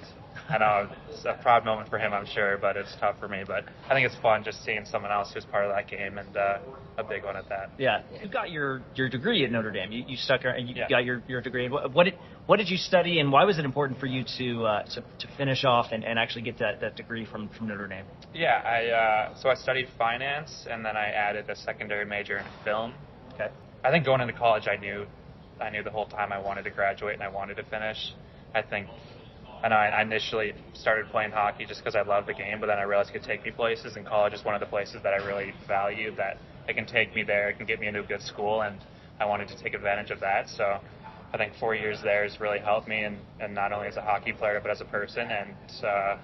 I 0.49 0.57
know 0.59 0.89
it's 1.11 1.25
a 1.27 1.35
proud 1.43 1.65
moment 1.65 1.91
for 1.91 1.99
him, 1.99 2.15
I'm 2.15 2.25
sure, 2.25 2.57
but 2.57 2.77
it's 2.79 2.97
tough 2.99 3.19
for 3.21 3.29
me. 3.29 3.43
But 3.47 3.67
I 3.89 3.95
think 3.95 4.07
it's 4.07 4.17
fun 4.23 4.43
just 4.43 4.65
seeing 4.65 4.85
someone 4.87 5.12
else 5.12 5.31
who's 5.35 5.45
part 5.45 5.67
of 5.67 5.73
that 5.73 5.89
game, 5.89 6.17
and 6.17 6.35
uh, 6.37 6.59
a 6.97 7.05
big 7.05 7.23
one 7.25 7.37
at 7.37 7.49
that. 7.50 7.71
Yeah, 7.79 8.03
you 8.23 8.31
got 8.31 8.50
your, 8.50 8.83
your 8.95 9.09
degree 9.11 9.45
at 9.45 9.53
Notre 9.53 9.71
Dame. 9.71 9.93
You, 9.93 10.05
you 10.09 10.17
stuck 10.17 10.45
around 10.45 10.57
and 10.61 10.69
you 10.69 10.75
Yeah. 10.77 10.89
got 10.89 11.05
your, 11.05 11.23
your 11.29 11.41
degree. 11.43 11.69
What, 11.69 11.93
what 11.93 12.05
did 12.05 12.15
what 12.47 12.57
did 12.57 12.69
you 12.71 12.79
study, 12.79 13.21
and 13.21 13.31
why 13.31 13.45
was 13.45 13.59
it 13.59 13.65
important 13.67 14.00
for 14.00 14.07
you 14.07 14.25
to 14.39 14.65
uh, 14.65 14.83
to, 14.95 15.03
to 15.03 15.29
finish 15.37 15.65
off 15.65 15.89
and, 15.93 16.03
and 16.03 16.19
actually 16.19 16.43
get 16.43 16.59
that, 16.59 16.81
that 16.81 16.97
degree 16.97 17.27
from, 17.31 17.49
from 17.50 17.69
Notre 17.69 17.87
Dame? 17.87 18.07
Yeah, 18.35 18.62
I 18.65 18.87
uh, 18.87 19.35
so 19.41 19.50
I 19.50 19.55
studied 19.55 19.89
finance, 19.99 20.67
and 20.71 20.83
then 20.83 20.97
I 20.97 21.09
added 21.11 21.50
a 21.50 21.57
secondary 21.57 22.07
major 22.07 22.39
in 22.39 22.47
film. 22.65 22.95
Okay. 23.35 23.49
I 23.83 23.91
think 23.91 24.05
going 24.05 24.21
into 24.21 24.35
college, 24.35 24.69
I 24.69 24.77
knew, 24.77 25.07
I 25.61 25.71
knew 25.71 25.83
the 25.83 25.91
whole 25.91 26.07
time 26.07 26.33
I 26.33 26.39
wanted 26.39 26.65
to 26.65 26.71
graduate 26.71 27.15
and 27.15 27.23
I 27.23 27.29
wanted 27.29 27.57
to 27.57 27.63
finish. 27.65 28.15
I 28.55 28.63
think, 28.63 28.89
and 29.63 29.73
I 29.73 30.03
initially 30.03 30.55
started 30.75 31.07
playing 31.11 31.31
hockey 31.31 31.65
just 31.65 31.81
because 31.81 31.95
I 31.95 32.03
love 32.03 32.27
the 32.27 32.35
game, 32.35 32.61
but 32.61 32.67
then 32.67 32.79
I 32.79 32.83
realized 32.83 33.11
it 33.11 33.13
could 33.13 33.23
take 33.23 33.45
me 33.45 33.51
places, 33.51 33.97
and 33.97 34.07
college 34.07 34.33
is 34.33 34.45
one 34.45 34.55
of 34.55 34.61
the 34.61 34.67
places 34.67 35.03
that 35.03 35.13
I 35.13 35.17
really 35.17 35.53
value. 35.69 36.15
That 36.17 36.39
it 36.69 36.75
can 36.75 36.87
take 36.87 37.15
me 37.15 37.23
there, 37.23 37.51
it 37.51 37.57
can 37.59 37.67
get 37.67 37.81
me 37.81 37.87
into 37.87 38.01
a 38.01 38.07
good 38.07 38.23
school, 38.23 38.63
and 38.63 38.79
I 39.19 39.27
wanted 39.27 39.49
to 39.49 39.57
take 39.63 39.75
advantage 39.75 40.11
of 40.11 40.21
that. 40.21 40.49
So, 40.49 40.81
I 41.33 41.37
think 41.37 41.55
four 41.61 41.75
years 41.75 42.01
there 42.03 42.25
has 42.25 42.41
really 42.41 42.59
helped 42.59 42.89
me, 42.89 43.05
and 43.05 43.19
and 43.39 43.55
not 43.55 43.73
only 43.73 43.87
as 43.89 43.97
a 43.97 44.03
hockey 44.03 44.33
player, 44.33 44.61
but 44.61 44.71
as 44.71 44.81
a 44.81 44.87
person, 44.87 45.31
and. 45.31 45.55
Uh, 45.85 46.17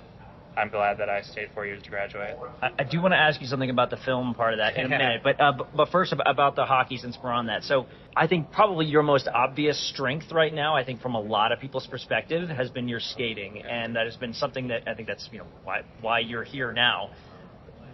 I'm 0.56 0.70
glad 0.70 0.98
that 0.98 1.10
I 1.10 1.20
stayed 1.20 1.50
four 1.54 1.66
years 1.66 1.82
to 1.82 1.90
graduate. 1.90 2.34
I, 2.62 2.70
I 2.78 2.84
do 2.84 3.02
want 3.02 3.12
to 3.12 3.18
ask 3.18 3.40
you 3.40 3.46
something 3.46 3.68
about 3.68 3.90
the 3.90 3.98
film 3.98 4.34
part 4.34 4.54
of 4.54 4.58
that 4.58 4.76
in 4.76 4.86
a 4.86 4.88
minute, 4.98 5.20
but 5.22 5.40
uh, 5.40 5.52
but 5.74 5.90
first 5.90 6.14
about 6.24 6.56
the 6.56 6.64
hockey 6.64 6.96
since 6.96 7.18
we're 7.22 7.30
on 7.30 7.46
that. 7.46 7.62
So 7.64 7.86
I 8.16 8.26
think 8.26 8.50
probably 8.52 8.86
your 8.86 9.02
most 9.02 9.28
obvious 9.28 9.78
strength 9.90 10.32
right 10.32 10.54
now, 10.54 10.74
I 10.74 10.84
think 10.84 11.02
from 11.02 11.14
a 11.14 11.20
lot 11.20 11.52
of 11.52 11.60
people's 11.60 11.86
perspective, 11.86 12.48
has 12.48 12.70
been 12.70 12.88
your 12.88 13.00
skating, 13.00 13.62
and 13.62 13.96
that 13.96 14.06
has 14.06 14.16
been 14.16 14.32
something 14.32 14.68
that 14.68 14.88
I 14.88 14.94
think 14.94 15.08
that's 15.08 15.28
you 15.30 15.38
know 15.38 15.46
why 15.64 15.82
why 16.00 16.20
you're 16.20 16.44
here 16.44 16.72
now. 16.72 17.10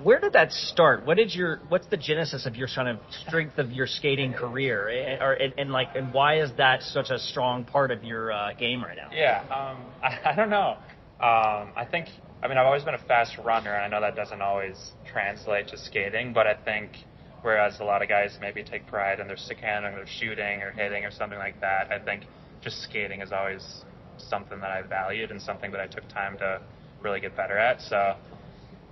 Where 0.03 0.19
did 0.19 0.33
that 0.33 0.51
start? 0.51 1.05
What 1.05 1.17
did 1.17 1.35
your 1.35 1.61
what's 1.69 1.87
the 1.87 1.97
genesis 1.97 2.47
of 2.47 2.57
your 2.57 2.69
kind 2.73 2.89
of 2.89 2.99
strength 3.27 3.59
of 3.59 3.73
your 3.73 3.87
skating 3.87 4.33
career, 4.35 4.89
and, 4.89 5.23
or, 5.23 5.33
and, 5.33 5.53
and 5.59 5.73
like 5.73 5.95
and 5.97 6.13
why 6.15 6.41
is 6.41 6.51
that 6.59 6.83
such 6.83 7.11
a 7.11 7.19
strong 7.19 7.65
part 7.65 7.91
of 7.91 8.05
your 8.05 8.33
uh, 8.33 8.53
game 8.55 8.83
right 8.85 8.97
now? 8.97 9.11
Yeah, 9.13 9.43
um, 9.51 9.85
I, 10.03 10.33
I 10.33 10.35
don't 10.37 10.51
know. 10.51 10.77
Um, 11.23 11.71
I 11.77 11.87
think, 11.89 12.09
I 12.43 12.49
mean, 12.49 12.59
I've 12.59 12.67
always 12.67 12.83
been 12.83 12.95
a 12.95 12.99
fast 13.07 13.39
runner, 13.39 13.73
and 13.73 13.85
I 13.85 13.89
know 13.89 14.05
that 14.05 14.17
doesn't 14.17 14.43
always 14.43 14.93
translate 15.07 15.69
to 15.69 15.79
skating, 15.79 16.33
but 16.33 16.49
I 16.49 16.55
think 16.55 16.91
whereas 17.43 17.79
a 17.79 17.85
lot 17.85 18.03
of 18.03 18.09
guys 18.09 18.37
maybe 18.41 18.65
take 18.65 18.85
pride 18.89 19.21
in 19.21 19.29
their 19.29 19.37
stick 19.37 19.59
handling, 19.59 19.95
their 19.95 20.07
shooting 20.07 20.63
or 20.63 20.73
hitting 20.73 21.05
or 21.05 21.13
something 21.13 21.39
like 21.39 21.61
that, 21.61 21.93
I 21.93 22.01
think 22.01 22.25
just 22.61 22.83
skating 22.83 23.21
is 23.21 23.31
always 23.31 23.85
something 24.19 24.61
that 24.61 24.71
I 24.71 24.83
valued 24.83 25.31
and 25.31 25.41
something 25.41 25.71
that 25.71 25.81
I 25.81 25.87
took 25.87 26.09
time 26.09 26.37
to 26.39 26.61
really 27.01 27.21
get 27.21 27.37
better 27.37 27.57
at. 27.59 27.81
So 27.81 28.17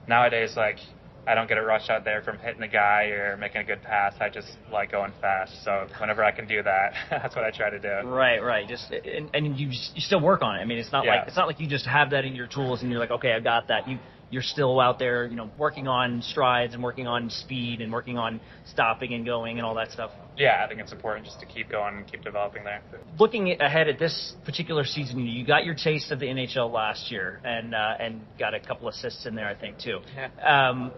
nowadays, 0.07 0.55
like, 0.57 0.79
I 1.27 1.35
don't 1.35 1.49
get 1.49 1.59
a 1.59 1.63
rush 1.63 1.91
out 1.91 2.05
there 2.05 2.23
from 2.23 2.39
hitting 2.39 2.61
the 2.61 2.69
guy 2.69 3.05
or 3.05 3.37
making 3.37 3.61
a 3.61 3.65
good 3.65 3.83
pass. 3.83 4.15
I 4.21 4.29
just 4.31 4.49
like 4.73 4.91
going 4.91 5.13
fast. 5.21 5.53
So 5.65 5.87
whenever 5.99 6.25
I 6.25 6.33
can 6.33 6.47
do 6.47 6.63
that, 6.63 6.93
that's 7.11 7.37
what 7.37 7.45
I 7.45 7.51
try 7.51 7.71
to 7.71 7.79
do. 7.79 8.09
Right, 8.09 8.39
right. 8.43 8.67
Just 8.67 8.91
and, 8.91 9.31
and 9.35 9.57
you 9.59 9.69
you 9.69 10.01
still 10.01 10.21
work 10.21 10.43
on 10.43 10.57
it. 10.57 10.61
I 10.61 10.65
mean, 10.65 10.79
it's 10.79 10.93
not 10.93 11.05
Yeah. 11.05 11.17
like 11.17 11.29
it's 11.29 11.37
not 11.37 11.47
like 11.47 11.61
you 11.61 11.69
just 11.69 11.87
have 11.87 12.11
that 12.11 12.25
in 12.25 12.35
your 12.35 12.47
tools 12.47 12.83
and 12.83 12.91
you're 12.91 13.01
like, 13.01 13.11
okay, 13.11 13.33
I 13.33 13.41
got 13.41 13.69
that. 13.69 13.87
You 13.89 13.99
you're 14.31 14.43
still 14.43 14.79
out 14.81 14.99
there, 14.99 15.27
you 15.27 15.37
know, 15.37 15.51
working 15.59 15.89
on 15.89 16.23
strides 16.23 16.75
and 16.75 16.83
working 16.83 17.07
on 17.07 17.31
speed 17.31 17.81
and 17.81 17.93
working 17.93 18.17
on 18.17 18.41
stopping 18.67 19.13
and 19.13 19.27
going 19.27 19.59
and 19.59 19.67
all 19.67 19.75
that 19.75 19.91
stuff. 19.91 20.13
Yeah, 20.37 20.63
I 20.65 20.69
think 20.69 20.81
it's 20.81 20.93
important 20.93 21.27
just 21.27 21.41
to 21.41 21.47
keep 21.47 21.69
going 21.69 21.97
and 21.97 22.11
keep 22.11 22.23
developing 22.23 22.65
there. 22.65 22.81
Looking 23.19 23.61
ahead 23.61 23.89
at 23.89 23.99
this 23.99 24.35
particular 24.45 24.85
season, 24.85 25.27
you 25.27 25.45
got 25.45 25.65
your 25.65 25.75
taste 25.75 26.13
of 26.13 26.21
the 26.21 26.27
NHL 26.27 26.73
last 26.73 27.11
year 27.11 27.41
and 27.45 27.75
uh, 27.75 27.95
and 27.99 28.21
got 28.39 28.55
a 28.55 28.61
couple 28.61 28.89
assists 28.89 29.27
in 29.27 29.35
there, 29.35 29.49
I 29.49 29.55
think 29.55 29.79
too. 29.79 29.99
Yeah. 30.17 30.71
Um, 30.71 30.93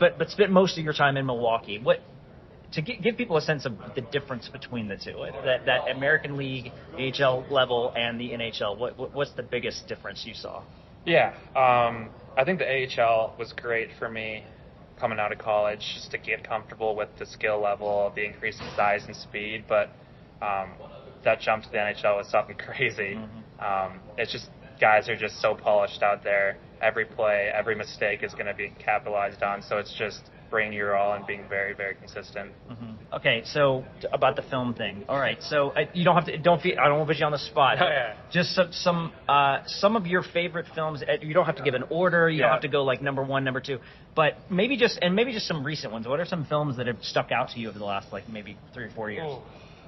but 0.00 0.18
but 0.18 0.30
spent 0.30 0.50
most 0.50 0.78
of 0.78 0.84
your 0.84 0.94
time 0.94 1.16
in 1.16 1.26
Milwaukee. 1.26 1.78
What 1.78 2.00
to 2.72 2.82
gi- 2.82 3.00
give 3.02 3.16
people 3.16 3.36
a 3.36 3.40
sense 3.40 3.66
of 3.66 3.74
the 3.94 4.00
difference 4.00 4.48
between 4.48 4.88
the 4.88 4.96
two, 4.96 5.26
that 5.44 5.66
that 5.66 5.90
American 5.90 6.36
League 6.36 6.72
AHL 6.98 7.46
level 7.50 7.92
and 7.94 8.18
the 8.18 8.30
NHL. 8.30 8.78
What 8.78 9.12
what's 9.14 9.32
the 9.32 9.42
biggest 9.42 9.86
difference 9.88 10.24
you 10.26 10.34
saw? 10.34 10.62
Yeah, 11.04 11.34
um, 11.54 12.10
I 12.36 12.44
think 12.44 12.58
the 12.58 12.66
AHL 12.66 13.34
was 13.38 13.52
great 13.52 13.90
for 13.98 14.08
me 14.08 14.44
coming 14.98 15.18
out 15.18 15.32
of 15.32 15.38
college 15.38 15.80
just 15.94 16.10
to 16.12 16.18
get 16.18 16.48
comfortable 16.48 16.96
with 16.96 17.08
the 17.18 17.26
skill 17.26 17.60
level, 17.60 18.12
the 18.14 18.24
increase 18.24 18.60
in 18.60 18.66
size 18.76 19.04
and 19.06 19.14
speed. 19.14 19.64
But 19.68 19.90
um, 20.40 20.72
that 21.24 21.40
jump 21.40 21.64
to 21.64 21.70
the 21.70 21.78
NHL 21.78 22.16
was 22.16 22.28
something 22.28 22.56
crazy. 22.58 23.18
Um, 23.58 24.00
it's 24.16 24.32
just 24.32 24.48
guys 24.80 25.08
are 25.08 25.16
just 25.16 25.40
so 25.40 25.54
polished 25.54 26.02
out 26.02 26.24
there. 26.24 26.58
Every 26.80 27.04
play, 27.04 27.50
every 27.54 27.74
mistake 27.74 28.22
is 28.22 28.32
going 28.32 28.46
to 28.46 28.54
be 28.54 28.72
capitalized 28.78 29.42
on. 29.42 29.62
So 29.62 29.78
it's 29.78 29.94
just 29.94 30.30
bringing 30.54 30.72
your 30.72 30.94
all 30.96 31.14
and 31.14 31.26
being 31.26 31.44
very, 31.48 31.74
very 31.74 31.96
consistent. 31.96 32.52
Okay, 33.12 33.42
so 33.44 33.84
t- 34.00 34.06
about 34.12 34.36
the 34.36 34.42
film 34.42 34.72
thing. 34.74 35.04
All 35.08 35.18
right, 35.18 35.38
so 35.42 35.70
uh, 35.70 35.80
you 35.94 36.04
don't 36.04 36.14
have 36.14 36.26
to 36.26 36.38
don't 36.38 36.62
feel 36.62 36.74
I 36.80 36.86
don't 36.88 36.98
want 36.98 37.08
to 37.08 37.14
put 37.14 37.18
you 37.20 37.26
on 37.26 37.32
the 37.32 37.38
spot. 37.38 37.78
Oh, 37.80 37.86
yeah. 37.88 38.14
Just 38.30 38.54
some 38.54 38.68
some 38.72 39.12
uh, 39.28 39.58
some 39.66 39.96
of 39.96 40.06
your 40.06 40.22
favorite 40.22 40.66
films. 40.74 41.02
uh, 41.02 41.14
You 41.20 41.34
don't 41.34 41.46
have 41.46 41.56
to 41.56 41.64
give 41.64 41.74
an 41.74 41.84
order. 41.90 42.30
You 42.30 42.40
don't 42.42 42.50
have 42.52 42.62
to 42.62 42.68
go 42.68 42.84
like 42.84 43.02
number 43.02 43.22
one, 43.24 43.42
number 43.42 43.60
two. 43.60 43.78
But 44.14 44.38
maybe 44.48 44.76
just 44.76 44.96
and 45.02 45.16
maybe 45.16 45.32
just 45.32 45.46
some 45.48 45.64
recent 45.64 45.92
ones. 45.92 46.06
What 46.06 46.20
are 46.20 46.24
some 46.24 46.44
films 46.46 46.76
that 46.76 46.86
have 46.86 46.98
stuck 47.02 47.32
out 47.32 47.48
to 47.50 47.58
you 47.60 47.68
over 47.70 47.78
the 47.80 47.84
last 47.84 48.12
like 48.12 48.28
maybe 48.28 48.56
three 48.72 48.84
or 48.84 48.90
four 48.90 49.10
years? 49.10 49.32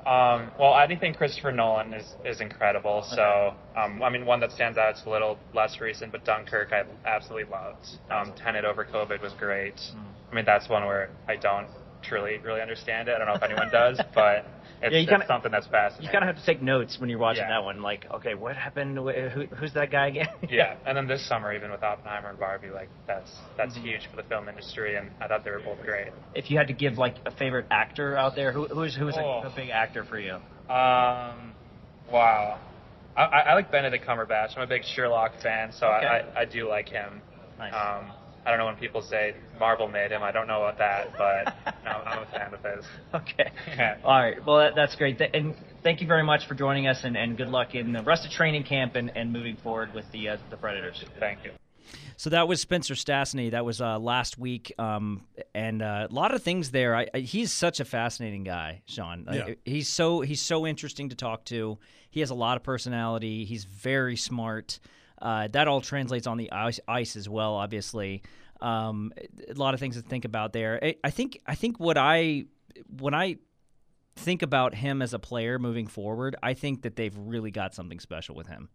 Um, 0.07 0.53
well, 0.61 0.79
anything 0.79 1.15
Christopher 1.15 1.51
Nolan 1.51 1.93
is, 1.93 2.07
is 2.25 2.41
incredible. 2.41 3.05
So, 3.11 3.55
um, 3.77 4.01
I 4.05 4.09
mean, 4.09 4.25
one 4.25 4.39
that 4.39 4.53
stands 4.53 4.79
out 4.79 4.95
is 4.95 5.03
a 5.05 5.11
little 5.11 5.37
less 5.53 5.81
recent, 5.81 6.13
but 6.13 6.25
Dunkirk 6.25 6.69
I 6.73 6.85
absolutely 7.05 7.51
loved. 7.51 7.85
Um, 8.09 8.33
Tenet 8.37 8.65
over 8.65 8.85
COVID 8.85 9.21
was 9.21 9.33
great. 9.37 9.75
I 9.75 10.16
mean, 10.37 10.45
that's 10.45 10.69
one 10.69 10.85
where 10.87 11.11
I 11.29 11.37
don't 11.37 11.67
truly 12.03 12.39
really 12.39 12.61
understand 12.61 13.09
it. 13.09 13.15
I 13.15 13.19
don't 13.19 13.27
know 13.27 13.35
if 13.35 13.43
anyone 13.43 13.69
does, 13.73 13.99
but 14.15 14.47
it's, 14.83 14.93
Yeah, 14.93 14.99
you 15.01 15.07
kinda- 15.07 15.21
it's 15.23 15.27
something 15.29 15.51
that's 15.51 15.67
fascinating. 15.67 16.05
You 16.07 16.13
kind 16.13 16.23
of 16.29 16.35
have 16.37 16.45
to 16.45 16.47
take 16.47 16.63
notes 16.63 16.99
when 17.01 17.09
you're 17.11 17.19
watching 17.19 17.43
Yeah. 17.43 17.59
that 17.59 17.65
one. 17.65 17.83
Like, 17.83 18.07
okay, 18.15 18.35
what 18.35 18.55
happened? 18.57 18.97
Who, 18.97 19.47
who's 19.57 19.73
that 19.75 19.91
guy 19.91 20.09
again? 20.09 20.29
yeah, 20.49 20.77
and 20.87 20.97
then 20.97 21.09
this 21.09 21.27
summer, 21.29 21.53
even 21.53 21.71
with 21.73 21.83
Oppenheimer 21.83 22.29
and 22.31 22.39
Barbie, 22.39 22.69
like 22.71 22.89
that's 23.07 23.31
that's 23.57 23.75
Mm-hmm. 23.77 23.87
huge 23.87 24.09
for 24.11 24.17
the 24.17 24.29
film 24.29 24.49
industry, 24.49 24.97
and 24.97 25.11
I 25.21 25.27
thought 25.27 25.45
they 25.45 25.51
were 25.51 25.61
both 25.65 25.83
great. 25.85 26.09
if 26.35 26.51
you 26.51 26.59
had 26.59 26.69
to 26.69 26.75
give 26.75 26.99
like 26.99 27.17
a 27.27 27.31
favorite 27.33 27.67
actor 27.71 28.17
out 28.17 28.37
there, 28.37 28.53
who, 28.53 28.67
who's 28.69 28.95
who's 28.95 29.17
Oh. 29.19 29.41
a, 29.45 29.47
a 29.49 29.53
big 29.57 29.71
actor 29.71 30.05
for 30.05 30.19
you? 30.21 30.35
Um, 30.69 31.55
wow. 32.13 32.61
I, 33.17 33.23
I 33.23 33.55
like 33.55 33.73
Benedict 33.73 34.07
Cumberbatch. 34.07 34.57
I'm 34.57 34.63
a 34.63 34.67
big 34.67 34.83
Sherlock 34.85 35.33
fan, 35.43 35.73
so 35.73 35.87
Okay. 35.87 36.07
I, 36.07 36.19
I, 36.19 36.41
I 36.43 36.45
do 36.45 36.69
like 36.69 36.89
him. 36.89 37.23
Nice. 37.59 37.73
Um, 37.73 38.13
I 38.47 38.51
don't 38.51 38.59
know 38.59 38.67
when 38.67 38.77
people 38.77 39.03
say 39.03 39.35
Marvel 39.59 39.89
made 39.89 40.13
him. 40.13 40.23
I 40.23 40.31
don't 40.31 40.47
know 40.47 40.63
about 40.63 40.79
that, 40.79 41.19
but 41.19 41.75
no, 41.85 41.91
I'm 41.91 42.23
a 42.23 42.27
fan 42.27 42.55
of 42.55 42.63
his. 42.63 42.85
Okay. 43.15 43.51
Yeah. 43.77 43.97
All 44.05 44.21
right. 44.21 44.45
Well, 44.47 44.59
that, 44.59 44.75
that's 44.77 44.95
great. 44.95 45.19
Th- 45.19 45.31
and 45.35 45.55
thank 45.83 46.01
you 46.01 46.07
very 46.07 46.23
much 46.23 46.47
for 46.47 46.55
joining 46.55 46.87
us, 46.87 47.01
and, 47.03 47.17
and 47.17 47.37
good 47.37 47.49
luck 47.49 47.75
in 47.75 47.93
the 47.93 48.03
rest 48.03 48.25
of 48.25 48.31
training 48.31 48.63
camp 48.65 48.95
and, 48.95 49.11
and 49.17 49.33
moving 49.33 49.57
forward 49.57 49.93
with 49.95 50.05
the 50.13 50.29
uh, 50.29 50.37
the 50.51 50.57
Predators. 50.57 51.03
Thank 51.19 51.45
you. 51.45 51.51
So 52.19 52.31
that 52.31 52.49
was 52.49 52.61
Spencer 52.61 52.95
Stastney. 52.95 53.51
That 53.51 53.65
was 53.65 53.81
uh, 53.81 53.99
last 53.99 54.39
week, 54.39 54.73
um, 54.79 55.25
and 55.55 55.83
uh, 55.83 56.07
a 56.11 56.15
lot 56.15 56.35
of 56.35 56.43
things 56.43 56.71
there. 56.71 56.95
I, 56.97 57.07
I, 57.13 57.19
he's 57.21 57.53
such 57.53 57.81
a 57.81 57.85
fascinating 57.85 58.45
guy, 58.45 58.83
Sean. 58.87 59.25
Like, 59.27 59.49
Yeah. 59.49 59.55
He's 59.65 59.89
so 59.89 60.21
he's 60.21 60.41
so 60.41 60.67
interesting 60.67 61.09
to 61.11 61.17
talk 61.17 61.45
to. 61.47 61.79
He 62.11 62.21
has 62.21 62.31
a 62.31 62.35
lot 62.35 62.57
of 62.57 62.63
personality. 62.63 63.45
He's 63.45 63.65
very 63.65 64.17
smart. 64.17 64.79
Uh, 65.21 65.49
that 65.49 65.69
all 65.69 65.81
translates 65.81 66.27
on 66.27 66.37
the 66.37 66.51
ice, 66.53 66.81
ice 66.87 67.17
as 67.17 67.29
well. 67.29 67.55
Obviously, 67.55 68.23
um, 68.61 69.13
a 69.49 69.55
lot 69.55 69.75
of 69.75 69.81
things 69.81 69.97
to 69.97 70.03
think 70.03 70.25
about 70.25 70.53
there. 70.53 70.79
I, 70.83 70.97
I 71.05 71.11
think 71.11 71.41
I 71.47 71.55
think 71.55 71.81
what 71.81 71.97
I 71.97 72.45
when 72.99 73.15
I 73.15 73.37
think 74.17 74.43
about 74.43 74.75
him 74.75 75.03
as 75.03 75.15
a 75.15 75.19
player 75.19 75.59
moving 75.59 75.87
forward, 75.87 76.37
I 76.43 76.55
think 76.55 76.83
that 76.83 76.97
they've 76.97 77.17
really 77.17 77.51
got 77.51 77.75
something 77.75 78.01
special 78.01 78.35
with 78.35 78.47
him. 78.47 78.69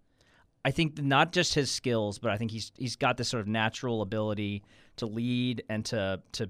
I 0.63 0.71
think 0.71 1.01
not 1.01 1.31
just 1.31 1.55
his 1.55 1.71
skills, 1.71 2.19
but 2.19 2.31
I 2.31 2.37
think 2.37 2.51
he's 2.51 2.71
he's 2.77 2.95
got 2.95 3.17
this 3.17 3.29
sort 3.29 3.41
of 3.41 3.47
natural 3.47 4.01
ability 4.01 4.63
to 4.97 5.05
lead 5.05 5.63
and 5.69 5.83
to 5.85 6.21
to 6.33 6.49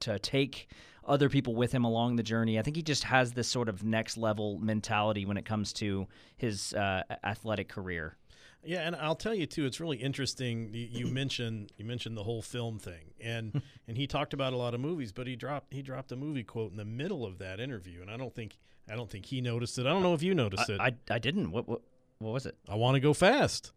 to 0.00 0.18
take 0.20 0.68
other 1.04 1.28
people 1.28 1.54
with 1.54 1.72
him 1.72 1.84
along 1.84 2.16
the 2.16 2.22
journey. 2.22 2.58
I 2.58 2.62
think 2.62 2.76
he 2.76 2.82
just 2.82 3.02
has 3.04 3.32
this 3.32 3.48
sort 3.48 3.68
of 3.68 3.82
next 3.82 4.16
level 4.16 4.58
mentality 4.58 5.24
when 5.24 5.36
it 5.36 5.44
comes 5.44 5.72
to 5.74 6.06
his 6.36 6.74
uh, 6.74 7.02
athletic 7.24 7.68
career. 7.68 8.17
Yeah, 8.64 8.80
and 8.80 8.96
I'll 8.96 9.14
tell 9.14 9.34
you 9.34 9.46
too. 9.46 9.66
It's 9.66 9.80
really 9.80 9.98
interesting. 9.98 10.70
You, 10.72 10.88
you 10.90 11.06
mentioned 11.06 11.72
you 11.76 11.84
mentioned 11.84 12.16
the 12.16 12.24
whole 12.24 12.42
film 12.42 12.78
thing, 12.78 13.12
and 13.20 13.62
and 13.88 13.96
he 13.96 14.06
talked 14.06 14.34
about 14.34 14.52
a 14.52 14.56
lot 14.56 14.74
of 14.74 14.80
movies, 14.80 15.12
but 15.12 15.26
he 15.26 15.36
dropped 15.36 15.72
he 15.72 15.82
dropped 15.82 16.12
a 16.12 16.16
movie 16.16 16.44
quote 16.44 16.70
in 16.70 16.76
the 16.76 16.84
middle 16.84 17.24
of 17.24 17.38
that 17.38 17.60
interview, 17.60 18.00
and 18.02 18.10
I 18.10 18.16
don't 18.16 18.34
think 18.34 18.58
I 18.90 18.96
don't 18.96 19.10
think 19.10 19.26
he 19.26 19.40
noticed 19.40 19.78
it. 19.78 19.86
I 19.86 19.90
don't 19.90 20.02
know 20.02 20.14
if 20.14 20.22
you 20.22 20.34
noticed 20.34 20.70
I, 20.70 20.74
it. 20.74 20.80
I, 20.80 21.14
I 21.14 21.18
didn't. 21.18 21.50
What, 21.50 21.68
what 21.68 21.82
what 22.18 22.32
was 22.32 22.46
it? 22.46 22.56
I 22.68 22.74
want 22.74 22.96
to 22.96 23.00
go 23.00 23.14
fast. 23.14 23.72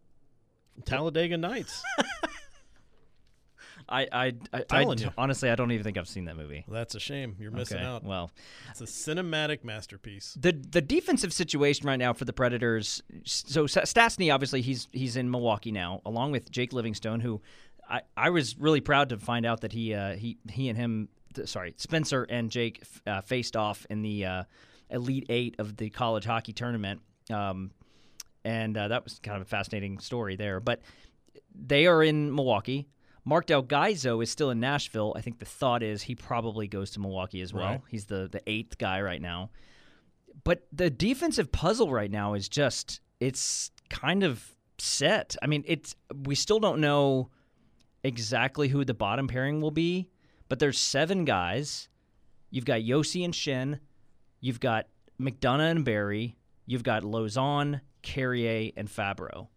Talladega 0.84 1.36
Nights. 1.36 1.82
I 3.88 4.06
I, 4.12 4.32
I, 4.52 4.64
I 4.70 4.80
you. 4.82 5.10
honestly 5.18 5.50
I 5.50 5.54
don't 5.54 5.70
even 5.72 5.84
think 5.84 5.98
I've 5.98 6.08
seen 6.08 6.24
that 6.26 6.36
movie. 6.36 6.64
Well, 6.66 6.78
That's 6.78 6.94
a 6.94 7.00
shame. 7.00 7.36
You're 7.38 7.50
missing 7.50 7.78
okay. 7.78 7.86
out. 7.86 8.04
Well, 8.04 8.30
It's 8.70 8.80
a 8.80 8.84
cinematic 8.84 9.64
masterpiece. 9.64 10.36
the 10.40 10.52
the 10.52 10.80
defensive 10.80 11.32
situation 11.32 11.86
right 11.86 11.98
now 11.98 12.12
for 12.12 12.24
the 12.24 12.32
Predators. 12.32 13.02
So 13.24 13.66
Stastney, 13.66 14.32
obviously, 14.32 14.62
he's 14.62 14.88
he's 14.92 15.16
in 15.16 15.30
Milwaukee 15.30 15.72
now, 15.72 16.00
along 16.04 16.32
with 16.32 16.50
Jake 16.50 16.72
Livingstone, 16.72 17.20
who 17.20 17.40
I, 17.88 18.02
I 18.16 18.30
was 18.30 18.58
really 18.58 18.80
proud 18.80 19.10
to 19.10 19.18
find 19.18 19.44
out 19.44 19.60
that 19.62 19.72
he 19.72 19.94
uh, 19.94 20.14
he 20.14 20.38
he 20.48 20.68
and 20.68 20.78
him, 20.78 21.08
sorry, 21.44 21.74
Spencer 21.76 22.24
and 22.24 22.50
Jake 22.50 22.82
uh, 23.06 23.20
faced 23.20 23.56
off 23.56 23.86
in 23.90 24.02
the 24.02 24.24
uh, 24.24 24.44
Elite 24.90 25.26
Eight 25.28 25.56
of 25.58 25.76
the 25.76 25.90
college 25.90 26.24
hockey 26.24 26.52
tournament, 26.52 27.00
um, 27.30 27.70
and 28.44 28.76
uh, 28.76 28.88
that 28.88 29.04
was 29.04 29.18
kind 29.18 29.36
of 29.36 29.42
a 29.42 29.48
fascinating 29.48 29.98
story 29.98 30.36
there. 30.36 30.60
But 30.60 30.80
they 31.54 31.86
are 31.86 32.02
in 32.02 32.34
Milwaukee. 32.34 32.88
Marc 33.24 33.46
Del 33.46 33.62
Gaizo 33.62 34.22
is 34.22 34.30
still 34.30 34.50
in 34.50 34.60
Nashville. 34.60 35.12
I 35.16 35.20
think 35.20 35.38
the 35.38 35.44
thought 35.44 35.82
is 35.82 36.02
he 36.02 36.14
probably 36.14 36.66
goes 36.66 36.90
to 36.92 37.00
Milwaukee 37.00 37.40
as 37.40 37.54
well. 37.54 37.64
Right. 37.64 37.80
He's 37.88 38.06
the 38.06 38.28
the 38.30 38.42
eighth 38.46 38.78
guy 38.78 39.00
right 39.00 39.20
now. 39.20 39.50
But 40.44 40.66
the 40.72 40.90
defensive 40.90 41.52
puzzle 41.52 41.92
right 41.92 42.10
now 42.10 42.34
is 42.34 42.48
just 42.48 43.00
it's 43.20 43.70
kind 43.90 44.24
of 44.24 44.44
set. 44.78 45.36
I 45.42 45.46
mean, 45.46 45.64
it's 45.66 45.94
we 46.24 46.34
still 46.34 46.58
don't 46.58 46.80
know 46.80 47.30
exactly 48.02 48.68
who 48.68 48.84
the 48.84 48.94
bottom 48.94 49.28
pairing 49.28 49.60
will 49.60 49.70
be, 49.70 50.08
but 50.48 50.58
there's 50.58 50.78
seven 50.78 51.24
guys. 51.24 51.88
You've 52.50 52.64
got 52.64 52.80
Josi 52.80 53.24
and 53.24 53.32
Schenn, 53.32 53.78
you've 54.40 54.60
got 54.60 54.88
McDonough 55.20 55.70
and 55.70 55.84
Barrie, 55.84 56.36
you've 56.66 56.82
got 56.82 57.02
Lauzon, 57.02 57.80
Carrier, 58.02 58.72
and 58.76 58.88
Fabbro. 58.88 59.48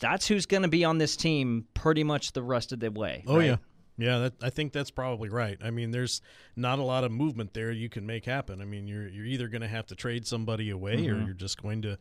That's 0.00 0.26
who's 0.28 0.46
going 0.46 0.62
to 0.62 0.68
be 0.68 0.84
on 0.84 0.98
this 0.98 1.16
team 1.16 1.66
pretty 1.74 2.04
much 2.04 2.32
the 2.32 2.42
rest 2.42 2.72
of 2.72 2.80
the 2.80 2.90
way. 2.90 3.24
Oh 3.26 3.38
right? 3.38 3.46
yeah, 3.46 3.56
yeah. 3.96 4.18
That, 4.18 4.34
I 4.42 4.50
think 4.50 4.72
that's 4.72 4.90
probably 4.90 5.28
right. 5.28 5.58
I 5.62 5.70
mean, 5.70 5.90
there's 5.90 6.22
not 6.56 6.78
a 6.78 6.82
lot 6.82 7.04
of 7.04 7.10
movement 7.10 7.54
there 7.54 7.72
you 7.72 7.88
can 7.88 8.06
make 8.06 8.24
happen. 8.24 8.60
I 8.62 8.64
mean, 8.64 8.86
you're 8.86 9.08
you're 9.08 9.26
either 9.26 9.48
going 9.48 9.62
to 9.62 9.68
have 9.68 9.86
to 9.86 9.94
trade 9.94 10.26
somebody 10.26 10.70
away, 10.70 10.98
Mm-hmm. 10.98 11.22
or 11.22 11.24
you're 11.24 11.34
just 11.34 11.60
going 11.60 11.82
to 11.82 11.98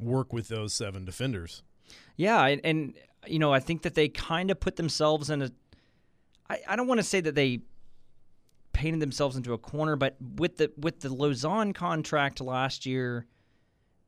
work 0.00 0.32
with 0.32 0.48
those 0.48 0.72
seven 0.74 1.04
defenders. 1.04 1.62
Yeah, 2.16 2.44
and, 2.46 2.60
and 2.64 2.94
you 3.26 3.38
know, 3.38 3.52
I 3.52 3.60
think 3.60 3.82
that 3.82 3.94
they 3.94 4.08
kind 4.08 4.50
of 4.50 4.58
put 4.58 4.76
themselves 4.76 5.30
in 5.30 5.42
a. 5.42 5.50
I, 6.48 6.60
I 6.68 6.76
don't 6.76 6.86
want 6.86 6.98
to 7.00 7.04
say 7.06 7.20
that 7.20 7.34
they 7.34 7.60
painted 8.72 9.00
themselves 9.00 9.36
into 9.36 9.52
a 9.52 9.58
corner, 9.58 9.96
but 9.96 10.16
with 10.36 10.56
the 10.56 10.72
with 10.78 11.00
the 11.00 11.08
Lauzon 11.10 11.74
contract 11.74 12.40
last 12.40 12.86
year, 12.86 13.26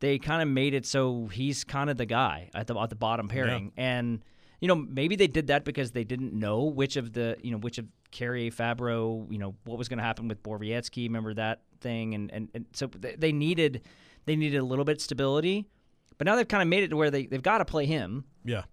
they 0.01 0.19
kind 0.19 0.43
of 0.43 0.49
made 0.49 0.75
it 0.75 0.85
so 0.87 1.27
he's 1.27 1.65
kind 1.65 1.89
of 1.91 1.97
the 1.97 2.07
guy 2.07 2.51
at 2.55 2.67
the 2.67 2.79
at 2.79 2.91
the 2.91 2.97
bottom 2.97 3.29
pairing, 3.29 3.73
and 3.77 4.23
you 4.61 4.69
know 4.69 4.75
maybe 4.75 5.17
they 5.17 5.27
did 5.27 5.49
that 5.49 5.65
because 5.65 5.93
they 5.93 6.05
didn't 6.05 6.33
know 6.33 6.65
which 6.65 6.97
of 6.97 7.13
the 7.13 7.37
you 7.43 7.51
know 7.51 7.59
which 7.59 7.79
of 7.79 7.87
Carrier 8.11 8.51
Fabbro 8.51 9.31
you 9.31 9.39
know 9.39 9.55
what 9.65 9.79
was 9.79 9.89
going 9.89 9.99
to 9.99 10.05
happen 10.05 10.29
with 10.29 10.43
Borowiecki. 10.43 11.05
Remember 11.05 11.35
that 11.35 11.63
thing, 11.81 12.15
and 12.15 12.31
and, 12.33 12.49
and 12.55 12.67
so 12.73 12.87
they, 12.87 13.17
they 13.17 13.33
needed 13.33 13.83
they 14.27 14.37
needed 14.37 14.59
a 14.59 14.65
little 14.65 14.85
bit 14.85 15.01
stability, 15.01 15.67
but 16.19 16.27
now 16.27 16.37
they've 16.37 16.49
kind 16.49 16.63
of 16.63 16.69
made 16.69 16.85
it 16.85 16.89
to 16.89 16.97
where 16.97 17.11
they 17.11 17.27
they've 17.27 17.43
got 17.43 17.59
to 17.59 17.65
play 17.65 17.87
him 17.87 18.25
Yeah, 18.45 18.65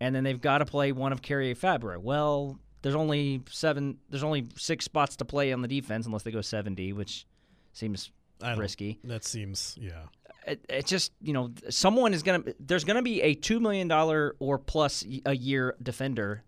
and 0.00 0.14
then 0.14 0.24
they've 0.24 0.40
got 0.40 0.58
to 0.58 0.64
play 0.64 0.92
one 0.92 1.12
of 1.12 1.22
Carrier 1.22 1.54
Fabbro. 1.54 1.98
Well, 1.98 2.58
there's 2.82 2.96
only 2.96 3.42
seven. 3.48 3.98
There's 4.10 4.24
only 4.24 4.48
six 4.56 4.84
spots 4.84 5.16
to 5.16 5.24
play 5.24 5.52
on 5.52 5.62
the 5.62 5.68
defense 5.68 6.06
unless 6.06 6.24
they 6.24 6.32
go 6.32 6.40
70, 6.40 6.92
which 6.92 7.26
seems 7.72 8.10
risky. 8.58 8.98
That 9.04 9.24
seems 9.24 9.76
yeah. 9.80 10.02
It, 10.46 10.64
it 10.68 10.86
just 10.86 11.12
you 11.20 11.32
know 11.32 11.50
someone 11.70 12.14
is 12.14 12.22
gonna. 12.22 12.42
There's 12.58 12.84
gonna 12.84 13.02
be 13.02 13.22
a 13.22 13.34
two 13.34 13.60
million 13.60 13.86
dollar 13.88 14.34
or 14.40 14.58
plus 14.58 15.04
a 15.24 15.36
year 15.36 15.76
defender 15.82 16.42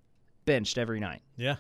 benched 0.47 0.79
every 0.79 0.99
night. 0.99 1.23
Yeah, 1.37 1.57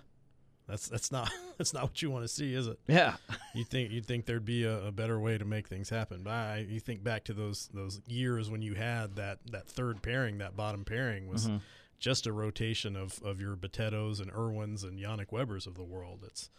that's 0.68 0.88
that's 0.88 1.12
not 1.12 1.31
that's 1.59 1.73
not 1.73 1.85
what 1.85 2.03
you 2.03 2.11
want 2.11 2.25
to 2.25 2.29
see, 2.29 2.53
is 2.55 2.66
it? 2.66 2.79
Yeah, 2.88 3.14
You 3.55 3.62
think 3.64 3.92
you'd 3.92 4.07
think 4.07 4.27
there'd 4.27 4.44
be 4.44 4.64
a, 4.64 4.87
a 4.87 4.90
better 4.92 5.20
way 5.20 5.38
to 5.38 5.44
make 5.44 5.68
things 5.68 5.88
happen. 5.90 6.23
But 6.25 6.33
I, 6.33 6.66
you 6.68 6.81
think 6.81 7.05
back 7.05 7.23
to 7.25 7.35
those 7.35 7.68
those 7.73 8.01
years 8.09 8.51
when 8.51 8.62
you 8.62 8.75
had 8.75 9.14
that 9.16 9.38
that 9.53 9.68
third 9.68 10.03
pairing, 10.03 10.38
that 10.38 10.57
bottom 10.57 10.85
pairing 10.85 11.29
was 11.29 11.47
Mm-hmm. 11.47 11.59
just 12.01 12.27
a 12.27 12.33
rotation 12.33 12.97
of 12.97 13.20
of 13.23 13.40
your 13.40 13.55
Bitettos 13.55 14.20
and 14.20 14.33
Irwins 14.33 14.83
and 14.83 14.99
Yannick 14.99 15.31
Webers 15.31 15.68
of 15.68 15.77
the 15.77 15.85
world. 15.85 16.25
It's 16.27 16.51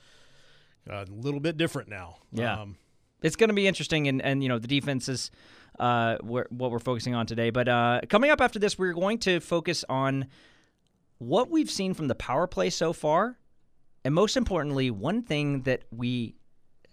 a 0.90 1.06
little 1.10 1.42
bit 1.42 1.58
different 1.58 1.90
now. 1.90 2.18
Yeah. 2.32 2.62
Um, 2.62 2.78
it's 3.21 3.36
going 3.36 3.49
to 3.49 3.56
be 3.56 3.67
interesting, 3.67 4.08
and, 4.08 4.21
and 4.21 4.43
you 4.43 4.49
know 4.49 4.60
the 4.60 4.67
defense 4.67 5.10
is 5.10 5.32
uh, 5.80 6.17
what 6.21 6.51
we're 6.51 6.80
focusing 6.80 7.15
on 7.15 7.25
today. 7.25 7.49
But 7.49 7.67
uh, 7.67 8.01
coming 8.10 8.32
up 8.32 8.41
after 8.41 8.60
this, 8.60 8.78
we're 8.78 8.93
going 8.93 9.19
to 9.19 9.39
focus 9.39 9.84
on 9.89 10.28
what 11.17 11.49
we've 11.49 11.71
seen 11.71 11.93
from 11.93 12.08
the 12.08 12.15
power 12.15 12.47
play 12.47 12.69
so 12.69 12.93
far, 12.93 13.38
and 14.04 14.13
most 14.13 14.38
importantly, 14.38 14.91
one 14.91 15.23
thing 15.23 15.62
that 15.62 15.84
we 15.91 16.36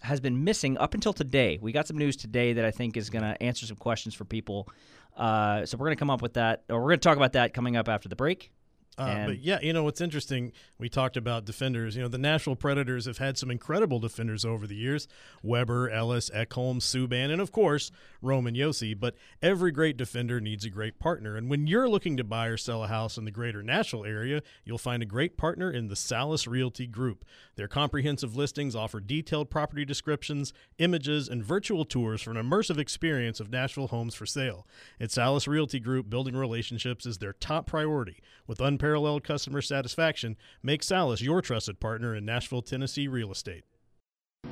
has 0.01 0.21
been 0.21 0.43
missing 0.43 0.77
up 0.79 0.95
until 0.95 1.13
today. 1.13 1.59
We 1.63 1.73
got 1.73 1.87
some 1.87 1.97
news 1.97 2.17
today 2.17 2.55
that 2.55 2.65
I 2.65 2.71
think 2.71 2.97
is 2.97 3.09
going 3.09 3.23
to 3.23 3.41
answer 3.41 3.67
some 3.67 3.77
questions 3.77 4.15
for 4.15 4.25
people. 4.25 4.69
Uh, 5.17 5.65
so 5.65 5.77
we're 5.77 5.87
going 5.87 5.97
to 5.97 6.01
come 6.01 6.11
up 6.11 6.23
with 6.23 6.35
that, 6.35 6.65
or 6.69 6.81
we're 6.81 6.89
going 6.89 6.99
to 6.99 7.09
talk 7.09 7.17
about 7.17 7.35
that 7.35 7.55
coming 7.55 7.77
up 7.77 7.89
after 7.89 8.09
the 8.09 8.17
break. 8.17 8.51
Uh, 8.99 9.27
but 9.27 9.39
yeah, 9.39 9.59
you 9.63 9.73
know 9.73 9.85
what's 9.85 10.03
interesting? 10.03 10.53
We 10.79 10.91
talked 10.91 11.17
about 11.17 11.47
defenders. 11.47 11.97
You 11.97 12.03
know, 12.03 12.09
the 12.09 12.19
Nashville 12.19 12.57
Predators 12.57 13.07
have 13.07 13.17
had 13.17 13.39
some 13.39 13.51
incredible 13.51 13.99
defenders 13.99 14.45
over 14.45 14.67
the 14.67 14.77
years: 14.77 15.09
Weber, 15.43 15.89
Ellis, 15.89 16.29
Ekholm, 16.31 16.77
Subban, 16.77 17.33
and 17.33 17.41
of 17.41 17.53
course 17.53 17.91
Roman 18.21 18.55
Josi. 18.55 18.99
But 18.99 19.15
every 19.41 19.73
great 19.73 19.97
defender 19.97 20.41
needs 20.41 20.67
a 20.67 20.71
great 20.71 20.99
partner. 20.99 21.37
And 21.37 21.49
when 21.49 21.67
you're 21.67 21.89
looking 21.89 22.19
to 22.19 22.25
buy 22.25 22.49
or 22.49 22.59
sell 22.59 22.85
a 22.85 22.89
house 22.89 23.17
in 23.17 23.25
the 23.25 23.31
greater 23.31 23.63
Nashville 23.63 24.05
area, 24.05 24.43
you'll 24.65 24.77
find 24.77 25.03
a 25.03 25.07
great 25.07 25.39
partner 25.39 25.71
in 25.71 25.89
the 25.89 25.97
Salis 25.97 26.47
Realty 26.47 26.87
Group. 26.87 27.25
Their 27.57 27.69
comprehensive 27.69 28.37
listings 28.37 28.77
offer 28.77 29.01
detailed 29.01 29.49
property 29.49 29.87
descriptions, 29.87 30.53
images, 30.79 31.29
and 31.29 31.43
virtual 31.43 31.87
tours 31.87 32.21
for 32.21 32.31
an 32.31 32.37
immersive 32.37 32.79
experience 32.79 33.41
of 33.41 33.51
Nashville 33.51 33.89
homes 33.89 34.15
for 34.15 34.27
sale. 34.27 34.67
At 35.01 35.11
Salis 35.11 35.49
Realty 35.49 35.81
Group, 35.81 36.11
building 36.11 36.37
relationships 36.37 37.07
is 37.07 37.19
their 37.19 37.33
top 37.33 37.67
priority. 37.67 38.21
With 38.47 38.61
unparalleled 38.61 38.82
customer 39.23 39.63
satisfaction, 39.63 40.37
make 40.63 40.83
Salis 40.83 41.23
your 41.23 41.41
trusted 41.41 41.79
partner 41.79 42.17
in 42.17 42.25
Nashville, 42.25 42.63
Tennessee 42.63 43.07
real 43.07 43.31
estate. 43.31 43.65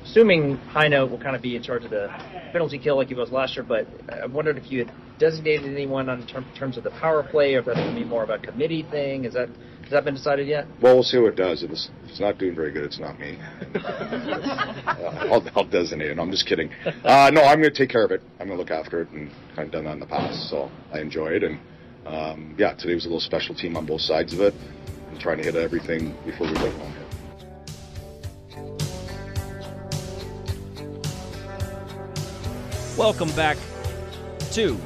Assuming 0.05 0.57
Hinote 0.73 1.11
will 1.11 1.19
kind 1.19 1.35
of 1.35 1.41
be 1.41 1.57
in 1.57 1.63
charge 1.63 1.83
of 1.83 1.91
the 1.91 2.07
penalty 2.53 2.79
kill 2.79 2.95
like 2.95 3.09
he 3.09 3.13
was 3.13 3.29
last 3.29 3.57
year, 3.57 3.63
but 3.63 3.85
I 4.09 4.25
wondered 4.25 4.57
if 4.57 4.71
you 4.71 4.85
had 4.85 4.93
designated 5.19 5.69
anyone 5.69 6.07
on 6.07 6.25
term, 6.27 6.45
terms 6.57 6.77
of 6.77 6.85
the 6.85 6.91
power 6.91 7.23
play, 7.23 7.55
or 7.55 7.59
if 7.59 7.65
that's 7.65 7.77
going 7.77 7.93
to 7.93 7.99
be 7.99 8.07
more 8.07 8.23
of 8.23 8.29
a 8.29 8.39
committee 8.39 8.83
thing. 8.89 9.25
Is 9.25 9.33
that 9.33 9.49
has 9.81 9.91
that 9.91 10.05
been 10.05 10.13
decided 10.15 10.47
yet? 10.47 10.65
Well, 10.81 10.95
we'll 10.95 11.03
see 11.03 11.17
what 11.17 11.33
it 11.33 11.35
does. 11.35 11.61
If 11.61 11.71
it's, 11.71 11.89
if 12.05 12.11
it's 12.11 12.19
not 12.21 12.37
doing 12.37 12.55
very 12.55 12.71
good, 12.71 12.85
it's 12.85 12.99
not 12.99 13.19
me. 13.19 13.37
uh, 13.75 15.27
I'll, 15.29 15.45
I'll 15.53 15.65
designate 15.65 16.11
it. 16.11 16.19
I'm 16.19 16.31
just 16.31 16.47
kidding. 16.47 16.71
Uh, 17.03 17.29
no, 17.33 17.41
I'm 17.43 17.59
going 17.59 17.73
to 17.73 17.77
take 17.77 17.89
care 17.89 18.05
of 18.05 18.11
it. 18.11 18.21
I'm 18.39 18.47
going 18.47 18.57
to 18.57 18.63
look 18.63 18.71
after 18.71 19.01
it 19.01 19.09
and 19.09 19.29
kind 19.57 19.65
of 19.67 19.71
done 19.73 19.83
that 19.83 19.91
in 19.91 19.99
the 19.99 20.05
past. 20.05 20.49
So 20.49 20.71
I 20.93 20.99
enjoy 21.01 21.27
it. 21.31 21.43
And 21.43 21.59
um, 22.05 22.55
yeah, 22.57 22.73
today 22.73 22.95
was 22.95 23.05
a 23.05 23.07
little 23.07 23.19
special 23.19 23.55
team 23.55 23.77
on 23.77 23.85
both 23.85 24.01
sides 24.01 24.33
of 24.33 24.41
it. 24.41 24.53
I'm 25.11 25.17
trying 25.17 25.37
to 25.37 25.43
hit 25.43 25.55
everything 25.55 26.15
before 26.25 26.47
we 26.47 26.53
go 26.53 26.71
home. 26.71 26.93
Welcome 32.97 33.31
back 33.31 33.57
to 34.51 34.77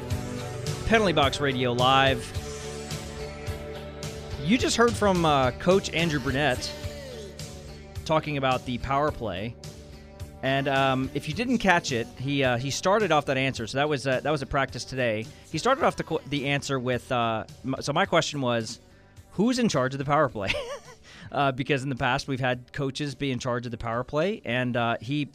Penalty 0.85 1.13
Box 1.13 1.39
Radio 1.39 1.73
Live. 1.73 2.31
You 4.43 4.57
just 4.57 4.77
heard 4.77 4.93
from 4.93 5.25
uh, 5.25 5.51
Coach 5.51 5.91
Andrew 5.93 6.19
Brunette 6.19 6.71
talking 8.05 8.37
about 8.37 8.63
the 8.65 8.77
power 8.77 9.11
play, 9.11 9.55
and 10.45 10.67
um, 10.67 11.09
if 11.15 11.27
you 11.27 11.33
didn't 11.33 11.57
catch 11.57 11.91
it, 11.91 12.05
he 12.19 12.43
uh, 12.43 12.57
he 12.57 12.69
started 12.69 13.11
off 13.11 13.25
that 13.25 13.37
answer. 13.37 13.65
So 13.65 13.79
that 13.79 13.89
was 13.89 14.05
uh, 14.05 14.19
that 14.19 14.29
was 14.29 14.43
a 14.43 14.45
practice 14.45 14.85
today. 14.85 15.25
He 15.51 15.57
started 15.57 15.83
off 15.83 15.95
the 15.95 16.19
the 16.29 16.45
answer 16.45 16.77
with 16.77 17.11
uh, 17.11 17.45
so 17.79 17.91
my 17.93 18.05
question 18.05 18.41
was, 18.41 18.79
who's 19.31 19.57
in 19.57 19.69
charge 19.69 19.95
of 19.95 19.97
the 19.97 20.05
power 20.05 20.29
play? 20.29 20.53
uh, 21.31 21.51
because 21.51 21.81
in 21.81 21.89
the 21.89 21.95
past 21.95 22.27
we've 22.27 22.39
had 22.39 22.71
coaches 22.73 23.15
be 23.15 23.31
in 23.31 23.39
charge 23.39 23.65
of 23.65 23.71
the 23.71 23.77
power 23.79 24.03
play, 24.03 24.43
and 24.45 24.77
uh, 24.77 24.97
he 25.01 25.29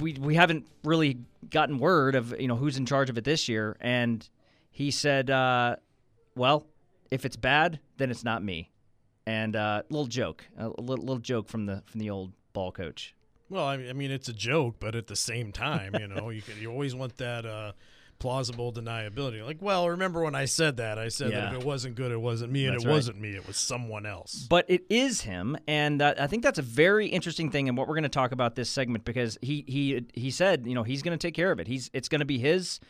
we 0.00 0.14
we 0.14 0.34
haven't 0.34 0.66
really 0.82 1.18
gotten 1.48 1.78
word 1.78 2.16
of 2.16 2.34
you 2.40 2.48
know 2.48 2.56
who's 2.56 2.76
in 2.76 2.86
charge 2.86 3.08
of 3.08 3.16
it 3.18 3.22
this 3.22 3.48
year, 3.48 3.76
and 3.80 4.28
He 4.72 4.90
said, 4.90 5.30
uh, 5.30 5.76
"Well, 6.34 6.66
if 7.12 7.24
it's 7.24 7.36
bad, 7.36 7.78
then 7.98 8.10
it's 8.10 8.24
not 8.24 8.42
me." 8.42 8.72
And 9.26 9.54
uh, 9.54 9.84
little 9.90 10.08
joke, 10.08 10.44
a 10.58 10.68
little, 10.68 11.04
little 11.04 11.18
joke 11.18 11.46
from 11.46 11.66
the 11.66 11.84
from 11.86 12.00
the 12.00 12.10
old 12.10 12.32
ball 12.52 12.72
coach. 12.72 13.13
Well, 13.50 13.64
I 13.66 13.92
mean, 13.92 14.10
it's 14.10 14.28
a 14.28 14.32
joke, 14.32 14.76
but 14.80 14.94
at 14.94 15.06
the 15.06 15.16
same 15.16 15.52
time, 15.52 15.94
you 16.00 16.06
know, 16.08 16.30
you 16.30 16.42
can, 16.42 16.60
you 16.60 16.70
always 16.70 16.94
want 16.94 17.16
that 17.18 17.44
uh, 17.44 17.72
plausible 18.18 18.72
deniability. 18.72 19.44
Like, 19.44 19.60
well, 19.60 19.88
remember 19.90 20.22
when 20.22 20.34
I 20.34 20.46
said 20.46 20.78
that? 20.78 20.98
I 20.98 21.08
said 21.08 21.30
Yeah. 21.30 21.40
that 21.40 21.54
if 21.54 21.60
it 21.60 21.66
wasn't 21.66 21.94
good, 21.94 22.10
it 22.10 22.20
wasn't 22.20 22.52
me, 22.52 22.64
and 22.66 22.74
That's 22.74 22.84
it 22.84 22.88
right. 22.88 22.94
wasn't 22.94 23.20
me, 23.20 23.30
it 23.36 23.46
was 23.46 23.56
someone 23.56 24.06
else. 24.06 24.46
But 24.48 24.64
it 24.68 24.84
is 24.88 25.20
him, 25.22 25.56
and 25.68 26.00
uh, 26.00 26.14
I 26.18 26.26
think 26.26 26.42
that's 26.42 26.58
a 26.58 26.62
very 26.62 27.06
interesting 27.06 27.50
thing, 27.50 27.68
and 27.68 27.76
what 27.76 27.86
we're 27.86 27.94
going 27.94 28.04
to 28.04 28.08
talk 28.08 28.32
about 28.32 28.54
this 28.54 28.70
segment 28.70 29.04
because 29.04 29.36
he 29.42 29.64
he 29.68 30.04
he 30.14 30.30
said, 30.30 30.66
you 30.66 30.74
know, 30.74 30.82
he's 30.82 31.02
going 31.02 31.16
to 31.16 31.22
take 31.26 31.34
care 31.34 31.52
of 31.52 31.60
it. 31.60 31.66
He's 31.66 31.90
it's 31.92 32.08
going 32.08 32.20
to 32.20 32.24
be 32.24 32.38
his 32.38 32.80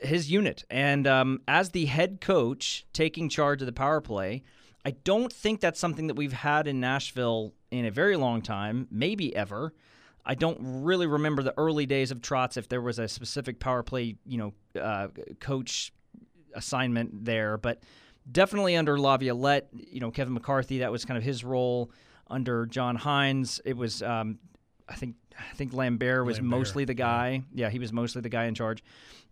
his 0.00 0.30
unit, 0.30 0.64
and 0.70 1.06
um, 1.08 1.40
as 1.48 1.70
the 1.70 1.86
head 1.86 2.20
coach 2.20 2.86
taking 2.92 3.28
charge 3.28 3.62
of 3.62 3.66
the 3.66 3.72
power 3.72 4.00
play, 4.00 4.44
I 4.84 4.92
don't 4.92 5.32
think 5.32 5.60
that's 5.60 5.80
something 5.80 6.06
that 6.06 6.14
we've 6.14 6.32
had 6.32 6.68
in 6.68 6.78
Nashville 6.78 7.52
in 7.72 7.86
a 7.86 7.90
very 7.90 8.16
long 8.16 8.42
time, 8.42 8.86
maybe 8.90 9.34
ever. 9.34 9.72
I 10.24 10.34
don't 10.34 10.58
really 10.60 11.06
remember 11.06 11.42
the 11.42 11.54
early 11.56 11.86
days 11.86 12.10
of 12.10 12.20
Trotz 12.20 12.56
if 12.56 12.68
there 12.68 12.80
was 12.80 12.98
a 12.98 13.08
specific 13.08 13.58
power 13.58 13.82
play, 13.82 14.16
you 14.24 14.38
know, 14.38 14.80
uh, 14.80 15.08
coach 15.40 15.92
assignment 16.54 17.24
there, 17.24 17.58
but 17.58 17.82
definitely 18.30 18.76
under 18.76 18.98
Laviolette, 18.98 19.68
you 19.72 20.00
know, 20.00 20.10
Kevin 20.10 20.34
McCarthy, 20.34 20.78
that 20.78 20.92
was 20.92 21.04
kind 21.04 21.18
of 21.18 21.24
his 21.24 21.42
role. 21.42 21.90
Under 22.28 22.66
John 22.66 22.96
Hynes, 22.96 23.60
it 23.64 23.76
was, 23.76 24.02
um, 24.02 24.38
I 24.88 24.94
think, 24.94 25.16
I 25.36 25.54
think 25.54 25.72
Lambert 25.72 26.24
was 26.24 26.36
Lambert, 26.36 26.58
mostly 26.58 26.84
the 26.84 26.94
guy. 26.94 27.42
Yeah. 27.52 27.68
he 27.68 27.78
was 27.78 27.92
mostly 27.92 28.22
the 28.22 28.28
guy 28.28 28.44
in 28.44 28.54
charge. 28.54 28.82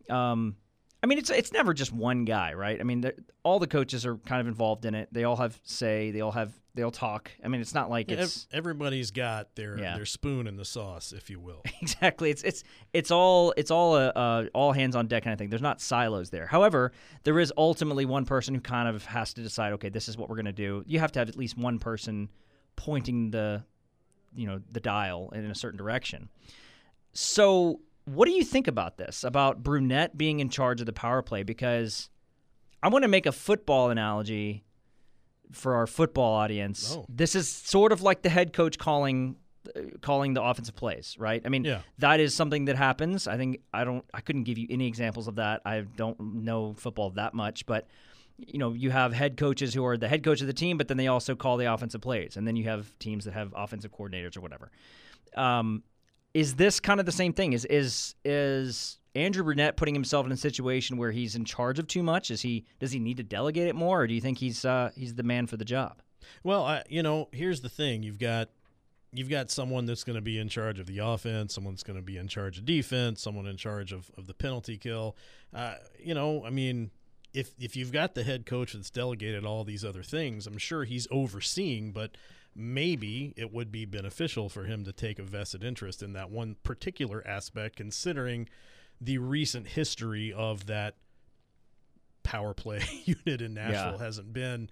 Um, 0.08 0.56
I 1.02 1.06
mean, 1.06 1.16
it's 1.18 1.30
it's 1.30 1.52
never 1.52 1.72
just 1.72 1.92
one 1.92 2.26
guy, 2.26 2.52
right? 2.52 2.78
I 2.78 2.82
mean, 2.84 3.10
all 3.42 3.58
the 3.58 3.66
coaches 3.66 4.04
are 4.04 4.16
kind 4.18 4.40
of 4.40 4.46
involved 4.46 4.84
in 4.84 4.94
it. 4.94 5.08
They 5.12 5.24
all 5.24 5.36
have 5.36 5.58
say. 5.64 6.10
They 6.10 6.20
all 6.20 6.32
have 6.32 6.52
they 6.74 6.82
all 6.82 6.90
talk. 6.90 7.30
I 7.42 7.48
mean, 7.48 7.62
it's 7.62 7.72
not 7.72 7.88
like 7.88 8.12
Ev- 8.12 8.18
it's 8.20 8.46
Everybody's 8.52 9.10
got 9.10 9.54
their 9.56 9.78
Yeah. 9.78 9.96
their 9.96 10.04
spoon 10.04 10.46
in 10.46 10.56
the 10.56 10.64
sauce, 10.66 11.12
if 11.12 11.30
you 11.30 11.40
will. 11.40 11.62
exactly. 11.80 12.30
It's 12.30 12.42
it's 12.42 12.64
it's 12.92 13.10
all 13.10 13.54
it's 13.56 13.70
all 13.70 13.96
a, 13.96 14.08
uh 14.08 14.46
all 14.52 14.72
hands 14.72 14.94
on 14.94 15.06
deck 15.06 15.24
kind 15.24 15.32
of 15.32 15.38
thing. 15.38 15.48
There's 15.48 15.62
not 15.62 15.80
silos 15.80 16.28
there. 16.28 16.46
However, 16.46 16.92
there 17.24 17.38
is 17.40 17.50
ultimately 17.56 18.04
one 18.04 18.26
person 18.26 18.54
who 18.54 18.60
kind 18.60 18.86
of 18.88 19.06
has 19.06 19.32
to 19.34 19.42
decide. 19.42 19.72
Okay, 19.74 19.88
this 19.88 20.06
is 20.06 20.18
what 20.18 20.28
we're 20.28 20.36
going 20.36 20.44
to 20.46 20.52
do. 20.52 20.84
You 20.86 20.98
have 20.98 21.12
to 21.12 21.18
have 21.18 21.28
at 21.30 21.36
least 21.36 21.56
one 21.56 21.78
person 21.78 22.28
pointing 22.76 23.30
the 23.30 23.64
you 24.34 24.46
know 24.46 24.60
the 24.70 24.80
dial 24.80 25.30
in 25.34 25.46
a 25.50 25.54
certain 25.54 25.78
direction. 25.78 26.28
So, 27.12 27.80
what 28.04 28.26
do 28.26 28.32
you 28.32 28.44
think 28.44 28.66
about 28.68 28.96
this? 28.98 29.24
About 29.24 29.62
Brunette 29.62 30.16
being 30.16 30.40
in 30.40 30.48
charge 30.48 30.80
of 30.80 30.86
the 30.86 30.92
power 30.92 31.22
play? 31.22 31.42
Because 31.42 32.08
I 32.82 32.88
want 32.88 33.02
to 33.04 33.08
make 33.08 33.26
a 33.26 33.32
football 33.32 33.90
analogy 33.90 34.64
for 35.52 35.74
our 35.74 35.86
football 35.86 36.32
audience. 36.34 36.94
Oh. 36.96 37.06
This 37.08 37.34
is 37.34 37.50
sort 37.50 37.92
of 37.92 38.02
like 38.02 38.22
the 38.22 38.28
head 38.28 38.52
coach 38.52 38.78
calling 38.78 39.36
uh, 39.76 39.80
calling 40.00 40.32
the 40.34 40.42
offensive 40.42 40.74
plays, 40.74 41.16
right? 41.18 41.42
I 41.44 41.48
mean, 41.50 41.64
Yeah. 41.64 41.80
that 41.98 42.18
is 42.20 42.34
something 42.34 42.64
that 42.66 42.76
happens. 42.76 43.26
I 43.28 43.36
think 43.36 43.60
I 43.74 43.84
don't 43.84 44.04
I 44.14 44.20
couldn't 44.20 44.44
give 44.44 44.56
you 44.58 44.66
any 44.70 44.86
examples 44.86 45.28
of 45.28 45.36
that. 45.36 45.60
I 45.64 45.80
don't 45.80 46.18
know 46.20 46.74
football 46.74 47.10
that 47.10 47.34
much, 47.34 47.66
but 47.66 47.86
you 48.38 48.58
know, 48.58 48.72
you 48.72 48.90
have 48.90 49.12
head 49.12 49.36
coaches 49.36 49.74
who 49.74 49.84
are 49.84 49.98
the 49.98 50.08
head 50.08 50.24
coach 50.24 50.40
of 50.40 50.46
the 50.46 50.54
team, 50.54 50.78
but 50.78 50.88
then 50.88 50.96
they 50.96 51.08
also 51.08 51.34
call 51.34 51.58
the 51.58 51.70
offensive 51.70 52.00
plays, 52.00 52.38
and 52.38 52.46
then 52.46 52.56
you 52.56 52.64
have 52.64 52.98
teams 52.98 53.26
that 53.26 53.34
have 53.34 53.52
offensive 53.54 53.92
coordinators 53.92 54.34
or 54.34 54.40
whatever. 54.40 54.70
Um, 55.36 55.82
is 56.34 56.54
this 56.54 56.80
kind 56.80 57.00
of 57.00 57.06
the 57.06 57.12
same 57.12 57.32
thing? 57.32 57.52
Is 57.52 57.64
is 57.64 58.14
is 58.24 58.98
Andrew 59.14 59.42
Brunette 59.42 59.76
putting 59.76 59.94
himself 59.94 60.26
in 60.26 60.32
a 60.32 60.36
situation 60.36 60.96
where 60.96 61.10
he's 61.10 61.34
in 61.34 61.44
charge 61.44 61.78
of 61.78 61.86
too 61.86 62.02
much? 62.02 62.30
Is 62.30 62.42
he 62.42 62.64
does 62.78 62.92
he 62.92 62.98
need 62.98 63.16
to 63.16 63.22
delegate 63.22 63.68
it 63.68 63.74
more, 63.74 64.02
or 64.02 64.06
do 64.06 64.14
you 64.14 64.20
think 64.20 64.38
he's 64.38 64.64
uh, 64.64 64.90
he's 64.94 65.14
the 65.14 65.22
man 65.22 65.46
for 65.46 65.56
the 65.56 65.64
job? 65.64 66.02
Well, 66.44 66.64
I, 66.64 66.82
you 66.88 67.02
know, 67.02 67.28
here's 67.32 67.60
the 67.60 67.68
thing: 67.68 68.02
you've 68.02 68.18
got 68.18 68.50
you've 69.12 69.30
got 69.30 69.50
someone 69.50 69.86
that's 69.86 70.04
going 70.04 70.16
to 70.16 70.22
be 70.22 70.38
in 70.38 70.48
charge 70.48 70.78
of 70.78 70.86
the 70.86 70.98
offense, 70.98 71.54
someone's 71.54 71.82
going 71.82 71.98
to 71.98 72.04
be 72.04 72.16
in 72.16 72.28
charge 72.28 72.58
of 72.58 72.64
defense, 72.64 73.20
someone 73.20 73.46
in 73.46 73.56
charge 73.56 73.92
of, 73.92 74.10
of 74.16 74.26
the 74.26 74.34
penalty 74.34 74.76
kill. 74.76 75.16
Uh, 75.52 75.74
you 75.98 76.14
know, 76.14 76.44
I 76.44 76.50
mean, 76.50 76.90
if 77.34 77.52
if 77.58 77.76
you've 77.76 77.92
got 77.92 78.14
the 78.14 78.22
head 78.22 78.46
coach 78.46 78.72
that's 78.72 78.90
delegated 78.90 79.44
all 79.44 79.64
these 79.64 79.84
other 79.84 80.02
things, 80.02 80.46
I'm 80.46 80.58
sure 80.58 80.84
he's 80.84 81.08
overseeing, 81.10 81.92
but 81.92 82.16
maybe 82.54 83.32
it 83.36 83.52
would 83.52 83.70
be 83.72 83.84
beneficial 83.84 84.48
for 84.48 84.64
him 84.64 84.84
to 84.84 84.92
take 84.92 85.18
a 85.18 85.22
vested 85.22 85.62
interest 85.64 86.02
in 86.02 86.12
that 86.14 86.30
one 86.30 86.56
particular 86.62 87.22
aspect, 87.26 87.76
considering 87.76 88.48
the 89.00 89.18
recent 89.18 89.68
history 89.68 90.32
of 90.32 90.66
that 90.66 90.96
power 92.22 92.52
play 92.54 92.82
unit 93.04 93.40
in 93.40 93.54
Nashville 93.54 93.92
Yeah. 93.92 93.98
hasn't 93.98 94.32
been 94.32 94.70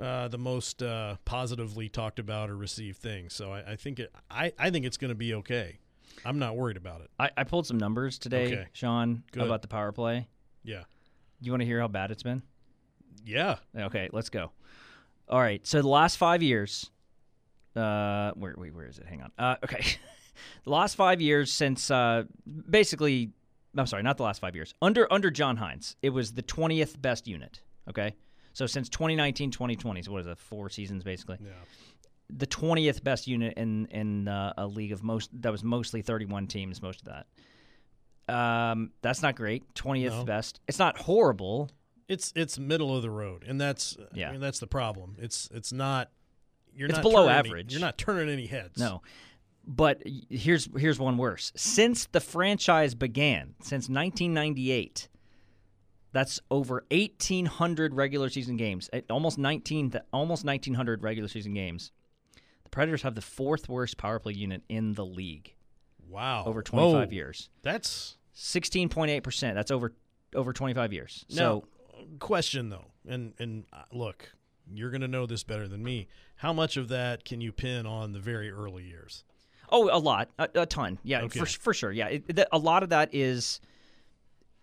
uh, 0.00 0.28
the 0.28 0.38
most 0.38 0.82
uh, 0.82 1.16
positively 1.24 1.88
talked 1.88 2.18
about 2.18 2.50
or 2.50 2.56
received 2.56 2.98
thing. 2.98 3.28
So 3.30 3.52
I, 3.52 3.72
I 3.72 3.76
think 3.76 3.98
it, 4.00 4.12
I, 4.30 4.52
I 4.58 4.70
think 4.70 4.84
it's 4.86 4.96
going 4.96 5.10
to 5.10 5.14
be 5.14 5.34
okay. 5.34 5.78
I'm 6.24 6.38
not 6.38 6.56
worried 6.56 6.76
about 6.76 7.00
it. 7.00 7.10
I, 7.18 7.30
I 7.36 7.44
pulled 7.44 7.66
some 7.66 7.78
numbers 7.78 8.18
today, 8.18 8.46
Okay. 8.46 8.66
Sean, 8.72 9.22
Good. 9.32 9.42
about 9.44 9.62
the 9.62 9.68
power 9.68 9.92
play. 9.92 10.28
Yeah, 10.64 10.82
You 11.40 11.50
want 11.52 11.60
to 11.62 11.66
hear 11.66 11.80
how 11.80 11.88
bad 11.88 12.10
it's 12.10 12.22
been? 12.22 12.42
yeah. 13.24 13.56
Okay, 13.76 14.08
let's 14.12 14.28
go. 14.28 14.50
All 15.28 15.40
right, 15.40 15.64
so 15.66 15.80
the 15.80 15.88
last 15.88 16.16
five 16.16 16.42
years, 16.42 16.90
uh, 17.76 18.32
where 18.32 18.54
wait, 18.56 18.74
where 18.74 18.86
is 18.86 18.98
it? 18.98 19.06
Hang 19.06 19.22
on. 19.22 19.30
Uh, 19.38 19.56
okay, 19.64 19.84
the 20.64 20.70
last 20.70 20.94
five 20.96 21.20
years 21.20 21.52
since 21.52 21.90
uh, 21.90 22.24
basically, 22.68 23.30
I'm 23.76 23.86
sorry, 23.86 24.02
not 24.02 24.16
the 24.16 24.22
last 24.24 24.40
five 24.40 24.54
years. 24.54 24.74
Under 24.82 25.10
under 25.12 25.30
John 25.30 25.56
Hynes, 25.56 25.96
it 26.02 26.10
was 26.10 26.32
the 26.32 26.42
20th 26.42 27.00
best 27.00 27.26
unit. 27.26 27.60
Okay, 27.88 28.14
so 28.52 28.66
since 28.66 28.88
2019, 28.88 29.50
2020, 29.50 30.02
so 30.02 30.12
what 30.12 30.20
is 30.20 30.26
it? 30.26 30.38
Four 30.38 30.68
seasons 30.68 31.02
basically. 31.04 31.38
Yeah. 31.40 31.50
The 32.34 32.46
20th 32.46 33.02
best 33.02 33.26
unit 33.26 33.54
in 33.58 33.86
in 33.86 34.28
uh, 34.28 34.54
a 34.56 34.66
league 34.66 34.92
of 34.92 35.02
most 35.02 35.30
that 35.42 35.52
was 35.52 35.62
mostly 35.64 36.00
31 36.02 36.46
teams. 36.46 36.80
Most 36.80 37.02
of 37.02 37.08
that. 37.08 37.26
Um, 38.28 38.92
that's 39.02 39.20
not 39.22 39.34
great. 39.36 39.74
20th 39.74 40.10
No. 40.10 40.24
best. 40.24 40.60
It's 40.68 40.78
not 40.78 40.96
horrible. 40.98 41.70
It's 42.08 42.32
it's 42.36 42.58
middle 42.58 42.94
of 42.96 43.02
the 43.02 43.10
road, 43.10 43.44
and 43.46 43.60
that's 43.60 43.96
Yeah. 44.14 44.28
I 44.28 44.32
mean, 44.32 44.40
that's 44.40 44.60
the 44.60 44.66
problem. 44.66 45.16
It's 45.18 45.48
it's 45.52 45.72
not. 45.72 46.10
You're 46.74 46.88
It's 46.88 46.96
not 46.96 47.02
below 47.02 47.26
turning 47.26 47.30
any- 47.38 47.48
average. 47.48 47.72
you're 47.72 47.80
not 47.80 47.98
turning 47.98 48.28
any 48.28 48.46
heads. 48.46 48.78
No. 48.78 49.02
But 49.64 50.02
here's 50.28 50.68
here's 50.76 50.98
one 50.98 51.16
worse. 51.18 51.52
Since 51.54 52.06
the 52.06 52.20
franchise 52.20 52.94
began, 52.94 53.54
since 53.60 53.88
1998, 53.88 55.08
that's 56.12 56.40
over 56.50 56.84
1800 56.90 57.94
regular 57.94 58.28
season 58.28 58.56
games. 58.56 58.90
Almost 59.08 59.38
19 59.38 59.90
th- 59.92 60.04
almost 60.12 60.44
1900 60.44 61.02
regular 61.02 61.28
season 61.28 61.54
games. 61.54 61.92
The 62.64 62.70
Predators 62.70 63.02
have 63.02 63.14
the 63.14 63.20
fourth 63.22 63.68
worst 63.68 63.96
power 63.98 64.18
play 64.18 64.32
unit 64.32 64.62
in 64.68 64.94
the 64.94 65.04
league 65.06 65.54
Wow. 66.08 66.44
over 66.44 66.62
25 66.62 67.08
Whoa. 67.08 67.14
years. 67.14 67.48
That's 67.62 68.18
16.8%. 68.34 69.54
That's 69.54 69.70
over 69.70 69.94
over 70.34 70.52
25 70.52 70.92
years. 70.92 71.24
now. 71.30 71.36
So 71.36 71.64
question 72.18 72.68
though, 72.68 72.86
and 73.06 73.34
and 73.38 73.64
uh, 73.72 73.82
look, 73.92 74.32
you're 74.72 74.90
going 74.90 75.00
to 75.02 75.08
know 75.08 75.26
this 75.26 75.42
better 75.44 75.66
than 75.68 75.82
me. 75.82 76.08
How 76.36 76.52
much 76.52 76.76
of 76.76 76.88
that 76.88 77.24
can 77.24 77.40
you 77.40 77.52
pin 77.52 77.86
on 77.86 78.12
the 78.12 78.18
very 78.20 78.50
early 78.50 78.84
years? 78.84 79.24
Oh, 79.70 79.88
a 79.90 79.98
lot, 79.98 80.28
a, 80.38 80.48
a 80.54 80.66
ton. 80.66 80.98
Yeah, 81.02 81.22
Okay. 81.22 81.40
for 81.40 81.46
for 81.46 81.72
sure. 81.74 81.90
Yeah, 81.92 82.08
it, 82.08 82.36
the, 82.36 82.46
a 82.52 82.58
lot 82.58 82.82
of 82.82 82.90
that 82.90 83.10
is 83.14 83.60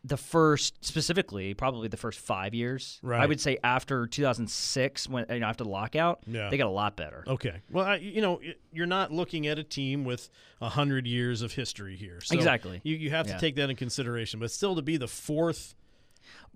the 0.06 0.16
first, 0.18 0.76
specifically, 0.86 1.54
probably 1.54 1.88
the 1.90 1.98
first 1.98 2.20
five 2.20 2.54
years. 2.54 3.02
I 3.06 3.26
would 3.26 3.42
say 3.42 3.58
after 3.64 4.08
2006, 4.08 5.10
when 5.10 5.26
you 5.30 5.40
know, 5.40 5.48
after 5.48 5.64
the 5.66 5.70
lockout, 5.70 6.20
Yeah. 6.26 6.50
they 6.50 6.58
got 6.58 6.68
a 6.68 6.70
lot 6.70 6.96
better. 6.96 7.24
Okay. 7.28 7.62
Well, 7.70 7.86
I, 7.86 7.96
you 7.98 8.22
know, 8.22 8.40
you're 8.72 8.86
not 8.86 9.12
looking 9.12 9.46
at 9.48 9.60
a 9.60 9.64
team 9.64 10.06
with 10.06 10.30
a 10.62 10.70
hundred 10.70 11.06
years 11.06 11.42
of 11.42 11.52
history 11.54 11.98
here. 11.98 12.22
So 12.22 12.36
Exactly. 12.36 12.80
You 12.84 12.96
you 12.96 13.10
have 13.10 13.26
to 13.28 13.34
Yeah. 13.34 13.40
take 13.40 13.56
that 13.56 13.70
in 13.70 13.76
consideration, 13.76 14.40
but 14.40 14.52
still 14.52 14.76
to 14.76 14.82
be 14.82 14.96
the 14.96 15.08
fourth 15.08 15.76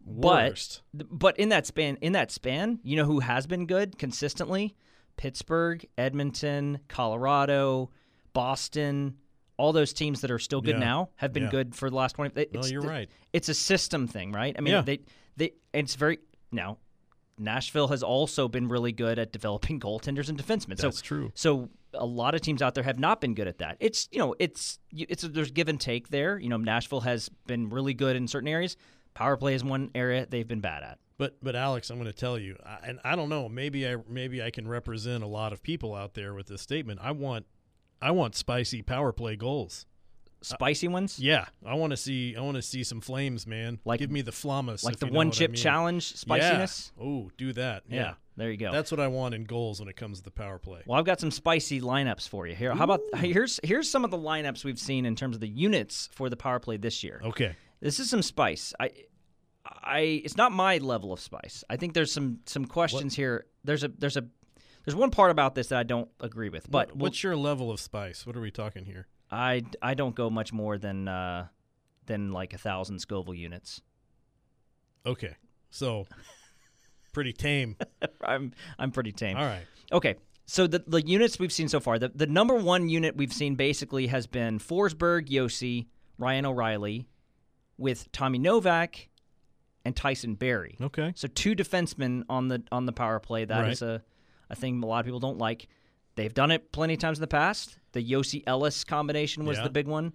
worst. 0.06 0.82
th- 0.98 1.08
but 1.12 1.38
in 1.38 1.50
that 1.50 1.66
span, 1.66 1.98
in 2.02 2.14
that 2.14 2.32
span, 2.32 2.80
you 2.84 2.96
know 2.96 3.06
who 3.06 3.20
has 3.20 3.48
been 3.48 3.66
good 3.66 3.98
consistently? 3.98 4.76
Pittsburgh, 5.18 5.86
Edmonton, 5.98 6.80
Colorado, 6.88 7.92
Boston. 8.34 9.16
All 9.58 9.72
those 9.72 9.94
teams 9.94 10.22
that 10.22 10.32
are 10.32 10.40
still 10.40 10.62
good 10.62 10.76
Yeah. 10.76 10.80
now 10.80 11.10
have 11.18 11.32
been 11.32 11.44
Yeah. 11.44 11.52
good 11.52 11.76
for 11.76 11.90
the 11.90 11.96
last 11.96 12.14
20 12.16 12.32
it- 12.42 12.54
No, 12.54 12.64
you're 12.66 12.82
the- 12.82 12.88
right. 12.88 13.10
It's 13.32 13.50
a 13.50 13.54
system 13.54 14.08
thing, 14.08 14.32
right? 14.32 14.56
I 14.58 14.62
mean, 14.62 14.74
Yeah. 14.74 14.82
they 14.82 15.00
they 15.38 15.52
it's 15.74 15.96
very 15.96 16.20
now 16.52 16.78
Nashville 17.38 17.88
has 17.88 18.04
also 18.04 18.48
been 18.48 18.68
really 18.68 18.92
good 18.92 19.18
at 19.18 19.32
developing 19.32 19.80
goaltenders 19.80 20.30
and 20.30 20.38
defensemen. 20.42 20.78
That's 20.78 20.98
so, 20.98 21.04
true. 21.04 21.32
So 21.36 21.70
a 21.94 22.06
lot 22.06 22.36
of 22.36 22.42
teams 22.42 22.62
out 22.62 22.76
there 22.76 22.84
have 22.84 23.00
not 23.00 23.22
been 23.22 23.34
good 23.36 23.48
at 23.48 23.60
that. 23.60 23.78
It's 23.80 24.08
you 24.12 24.20
know 24.20 24.36
it's 24.40 24.80
it's 24.92 25.24
there's 25.24 25.52
give 25.52 25.68
and 25.70 25.80
take 25.80 26.10
there. 26.10 26.38
You 26.40 26.50
know 26.50 26.58
Nashville 26.58 27.02
has 27.02 27.30
been 27.48 27.70
really 27.70 27.94
good 27.94 28.16
in 28.16 28.28
certain 28.28 28.48
areas. 28.50 28.76
Power 29.14 29.38
play 29.38 29.54
is 29.54 29.64
one 29.64 29.92
area 29.96 30.26
they've 30.30 30.48
been 30.48 30.62
bad 30.62 30.84
at. 30.84 31.00
But 31.18 31.36
but 31.44 31.56
Alex, 31.56 31.90
I'm 31.90 31.98
going 31.98 32.12
to 32.12 32.18
tell 32.18 32.38
you, 32.40 32.58
I- 32.66 32.80
and 32.88 33.00
I 33.04 33.16
don't 33.16 33.30
know, 33.30 33.48
maybe 33.48 33.88
I 33.88 33.98
maybe 34.10 34.42
I 34.42 34.50
can 34.50 34.68
represent 34.68 35.24
a 35.24 35.28
lot 35.28 35.54
of 35.54 35.62
people 35.62 35.94
out 35.96 36.16
there 36.16 36.34
with 36.34 36.48
this 36.48 36.62
statement. 36.62 37.00
I 37.04 37.12
want 37.12 37.46
I 38.02 38.12
want 38.12 38.36
spicy 38.36 38.82
power 38.82 39.12
play 39.14 39.36
goals. 39.36 39.86
spicy 40.42 40.88
ones, 40.90 41.20
Yeah, 41.20 41.46
I 41.66 41.76
want 41.76 41.92
to 41.92 41.98
see. 41.98 42.36
I 42.36 42.42
want 42.42 42.56
to 42.56 42.62
see 42.62 42.84
some 42.84 43.00
flames, 43.00 43.48
man. 43.48 43.80
Like- 43.86 44.00
give 44.00 44.12
me 44.12 44.22
the 44.22 44.32
flamas, 44.32 44.84
like 44.84 44.98
the 45.00 45.06
one 45.06 45.28
what 45.28 45.36
I 45.36 45.38
chip 45.38 45.52
mean. 45.52 45.62
challenge 45.62 46.16
spiciness. 46.18 46.92
Yeah. 46.98 47.04
Oh, 47.06 47.32
do 47.38 47.54
that. 47.54 47.84
Yeah. 47.88 47.96
Yeah. 48.02 48.14
there 48.36 48.52
you 48.52 48.58
go. 48.58 48.72
That's 48.72 48.92
what 48.92 49.00
I 49.00 49.08
want 49.08 49.36
in 49.36 49.46
goals 49.46 49.80
when 49.80 49.88
it 49.88 49.96
comes 49.96 50.18
to 50.18 50.24
the 50.26 50.32
power 50.32 50.58
play. 50.60 50.82
Well, 50.86 51.00
I've 51.00 51.06
got 51.06 51.20
some 51.22 51.32
spicy 51.32 51.80
lineups 51.80 52.28
for 52.28 52.46
you 52.48 52.56
here. 52.56 52.74
How 52.76 52.84
about 52.84 53.00
here's 53.18 53.60
here's 53.64 53.90
some 53.90 54.04
of 54.04 54.12
the 54.12 54.18
lineups 54.18 54.66
we've 54.66 54.80
seen 54.80 55.06
in 55.06 55.16
terms 55.16 55.36
of 55.38 55.42
the 55.42 55.48
units 55.48 56.10
for 56.12 56.28
the 56.30 56.36
power 56.38 56.60
play 56.60 56.76
this 56.76 57.04
year. 57.06 57.22
Okay. 57.24 57.56
This 57.84 58.00
is 58.00 58.10
some 58.10 58.22
spice. 58.22 58.74
I, 58.80 58.92
I, 59.66 60.00
it's 60.24 60.38
not 60.38 60.52
my 60.52 60.78
level 60.78 61.12
of 61.12 61.20
spice. 61.20 61.64
I 61.70 61.76
think 61.76 61.94
there's 61.94 62.12
some 62.14 62.40
some 62.46 62.66
questions 62.66 63.14
here. 63.16 63.46
There's 63.64 63.84
a 63.84 63.90
there's 63.90 64.16
a 64.18 64.26
there's 64.86 64.96
one 64.96 65.12
part 65.12 65.32
about 65.32 65.54
this 65.54 65.68
that 65.68 65.80
I 65.80 65.84
don't 65.84 66.10
agree 66.20 66.50
with. 66.50 66.70
But 66.72 66.90
What- 66.90 66.98
what's 66.98 67.24
your 67.24 67.36
level 67.36 67.70
of 67.72 67.80
spice? 67.80 68.26
What 68.26 68.36
are 68.38 68.42
we 68.42 68.52
talking 68.52 68.86
here? 68.86 69.08
I 69.30 69.64
I 69.82 69.94
don't 69.96 70.16
go 70.16 70.30
much 70.30 70.54
more 70.54 70.78
than 70.78 71.08
uh, 71.08 71.48
than 72.06 72.32
like 72.32 72.54
a 72.54 72.58
thousand 72.58 73.00
Scoville 73.00 73.34
units. 73.36 73.82
Okay. 75.06 75.36
So 75.70 76.06
pretty 77.14 77.34
tame. 77.34 77.76
I'm 78.24 78.54
I'm 78.80 78.92
pretty 78.92 79.12
tame. 79.12 79.38
All 79.38 79.46
right. 79.46 79.66
Okay. 79.92 80.16
So 80.46 80.68
the 80.68 80.84
the 80.88 81.02
units 81.06 81.40
we've 81.40 81.52
seen 81.54 81.68
so 81.70 81.80
far, 81.80 82.00
the, 82.00 82.10
the 82.10 82.28
number 82.28 82.56
one 82.56 82.90
unit 82.90 83.16
we've 83.16 83.34
seen 83.34 83.56
basically 83.56 84.08
has 84.08 84.28
been 84.28 84.60
Forsberg, 84.60 85.28
Josi, 85.30 85.88
Ryan 86.18 86.46
O'Reilly, 86.46 87.08
with 87.78 88.12
Tommy 88.12 88.40
Novak 88.40 89.10
and 89.86 89.96
Tyson 89.96 90.36
Barrie. 90.36 90.78
Okay. 90.82 91.12
So 91.16 91.28
two 91.28 91.56
defensemen 91.56 92.24
on 92.30 92.48
the 92.48 92.64
on 92.72 92.86
the 92.86 92.94
power 92.94 93.20
play. 93.20 93.46
That 93.46 93.70
is 93.70 93.82
Right. 93.82 93.90
a 93.96 94.04
a 94.50 94.56
thing 94.56 94.82
a 94.84 94.86
lot 94.86 95.00
of 95.00 95.06
people 95.06 95.20
don't 95.20 95.38
like. 95.38 95.68
They've 96.16 96.34
done 96.34 96.52
it 96.52 96.72
plenty 96.72 96.94
of 96.94 97.00
times 97.00 97.18
in 97.18 97.22
the 97.22 97.28
past. 97.28 97.78
The 97.94 98.04
Josi 98.08 98.44
Ellis 98.46 98.84
combination 98.84 99.46
was 99.46 99.58
Yeah. 99.58 99.64
the 99.64 99.70
big 99.72 99.88
one. 99.88 100.14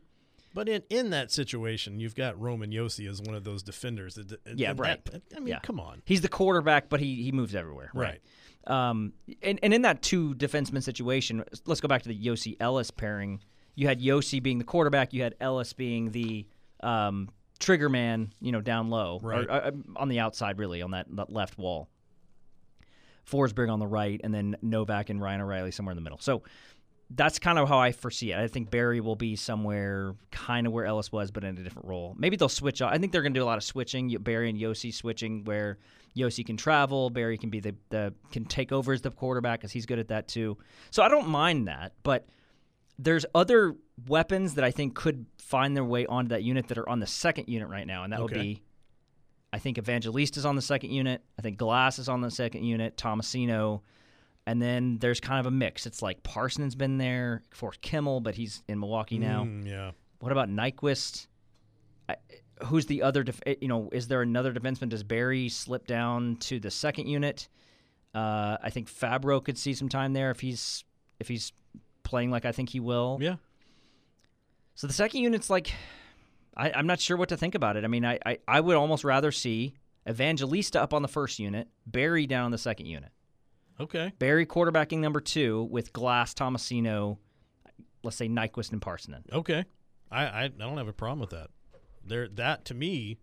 But 0.54 0.68
in, 0.68 0.82
in 0.90 1.10
that 1.10 1.30
situation, 1.30 2.00
you've 2.00 2.14
got 2.14 2.40
Roman 2.40 2.70
Josi 2.70 3.08
as 3.08 3.20
one 3.20 3.34
of 3.34 3.44
those 3.44 3.62
defenders. 3.62 4.16
And 4.16 4.36
Yeah, 4.54 4.72
that- 4.72 4.80
right. 4.80 5.22
I 5.36 5.40
mean, 5.40 5.48
Yeah. 5.48 5.58
come 5.60 5.78
on. 5.80 6.02
He's 6.04 6.20
the 6.20 6.28
quarterback, 6.28 6.88
but 6.88 7.00
he 7.00 7.22
he 7.22 7.32
moves 7.32 7.54
everywhere. 7.54 7.90
Right. 7.94 8.20
Um, 8.66 9.12
and, 9.42 9.58
and 9.62 9.72
in 9.74 9.82
that 9.82 10.02
two 10.02 10.34
defenseman 10.34 10.82
situation, 10.82 11.42
let's 11.66 11.80
go 11.80 11.88
back 11.88 12.02
to 12.02 12.08
the 12.08 12.18
Josi 12.18 12.56
Ellis 12.60 12.90
pairing. 12.90 13.40
You 13.74 13.86
had 13.88 14.00
Josi 14.00 14.42
being 14.42 14.58
the 14.58 14.64
quarterback, 14.64 15.12
you 15.12 15.22
had 15.22 15.34
Ellis 15.40 15.72
being 15.72 16.10
the 16.12 16.46
um, 16.80 17.28
trigger 17.58 17.88
man, 17.88 18.32
you 18.40 18.52
know, 18.52 18.60
down 18.60 18.90
low, 18.90 19.20
or, 19.22 19.50
uh, 19.50 19.70
on 19.96 20.08
the 20.08 20.20
outside, 20.20 20.58
really, 20.58 20.82
on 20.82 20.92
that, 20.92 21.06
that 21.16 21.32
left 21.32 21.58
wall. 21.58 21.88
Forsberg 23.30 23.70
on 23.70 23.78
the 23.78 23.86
right, 23.86 24.20
and 24.24 24.32
then 24.32 24.56
Novak 24.62 25.10
and 25.10 25.20
Ryan 25.20 25.42
O'Reilly 25.42 25.70
somewhere 25.70 25.92
in 25.92 25.96
the 25.96 26.02
middle. 26.02 26.18
So 26.18 26.42
that's 27.10 27.38
kind 27.38 27.58
of 27.58 27.68
how 27.68 27.78
I 27.78 27.92
foresee 27.92 28.32
it. 28.32 28.38
I 28.38 28.48
think 28.48 28.70
Barrie 28.70 29.00
will 29.00 29.16
be 29.16 29.36
somewhere 29.36 30.14
kind 30.30 30.66
of 30.66 30.72
where 30.72 30.84
Ellis 30.84 31.10
was, 31.10 31.30
but 31.30 31.44
in 31.44 31.56
a 31.56 31.62
different 31.62 31.88
role. 31.88 32.14
Maybe 32.18 32.36
they'll 32.36 32.48
switch. 32.48 32.82
I 32.82 32.98
think 32.98 33.12
they're 33.12 33.22
going 33.22 33.34
to 33.34 33.40
do 33.40 33.44
a 33.44 33.46
lot 33.46 33.58
of 33.58 33.64
switching. 33.64 34.08
Barrie 34.20 34.50
and 34.50 34.58
Josi 34.58 34.92
switching, 34.92 35.44
where 35.44 35.78
Josi 36.16 36.44
can 36.44 36.56
travel, 36.56 37.10
Barrie 37.10 37.38
can 37.38 37.50
be 37.50 37.60
the, 37.60 37.74
the 37.90 38.14
can 38.30 38.44
take 38.44 38.72
over 38.72 38.92
as 38.92 39.02
the 39.02 39.10
quarterback 39.10 39.60
because 39.60 39.72
he's 39.72 39.86
good 39.86 39.98
at 39.98 40.08
that 40.08 40.28
too. 40.28 40.58
So 40.90 41.02
I 41.02 41.08
don't 41.08 41.28
mind 41.28 41.68
that, 41.68 41.92
but 42.02 42.26
there's 42.98 43.24
other 43.34 43.74
weapons 44.06 44.54
that 44.54 44.64
I 44.64 44.70
think 44.70 44.94
could 44.94 45.26
find 45.38 45.76
their 45.76 45.84
way 45.84 46.06
onto 46.06 46.30
that 46.30 46.42
unit 46.42 46.68
that 46.68 46.78
are 46.78 46.88
on 46.88 47.00
the 47.00 47.06
second 47.06 47.48
unit 47.48 47.68
right 47.68 47.86
now, 47.86 48.04
and 48.04 48.12
that 48.12 48.20
would 48.20 48.32
be. 48.42 48.62
I 49.52 49.58
think 49.58 49.78
Evangelista 49.78 50.38
is 50.40 50.44
on 50.44 50.56
the 50.56 50.62
second 50.62 50.90
unit. 50.90 51.22
I 51.38 51.42
think 51.42 51.56
Glass 51.56 51.98
is 51.98 52.08
on 52.08 52.20
the 52.20 52.30
second 52.30 52.64
unit. 52.64 52.96
Tomasino, 52.98 53.80
and 54.46 54.60
then 54.60 54.98
there's 54.98 55.20
kind 55.20 55.40
of 55.40 55.46
a 55.46 55.50
mix. 55.50 55.86
It's 55.86 56.02
like 56.02 56.22
Parsons 56.22 56.74
been 56.74 56.98
there 56.98 57.42
for 57.50 57.72
Kemell, 57.82 58.22
but 58.22 58.34
he's 58.34 58.62
in 58.68 58.78
Milwaukee 58.78 59.18
now. 59.18 59.44
Mm, 59.44 59.66
yeah. 59.66 59.92
What 60.20 60.32
about 60.32 60.50
Nyquist? 60.50 61.28
I, 62.08 62.16
who's 62.64 62.86
the 62.86 63.02
other? 63.02 63.22
Def- 63.22 63.40
eh, 63.46 63.54
you 63.60 63.68
know, 63.68 63.88
is 63.92 64.08
there 64.08 64.20
another 64.20 64.52
defenseman? 64.52 64.90
Does 64.90 65.02
Barrie 65.02 65.48
slip 65.48 65.86
down 65.86 66.36
to 66.40 66.60
the 66.60 66.70
second 66.70 67.06
unit? 67.06 67.48
Uh, 68.14 68.58
I 68.62 68.70
think 68.70 68.90
Fabbro 68.90 69.42
could 69.42 69.56
see 69.56 69.72
some 69.74 69.88
time 69.88 70.12
there 70.12 70.30
if 70.30 70.40
he's 70.40 70.84
if 71.20 71.28
he's 71.28 71.52
playing 72.08 72.30
like 72.30 72.44
I 72.44 72.52
think 72.52 72.70
he 72.70 72.80
will. 72.80 73.18
Yeah. 73.20 73.36
So 74.74 74.86
the 74.86 74.92
second 74.92 75.20
unit's 75.20 75.50
like, 75.50 75.72
I, 76.56 76.72
I'm 76.72 76.86
not 76.86 77.00
sure 77.00 77.16
what 77.16 77.28
to 77.28 77.36
think 77.36 77.54
about 77.54 77.76
it. 77.76 77.84
I 77.84 77.88
mean, 77.88 78.04
I, 78.04 78.18
I, 78.24 78.38
I 78.48 78.60
would 78.60 78.76
almost 78.76 79.04
rather 79.04 79.30
see 79.30 79.74
Evangelista 80.08 80.80
up 80.80 80.94
on 80.94 81.02
the 81.02 81.08
first 81.08 81.38
unit, 81.38 81.68
Barrie 81.86 82.26
down 82.26 82.46
on 82.46 82.50
the 82.50 82.58
second 82.58 82.86
unit. 82.86 83.10
Okay. 83.78 84.12
Barrie 84.18 84.46
quarterbacking 84.46 84.98
number 84.98 85.20
two 85.20 85.68
with 85.70 85.92
Glass, 85.92 86.32
Tomasino, 86.34 87.18
let's 88.02 88.16
say 88.16 88.28
Nyquist 88.28 88.72
and 88.72 88.80
Parssinen. 88.80 89.22
Okay. 89.32 89.64
I, 90.10 90.24
I 90.24 90.44
I 90.44 90.48
don't 90.48 90.78
have 90.78 90.88
a 90.88 90.92
problem 90.92 91.20
with 91.20 91.30
that. 91.30 91.50
There 92.04 92.28
that 92.28 92.64
to 92.66 92.74
me 92.74 93.18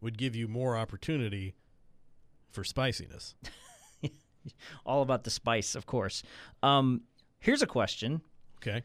would 0.00 0.16
give 0.16 0.34
you 0.34 0.48
more 0.48 0.76
opportunity 0.76 1.54
for 2.50 2.64
spiciness. 2.64 3.34
All 4.86 5.02
about 5.02 5.24
the 5.24 5.30
spice, 5.30 5.74
of 5.74 5.86
course. 5.86 6.22
Um, 6.62 7.02
here's 7.44 7.62
a 7.62 7.66
question. 7.66 8.22
Okay. 8.56 8.82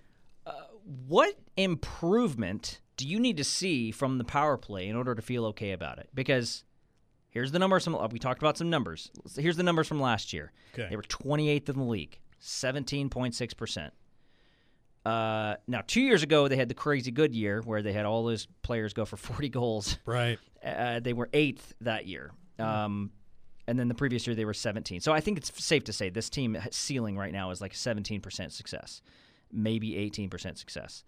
What 1.07 1.35
improvement 1.55 2.81
do 2.97 3.07
you 3.07 3.19
need 3.19 3.37
to 3.37 3.43
see 3.43 3.91
from 3.91 4.17
the 4.17 4.23
power 4.23 4.57
play 4.57 4.87
in 4.87 4.95
order 4.95 5.13
to 5.13 5.21
feel 5.21 5.45
okay 5.47 5.71
about 5.71 5.99
it? 5.99 6.09
Because 6.15 6.63
here's 7.29 7.51
the 7.51 7.59
numbers. 7.59 7.83
From, 7.83 7.95
we 8.11 8.17
talked 8.19 8.41
about 8.41 8.57
some 8.57 8.69
numbers. 8.69 9.11
Here's 9.37 9.55
the 9.55 9.63
numbers 9.63 9.87
from 9.87 10.01
last 10.01 10.33
year. 10.33 10.51
Okay. 10.73 10.87
They 10.89 10.95
were 10.95 11.03
28th 11.03 11.69
in 11.69 11.77
the 11.77 11.83
league, 11.83 12.19
17.6%. 12.41 13.91
Uh, 15.05 15.55
now, 15.67 15.81
two 15.85 16.01
years 16.01 16.23
ago, 16.23 16.47
they 16.47 16.57
had 16.57 16.69
the 16.69 16.73
crazy 16.73 17.11
good 17.11 17.33
year 17.33 17.61
where 17.63 17.81
they 17.81 17.93
had 17.93 18.05
all 18.05 18.25
those 18.25 18.47
players 18.63 18.93
go 18.93 19.05
for 19.05 19.15
40 19.17 19.49
goals. 19.49 19.97
Right. 20.05 20.39
Uh, 20.61 20.99
they 20.99 21.13
were 21.13 21.29
eighth 21.31 21.73
that 21.79 22.05
year. 22.05 22.33
Um, 22.59 23.11
and 23.69 23.79
then 23.79 23.87
the 23.87 23.93
previous 23.95 24.25
year, 24.27 24.35
they 24.35 24.45
were 24.45 24.53
17. 24.53 24.99
So 25.01 25.13
I 25.13 25.19
think 25.21 25.37
it's 25.37 25.63
safe 25.63 25.83
to 25.85 25.93
say 25.93 26.09
this 26.09 26.29
team 26.29 26.57
ceiling 26.71 27.17
right 27.17 27.31
now 27.31 27.51
is 27.51 27.61
like 27.61 27.73
17% 27.73 28.51
success, 28.51 29.01
maybe 29.51 29.91
18% 29.91 30.57
success. 30.57 31.03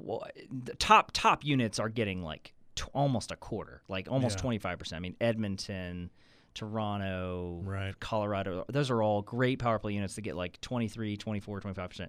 Well, 0.00 0.26
the 0.50 0.74
top 0.76 1.10
top 1.12 1.44
units 1.44 1.78
are 1.78 1.88
getting 1.88 2.22
like 2.22 2.54
t- 2.76 2.84
almost 2.94 3.30
a 3.30 3.36
quarter, 3.36 3.82
like 3.88 4.08
almost 4.10 4.38
Yeah. 4.38 4.44
25%. 4.50 4.92
I 4.94 5.00
mean, 5.00 5.16
Edmonton, 5.20 6.10
Toronto, 6.54 7.60
Right. 7.64 7.98
Colorado, 8.00 8.64
those 8.68 8.90
are 8.90 9.02
all 9.02 9.22
great 9.22 9.58
power 9.58 9.78
play 9.78 9.92
units 9.94 10.14
that 10.14 10.22
get 10.22 10.36
like 10.36 10.60
23, 10.60 11.16
24, 11.16 11.60
25%. 11.60 12.08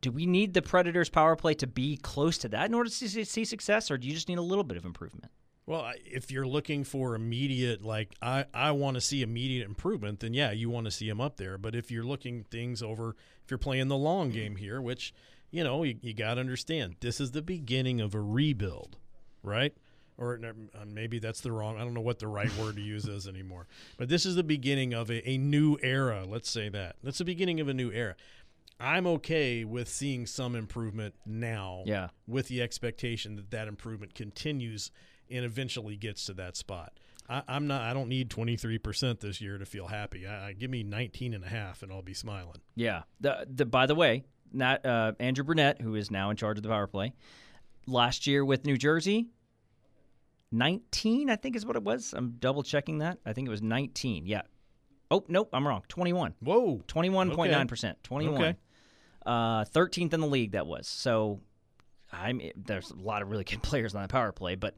Do 0.00 0.10
we 0.10 0.24
need 0.26 0.54
the 0.54 0.62
Predators 0.62 1.10
power 1.10 1.36
play 1.36 1.52
to 1.54 1.66
be 1.66 1.96
close 1.98 2.38
to 2.38 2.48
that 2.48 2.66
in 2.66 2.74
order 2.74 2.88
to 2.88 2.94
see, 2.94 3.24
see 3.24 3.44
success, 3.44 3.90
or 3.90 3.98
do 3.98 4.08
you 4.08 4.14
just 4.14 4.28
need 4.28 4.38
a 4.38 4.42
little 4.42 4.64
bit 4.64 4.78
of 4.78 4.84
improvement? 4.86 5.30
Well, 5.70 5.92
if 6.04 6.32
you're 6.32 6.48
looking 6.48 6.82
for 6.82 7.14
immediate, 7.14 7.80
like 7.80 8.16
I, 8.20 8.44
I 8.52 8.72
want 8.72 8.96
to 8.96 9.00
see 9.00 9.22
immediate 9.22 9.64
improvement, 9.64 10.18
then 10.18 10.34
yeah, 10.34 10.50
you 10.50 10.68
want 10.68 10.86
to 10.86 10.90
see 10.90 11.08
him 11.08 11.20
up 11.20 11.36
there. 11.36 11.58
But 11.58 11.76
if 11.76 11.92
you're 11.92 12.02
looking 12.02 12.42
things 12.50 12.82
over, 12.82 13.10
if 13.44 13.52
you're 13.52 13.58
playing 13.58 13.86
the 13.86 13.96
long 13.96 14.30
game 14.30 14.56
here, 14.56 14.82
which 14.82 15.14
you 15.52 15.62
know 15.62 15.84
you, 15.84 15.96
you 16.02 16.12
got 16.12 16.34
to 16.34 16.40
understand, 16.40 16.96
this 16.98 17.20
is 17.20 17.30
the 17.30 17.40
beginning 17.40 18.00
of 18.00 18.16
a 18.16 18.20
rebuild, 18.20 18.96
right? 19.44 19.72
Or 20.18 20.40
uh, 20.44 20.84
maybe 20.88 21.20
that's 21.20 21.40
the 21.40 21.52
wrong. 21.52 21.76
I 21.76 21.84
don't 21.84 21.94
know 21.94 22.00
what 22.00 22.18
the 22.18 22.26
right 22.26 22.50
word 22.58 22.74
to 22.74 22.82
use 22.82 23.06
is 23.06 23.28
anymore. 23.28 23.68
But 23.96 24.08
this 24.08 24.26
is 24.26 24.34
the 24.34 24.42
beginning 24.42 24.92
of 24.92 25.08
a, 25.08 25.30
a 25.30 25.38
new 25.38 25.78
era. 25.84 26.24
Let's 26.26 26.50
say 26.50 26.68
that. 26.70 26.96
That's 27.04 27.18
the 27.18 27.24
beginning 27.24 27.60
of 27.60 27.68
a 27.68 27.74
new 27.74 27.92
era. 27.92 28.16
I'm 28.80 29.06
okay 29.06 29.64
with 29.64 29.88
seeing 29.88 30.26
some 30.26 30.56
improvement 30.56 31.14
now 31.24 31.84
Yeah. 31.86 32.08
with 32.26 32.48
the 32.48 32.60
expectation 32.60 33.36
that 33.36 33.52
that 33.52 33.68
improvement 33.68 34.16
continues 34.16 34.90
and 35.30 35.44
eventually 35.44 35.96
gets 35.96 36.26
to 36.26 36.34
that 36.34 36.56
spot. 36.56 36.92
I, 37.28 37.42
I'm 37.48 37.66
not. 37.66 37.82
I 37.82 37.94
don't 37.94 38.08
need 38.08 38.28
23% 38.28 39.20
this 39.20 39.40
year 39.40 39.56
to 39.58 39.64
feel 39.64 39.86
happy. 39.86 40.26
I, 40.26 40.48
I 40.48 40.52
give 40.52 40.70
me 40.70 40.82
19 40.82 41.34
and 41.34 41.44
a 41.44 41.48
half, 41.48 41.82
and 41.82 41.92
I'll 41.92 42.02
be 42.02 42.14
smiling. 42.14 42.60
Yeah. 42.74 43.02
The 43.20 43.46
the 43.48 43.64
by 43.64 43.86
the 43.86 43.94
way, 43.94 44.24
not 44.52 44.84
uh, 44.84 45.12
Andrew 45.20 45.44
Brunette, 45.44 45.80
who 45.80 45.94
is 45.94 46.10
now 46.10 46.30
in 46.30 46.36
charge 46.36 46.58
of 46.58 46.62
the 46.62 46.68
power 46.68 46.86
play, 46.86 47.12
last 47.86 48.26
year 48.26 48.44
with 48.44 48.66
New 48.66 48.76
Jersey, 48.76 49.28
nineteen, 50.50 51.30
I 51.30 51.36
think 51.36 51.56
is 51.56 51.64
what 51.64 51.76
it 51.76 51.84
was. 51.84 52.12
I'm 52.16 52.36
double 52.40 52.62
checking 52.62 52.98
that. 52.98 53.18
I 53.24 53.32
think 53.32 53.46
it 53.46 53.50
was 53.50 53.62
nineteen. 53.62 54.26
Yeah. 54.26 54.42
Oh 55.10 55.24
nope, 55.28 55.50
I'm 55.52 55.66
wrong. 55.66 55.82
Twenty 55.88 56.12
one. 56.12 56.34
Whoa. 56.40 56.82
Twenty 56.86 57.10
one 57.10 57.30
point 57.30 57.52
nine 57.52 57.68
percent. 57.68 58.02
Twenty 58.02 58.28
one. 58.28 58.42
Okay. 58.42 58.56
Uh, 59.24 59.64
thirteenth 59.64 60.14
in 60.14 60.20
the 60.20 60.26
league. 60.26 60.52
That 60.52 60.66
was 60.66 60.88
so. 60.88 61.40
I'm 62.12 62.40
there's 62.56 62.90
a 62.90 62.96
lot 62.96 63.22
of 63.22 63.30
really 63.30 63.44
good 63.44 63.62
players 63.62 63.94
on 63.94 64.02
the 64.02 64.08
power 64.08 64.32
play, 64.32 64.56
but 64.56 64.74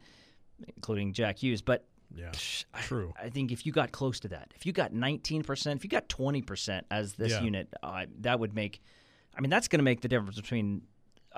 including 0.77 1.13
Jack 1.13 1.39
Hughes, 1.39 1.63
but 1.63 1.85
Yeah. 2.15 2.31
Psh, 2.31 2.65
I- 2.75 2.81
True. 2.83 3.13
I, 3.21 3.31
think 3.31 3.53
if 3.53 3.65
you 3.65 3.73
got 3.73 3.91
close 3.93 4.21
to 4.21 4.29
that, 4.29 4.53
if 4.55 4.67
you 4.67 4.73
got 4.73 4.93
19%, 4.93 5.77
if 5.77 5.85
you 5.85 5.89
got 5.91 6.09
20% 6.09 6.83
as 6.91 7.15
this 7.15 7.33
Yeah. 7.33 7.43
unit, 7.43 7.73
uh, 7.83 8.05
that 8.21 8.39
would 8.39 8.55
make, 8.55 8.83
I 9.37 9.41
mean, 9.41 9.49
that's 9.51 9.67
going 9.69 9.79
to 9.79 9.85
make 9.85 10.03
the 10.03 10.09
difference 10.09 10.37
between 10.37 10.83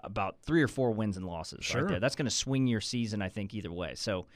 about 0.02 0.36
three 0.42 0.62
or 0.62 0.68
four 0.68 0.90
wins 0.90 1.16
and 1.16 1.24
losses. 1.26 1.64
Sure. 1.64 1.82
Right 1.82 1.90
there. 1.90 2.00
That's 2.00 2.16
going 2.16 2.26
to 2.26 2.30
swing 2.34 2.66
your 2.66 2.80
season, 2.80 3.22
I 3.22 3.28
think, 3.28 3.54
either 3.54 3.70
way. 3.70 3.94
So, 3.94 4.26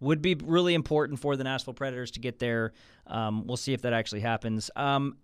would 0.00 0.20
be 0.20 0.34
really 0.34 0.74
important 0.74 1.20
for 1.20 1.36
the 1.36 1.44
Nashville 1.44 1.72
Predators 1.72 2.10
to 2.10 2.20
get 2.20 2.40
there. 2.40 2.72
Um, 3.06 3.46
we'll 3.46 3.56
see 3.56 3.72
if 3.72 3.82
that 3.82 3.92
actually 3.92 4.20
happens. 4.22 4.70
Um, 4.74 5.16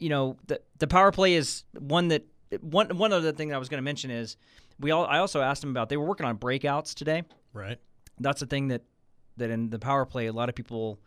you 0.00 0.08
know, 0.08 0.36
the 0.48 0.60
the 0.78 0.88
power 0.88 1.12
play 1.12 1.34
is 1.34 1.62
one 1.78 2.08
that 2.08 2.26
one 2.60 2.98
one 2.98 3.12
other 3.12 3.30
thing 3.32 3.48
that 3.48 3.54
I 3.54 3.58
was 3.58 3.68
going 3.68 3.78
to 3.78 3.82
mention 3.84 4.10
is 4.10 4.36
we 4.80 4.90
all. 4.90 5.06
I 5.06 5.18
also 5.18 5.40
asked 5.40 5.60
them 5.62 5.70
about 5.70 5.88
they 5.88 5.96
were 5.96 6.04
working 6.04 6.26
on 6.26 6.36
breakouts 6.38 6.92
today. 6.92 7.22
Right. 7.52 7.78
That's 8.18 8.40
the 8.40 8.46
thing 8.46 8.68
that 8.68 8.82
that 9.36 9.50
in 9.50 9.70
the 9.70 9.78
power 9.78 10.04
play, 10.04 10.26
a 10.26 10.32
lot 10.32 10.48
of 10.48 10.54
people. 10.54 10.98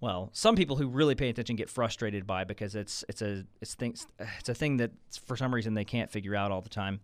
Well, 0.00 0.30
some 0.32 0.56
people 0.56 0.76
who 0.76 0.88
really 0.88 1.14
pay 1.14 1.28
attention 1.28 1.56
get 1.56 1.68
frustrated 1.68 2.26
by 2.26 2.44
because 2.44 2.74
it's 2.74 3.04
it's 3.08 3.20
a 3.20 3.44
it's 3.60 3.74
things 3.74 4.06
it's 4.38 4.48
a 4.48 4.54
thing 4.54 4.78
that 4.78 4.92
for 5.26 5.36
some 5.36 5.54
reason 5.54 5.74
they 5.74 5.84
can't 5.84 6.10
figure 6.10 6.34
out 6.34 6.50
all 6.50 6.62
the 6.62 6.70
time. 6.70 7.00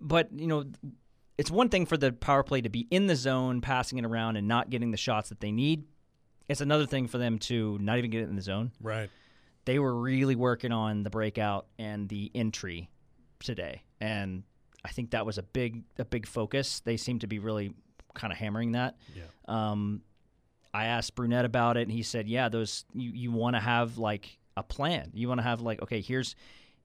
But 0.00 0.32
you 0.32 0.48
know, 0.48 0.64
it's 1.38 1.50
one 1.50 1.68
thing 1.68 1.86
for 1.86 1.96
the 1.96 2.12
power 2.12 2.42
play 2.42 2.60
to 2.60 2.68
be 2.68 2.88
in 2.90 3.06
the 3.06 3.16
zone, 3.16 3.60
passing 3.60 3.98
it 3.98 4.04
around, 4.04 4.36
and 4.36 4.48
not 4.48 4.70
getting 4.70 4.90
the 4.90 4.96
shots 4.96 5.28
that 5.28 5.40
they 5.40 5.52
need. 5.52 5.84
It's 6.48 6.60
another 6.60 6.86
thing 6.86 7.06
for 7.06 7.18
them 7.18 7.38
to 7.40 7.78
not 7.80 7.98
even 7.98 8.10
get 8.10 8.22
it 8.22 8.28
in 8.28 8.36
the 8.36 8.42
zone. 8.42 8.72
Right. 8.80 9.08
They 9.64 9.78
were 9.78 9.94
really 9.94 10.34
working 10.34 10.72
on 10.72 11.04
the 11.04 11.10
breakout 11.10 11.66
and 11.78 12.08
the 12.08 12.32
entry 12.34 12.90
today, 13.38 13.84
and 14.00 14.42
I 14.84 14.88
think 14.88 15.12
that 15.12 15.24
was 15.24 15.38
a 15.38 15.42
big 15.44 15.84
a 15.98 16.04
big 16.04 16.26
focus. 16.26 16.80
They 16.80 16.96
seem 16.96 17.20
to 17.20 17.28
be 17.28 17.38
really 17.38 17.72
kind 18.14 18.32
of 18.32 18.38
hammering 18.38 18.72
that. 18.72 18.96
Yeah. 19.14 19.22
Um, 19.46 20.02
I 20.74 20.86
asked 20.86 21.14
Brunette 21.14 21.44
about 21.44 21.76
it, 21.76 21.82
and 21.82 21.92
he 21.92 22.02
said, 22.02 22.28
"Yeah, 22.28 22.48
those 22.48 22.84
you, 22.94 23.10
you 23.12 23.32
want 23.32 23.56
to 23.56 23.60
have 23.60 23.98
like 23.98 24.38
a 24.56 24.62
plan. 24.62 25.10
You 25.14 25.28
want 25.28 25.38
to 25.38 25.42
have 25.42 25.60
like, 25.60 25.82
okay, 25.82 26.00
here's 26.00 26.34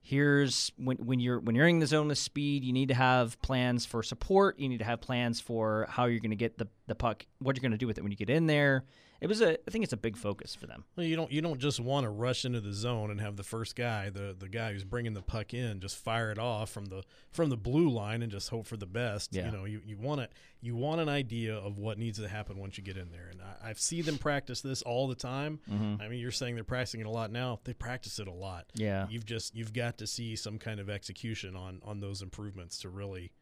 here's 0.00 0.72
when 0.76 0.96
when 0.98 1.20
you're 1.20 1.38
when 1.38 1.54
you're 1.54 1.68
in 1.68 1.78
the 1.78 1.86
zone 1.86 2.08
with 2.08 2.18
speed, 2.18 2.64
you 2.64 2.72
need 2.72 2.88
to 2.88 2.94
have 2.94 3.40
plans 3.42 3.86
for 3.86 4.02
support. 4.02 4.58
You 4.58 4.68
need 4.68 4.78
to 4.78 4.84
have 4.84 5.00
plans 5.00 5.40
for 5.40 5.86
how 5.88 6.06
you're 6.06 6.20
going 6.20 6.30
to 6.30 6.36
get 6.36 6.58
the 6.58 6.68
the 6.86 6.94
puck, 6.94 7.26
what 7.38 7.56
you're 7.56 7.62
going 7.62 7.72
to 7.72 7.78
do 7.78 7.86
with 7.86 7.98
it 7.98 8.02
when 8.02 8.10
you 8.10 8.16
get 8.16 8.30
in 8.30 8.46
there, 8.46 8.84
it 9.20 9.26
was 9.26 9.40
a 9.40 9.54
I 9.54 9.70
think 9.70 9.84
it's 9.84 9.92
a 9.92 9.98
big 9.98 10.16
focus 10.16 10.54
for 10.54 10.66
them. 10.66 10.84
Well, 10.96 11.04
you 11.04 11.16
don't 11.16 11.30
you 11.32 11.40
don't 11.40 11.58
just 11.58 11.80
want 11.80 12.04
to 12.04 12.10
rush 12.10 12.44
into 12.44 12.60
the 12.60 12.72
zone 12.72 13.10
and 13.10 13.20
have 13.20 13.36
the 13.36 13.42
first 13.42 13.74
guy, 13.74 14.10
the 14.10 14.34
the 14.38 14.48
guy 14.48 14.72
who's 14.72 14.84
bringing 14.84 15.14
the 15.14 15.22
puck 15.22 15.54
in, 15.54 15.80
just 15.80 15.96
fire 15.96 16.30
it 16.30 16.38
off 16.38 16.70
from 16.70 16.86
the 16.86 17.02
from 17.32 17.50
the 17.50 17.56
blue 17.56 17.88
line 17.88 18.22
and 18.22 18.30
just 18.30 18.50
hope 18.50 18.66
for 18.66 18.76
the 18.76 18.86
best. 18.86 19.34
Yeah. 19.34 19.46
You 19.46 19.52
know, 19.52 19.64
you, 19.64 19.80
you 19.84 19.96
want 19.96 20.20
to 20.20 20.28
you 20.60 20.76
want 20.76 21.00
an 21.00 21.08
idea 21.08 21.56
of 21.56 21.78
what 21.78 21.98
needs 21.98 22.18
to 22.18 22.28
happen 22.28 22.58
once 22.58 22.78
you 22.78 22.84
get 22.84 22.96
in 22.96 23.10
there. 23.10 23.28
And 23.30 23.40
I, 23.42 23.70
I 23.70 23.72
see 23.74 24.02
them 24.02 24.18
practice 24.18 24.60
this 24.60 24.82
all 24.82 25.08
the 25.08 25.14
time. 25.14 25.60
Mm-hmm. 25.70 26.02
I 26.02 26.08
mean, 26.08 26.20
you're 26.20 26.30
saying 26.30 26.54
they're 26.54 26.64
practicing 26.64 27.00
it 27.00 27.06
a 27.06 27.10
lot 27.10 27.32
now. 27.32 27.60
They 27.64 27.74
practice 27.74 28.18
it 28.18 28.28
a 28.28 28.32
lot. 28.32 28.66
Yeah. 28.74 29.06
You've 29.10 29.26
just 29.26 29.54
you've 29.54 29.72
got 29.72 29.98
to 29.98 30.06
see 30.06 30.36
some 30.36 30.58
kind 30.58 30.78
of 30.78 30.88
execution 30.88 31.56
on 31.56 31.80
on 31.84 32.00
those 32.00 32.22
improvements 32.22 32.78
to 32.80 32.88
really 32.88 33.32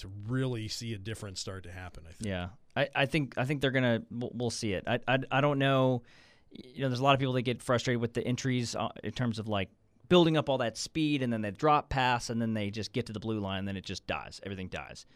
to 0.00 0.10
really 0.28 0.68
see 0.68 0.92
a 0.94 0.98
difference 0.98 1.40
start 1.40 1.64
to 1.64 1.70
happen. 1.72 2.04
I 2.06 2.12
think. 2.12 2.28
Yeah, 2.28 2.48
I, 2.76 2.88
I 2.94 3.06
think 3.06 3.38
I 3.38 3.44
think 3.44 3.60
they're 3.60 3.70
gonna 3.70 4.02
we'll, 4.10 4.30
we'll 4.34 4.50
see 4.50 4.72
it. 4.74 4.84
I, 4.86 4.98
I 5.08 5.18
I 5.30 5.40
don't 5.40 5.58
know. 5.58 6.02
You 6.50 6.82
know, 6.82 6.88
there's 6.88 7.00
a 7.00 7.04
lot 7.04 7.14
of 7.14 7.20
people 7.20 7.34
that 7.34 7.42
get 7.42 7.62
frustrated 7.62 8.00
with 8.00 8.12
the 8.14 8.26
entries 8.26 8.74
uh, 8.74 8.88
in 9.04 9.12
terms 9.12 9.38
of 9.38 9.46
like 9.48 9.70
building 10.08 10.36
up 10.36 10.48
all 10.48 10.58
that 10.58 10.76
speed 10.76 11.22
and 11.22 11.32
then 11.32 11.40
they 11.40 11.52
drop 11.52 11.88
pass 11.88 12.28
and 12.30 12.42
then 12.42 12.52
they 12.54 12.68
just 12.70 12.92
get 12.92 13.06
to 13.06 13.12
the 13.12 13.20
blue 13.20 13.38
line 13.38 13.60
and 13.60 13.68
then 13.68 13.76
it 13.76 13.84
just 13.84 14.04
dies. 14.08 14.40
Everything 14.42 14.66
dies. 14.66 15.06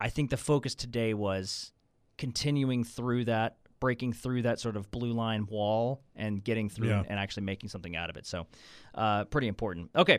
I 0.00 0.08
think 0.08 0.30
the 0.30 0.36
focus 0.36 0.76
today 0.76 1.12
was 1.14 1.72
continuing 2.16 2.84
through 2.84 3.24
that, 3.24 3.56
breaking 3.80 4.12
through 4.12 4.42
that 4.42 4.60
sort 4.60 4.76
of 4.76 4.88
blue 4.92 5.12
line 5.12 5.46
wall 5.46 6.02
and 6.14 6.44
getting 6.44 6.68
through 6.68 6.88
Yeah. 6.90 6.98
and, 7.00 7.10
and 7.10 7.18
actually 7.18 7.42
making 7.42 7.68
something 7.70 7.96
out 7.96 8.10
of 8.10 8.16
it. 8.16 8.26
So, 8.26 8.46
uh, 8.94 9.24
pretty 9.24 9.48
important. 9.48 9.90
Okay, 9.96 10.18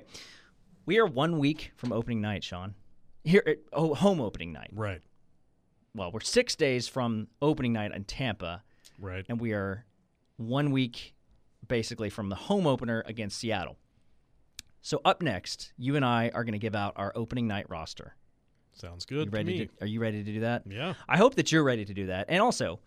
we 0.86 1.00
are 1.00 1.06
one 1.06 1.40
week 1.40 1.72
from 1.78 1.94
opening 1.94 2.20
night, 2.20 2.44
Sean. 2.44 2.74
Here, 3.24 3.44
at, 3.46 3.58
oh, 3.74 3.94
home 3.96 4.22
opening 4.22 4.52
night 4.54 4.70
Right. 4.74 5.02
well, 5.94 6.12
we're 6.12 6.22
six 6.22 6.56
days 6.56 6.88
from 6.88 7.28
opening 7.42 7.74
night 7.74 7.92
in 7.94 8.04
Tampa, 8.06 8.64
Right. 8.98 9.26
and 9.30 9.40
we 9.40 9.54
are 9.54 9.86
one 10.38 10.72
week 10.72 11.14
basically 11.68 12.10
from 12.10 12.30
the 12.30 12.36
home 12.36 12.66
opener 12.66 13.04
against 13.06 13.38
Seattle. 13.40 13.78
So 14.82 15.02
up 15.04 15.22
next, 15.22 15.74
you 15.78 15.96
and 15.98 16.06
I 16.06 16.30
are 16.34 16.44
going 16.44 16.54
to 16.54 16.60
give 16.60 16.76
out 16.76 16.94
our 16.96 17.12
opening 17.16 17.48
night 17.48 17.70
roster. 17.70 18.16
Sounds 18.72 19.06
good 19.06 19.26
You 19.26 19.32
ready 19.32 19.54
to 19.54 19.60
me. 19.60 19.66
to, 19.68 19.84
are 19.84 19.88
you 19.88 20.00
ready 20.00 20.24
to 20.24 20.32
do 20.34 20.40
that? 20.40 20.64
yeah. 20.66 20.94
I 21.08 21.18
hope 21.18 21.36
that 21.36 21.52
you're 21.52 21.64
ready 21.66 21.84
to 21.84 21.94
do 21.94 22.08
that. 22.08 22.28
And 22.30 22.42
also, 22.42 22.80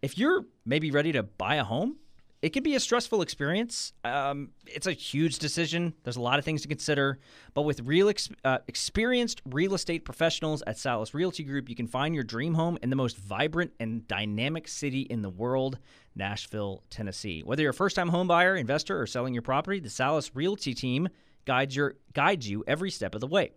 if 0.00 0.16
you're 0.16 0.44
maybe 0.64 0.92
ready 0.92 1.10
to 1.12 1.24
buy 1.24 1.56
a 1.56 1.64
home, 1.64 1.96
it 2.42 2.52
can 2.52 2.64
be 2.64 2.74
a 2.74 2.80
stressful 2.80 3.22
experience. 3.22 3.92
Um, 4.02 4.50
it's 4.66 4.88
a 4.88 4.92
huge 4.92 5.38
decision. 5.38 5.94
There's 6.02 6.16
a 6.16 6.20
lot 6.20 6.40
of 6.40 6.44
things 6.44 6.62
to 6.62 6.68
consider. 6.68 7.20
But 7.54 7.62
with 7.62 7.80
real 7.80 8.08
ex- 8.08 8.28
uh, 8.44 8.58
experienced 8.66 9.40
real 9.46 9.74
estate 9.74 10.04
professionals 10.04 10.60
at 10.66 10.76
Salas 10.76 11.14
Realty 11.14 11.44
Group, 11.44 11.68
you 11.68 11.76
can 11.76 11.86
find 11.86 12.16
your 12.16 12.24
dream 12.24 12.54
home 12.54 12.78
in 12.82 12.90
the 12.90 12.96
most 12.96 13.16
vibrant 13.16 13.72
and 13.78 14.06
dynamic 14.08 14.66
city 14.66 15.02
in 15.02 15.22
the 15.22 15.30
world, 15.30 15.78
Nashville, 16.16 16.82
Tennessee. 16.90 17.42
Whether 17.44 17.62
you're 17.62 17.70
a 17.70 17.74
first-time 17.74 18.08
home 18.08 18.26
buyer, 18.26 18.56
investor, 18.56 19.00
or 19.00 19.06
selling 19.06 19.34
your 19.34 19.42
property, 19.42 19.78
the 19.78 19.88
Salas 19.88 20.34
Realty 20.34 20.74
team 20.74 21.08
guides 21.44 21.76
your 21.76 21.94
guides 22.12 22.48
you 22.48 22.64
every 22.66 22.90
step 22.90 23.14
of 23.14 23.20
the 23.20 23.26
way. 23.28 23.52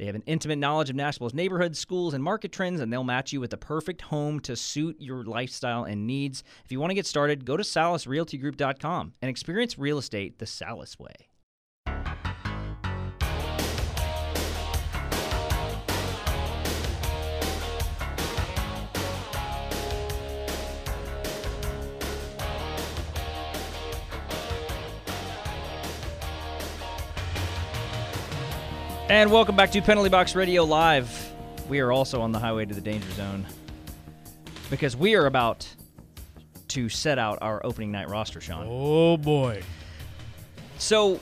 They 0.00 0.06
have 0.06 0.14
an 0.14 0.22
intimate 0.24 0.56
knowledge 0.56 0.88
of 0.88 0.96
Nashville's 0.96 1.34
neighborhoods, 1.34 1.78
schools, 1.78 2.14
and 2.14 2.24
market 2.24 2.52
trends, 2.52 2.80
and 2.80 2.90
they'll 2.90 3.04
match 3.04 3.34
you 3.34 3.40
with 3.40 3.50
the 3.50 3.58
perfect 3.58 4.00
home 4.00 4.40
to 4.40 4.56
suit 4.56 4.96
your 4.98 5.24
lifestyle 5.24 5.84
and 5.84 6.06
needs. 6.06 6.42
If 6.64 6.72
you 6.72 6.80
want 6.80 6.90
to 6.90 6.94
get 6.94 7.04
started, 7.04 7.44
go 7.44 7.54
to 7.54 7.62
salasrealtygroup.com 7.62 9.12
and 9.20 9.28
experience 9.28 9.78
real 9.78 9.98
estate 9.98 10.38
the 10.38 10.46
Salas 10.46 10.98
way. 10.98 11.29
And 29.10 29.32
welcome 29.32 29.56
back 29.56 29.72
to 29.72 29.82
Penalty 29.82 30.08
Box 30.08 30.36
Radio 30.36 30.62
Live. 30.62 31.32
We 31.68 31.80
are 31.80 31.90
also 31.90 32.20
on 32.20 32.30
the 32.30 32.38
highway 32.38 32.64
to 32.64 32.72
the 32.72 32.80
danger 32.80 33.10
zone 33.10 33.44
because 34.70 34.96
we 34.96 35.16
are 35.16 35.26
about 35.26 35.66
to 36.68 36.88
set 36.88 37.18
out 37.18 37.38
our 37.42 37.60
opening 37.66 37.90
night 37.90 38.08
roster, 38.08 38.40
Sean. 38.40 38.68
Oh 38.70 39.16
boy. 39.16 39.64
So 40.78 41.18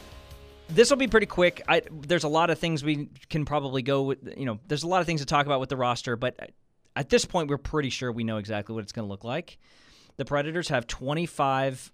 this 0.68 0.90
will 0.90 0.98
be 0.98 1.06
pretty 1.06 1.24
quick. 1.24 1.62
I, 1.66 1.80
there's 1.90 2.24
a 2.24 2.28
lot 2.28 2.50
of 2.50 2.58
things 2.58 2.84
we 2.84 3.08
can 3.30 3.46
probably 3.46 3.80
go 3.80 4.02
with. 4.02 4.34
You 4.36 4.44
know, 4.44 4.60
there's 4.68 4.82
a 4.82 4.86
lot 4.86 5.00
of 5.00 5.06
things 5.06 5.22
to 5.22 5.26
talk 5.26 5.46
about 5.46 5.58
with 5.58 5.70
the 5.70 5.78
roster, 5.78 6.14
but 6.14 6.52
at 6.94 7.08
this 7.08 7.24
point, 7.24 7.48
we're 7.48 7.56
pretty 7.56 7.88
sure 7.88 8.12
we 8.12 8.22
know 8.22 8.36
exactly 8.36 8.74
what 8.74 8.84
it's 8.84 8.92
going 8.92 9.06
to 9.06 9.10
look 9.10 9.24
like. 9.24 9.56
The 10.18 10.26
Predators 10.26 10.68
have 10.68 10.86
25 10.86 11.90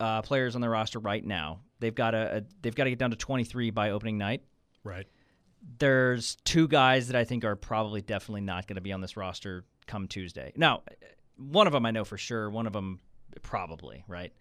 uh, 0.00 0.20
players 0.22 0.56
on 0.56 0.62
their 0.62 0.70
roster 0.70 0.98
right 0.98 1.24
now. 1.24 1.60
They've 1.78 1.94
got 1.94 2.16
a, 2.16 2.38
a 2.38 2.42
they've 2.60 2.74
got 2.74 2.84
to 2.84 2.90
get 2.90 2.98
down 2.98 3.12
to 3.12 3.16
23 3.16 3.70
by 3.70 3.90
opening 3.90 4.18
night. 4.18 4.42
Right. 4.82 5.06
There's 5.78 6.36
two 6.44 6.68
guys 6.68 7.08
that 7.08 7.16
I 7.16 7.24
think 7.24 7.44
are 7.44 7.56
probably 7.56 8.00
definitely 8.02 8.40
not 8.42 8.66
going 8.66 8.76
to 8.76 8.80
be 8.80 8.92
on 8.92 9.00
this 9.00 9.16
roster 9.16 9.64
come 9.86 10.08
Tuesday. 10.08 10.52
Now, 10.56 10.82
one 11.36 11.66
of 11.66 11.72
them 11.72 11.86
I 11.86 11.90
know 11.90 12.04
for 12.04 12.18
sure. 12.18 12.50
One 12.50 12.66
of 12.66 12.72
them 12.72 13.00
probably 13.42 14.04
right. 14.08 14.32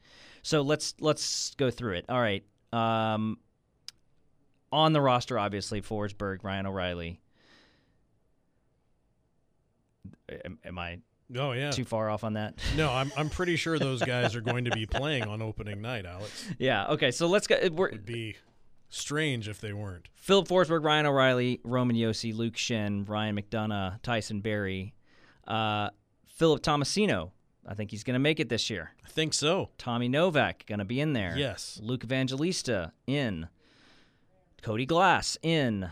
So 0.41 0.61
let's 0.61 0.95
let's 0.99 1.53
go 1.55 1.69
through 1.71 1.93
it. 1.95 2.05
All 2.09 2.19
right. 2.19 2.43
Um, 2.73 3.37
on 4.71 4.93
the 4.93 5.01
roster, 5.01 5.37
obviously, 5.39 5.81
Forsberg, 5.81 6.43
Ryan 6.43 6.65
O'Reilly. 6.67 7.21
Am, 10.45 10.59
am 10.65 10.79
I 10.79 10.99
Oh 11.37 11.51
yeah. 11.51 11.71
too 11.71 11.83
far 11.85 12.09
off 12.09 12.23
on 12.23 12.33
that? 12.33 12.55
No, 12.75 12.89
I'm 12.91 13.11
I'm 13.17 13.29
pretty 13.29 13.55
sure 13.57 13.77
those 13.79 14.01
guys 14.01 14.35
are 14.35 14.41
going 14.51 14.65
to 14.65 14.71
be 14.71 14.85
playing 14.85 15.23
on 15.23 15.41
opening 15.41 15.81
night, 15.81 16.05
Alex. 16.05 16.45
yeah. 16.57 16.87
Okay. 16.87 17.11
So 17.11 17.27
let's 17.27 17.47
go. 17.47 17.57
We're, 17.71 17.87
It'd 17.89 18.05
be 18.05 18.35
strange 18.89 19.47
if 19.47 19.59
they 19.61 19.73
weren't. 19.73 20.07
Filip 20.15 20.47
Forsberg, 20.47 20.83
Ryan 20.83 21.05
O'Reilly, 21.05 21.59
Roman 21.63 21.95
Josi, 21.95 22.35
Luke 22.35 22.55
Schenn, 22.55 23.07
Ryan 23.07 23.35
McDonagh, 23.35 24.01
Tyson 24.01 24.41
Barrie, 24.41 24.93
uh, 25.47 25.89
Philip 26.25 26.61
Tomasino. 26.61 27.31
I 27.65 27.73
think 27.73 27.91
he's 27.91 28.03
going 28.03 28.13
to 28.13 28.19
make 28.19 28.39
it 28.39 28.49
this 28.49 28.69
year. 28.69 28.91
I 29.05 29.09
think 29.09 29.33
so. 29.33 29.69
Tommy 29.77 30.07
Novak 30.07 30.65
going 30.67 30.79
to 30.79 30.85
be 30.85 31.01
in 31.01 31.13
there. 31.13 31.33
Yes. 31.37 31.79
Luke 31.83 32.03
Evangelista 32.03 32.93
in. 33.05 33.49
Cody 34.61 34.85
Glass 34.85 35.37
in. 35.41 35.89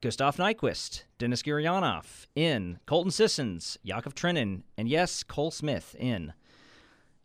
Gustav 0.00 0.36
Nyquist, 0.36 1.04
Denis 1.18 1.42
Gurianov 1.42 2.26
in. 2.34 2.80
Colton 2.86 3.12
Sissons, 3.12 3.78
Yakov 3.82 4.14
Trenin, 4.14 4.62
and 4.76 4.88
yes, 4.88 5.22
Cole 5.22 5.50
Smith 5.52 5.94
in. 5.98 6.32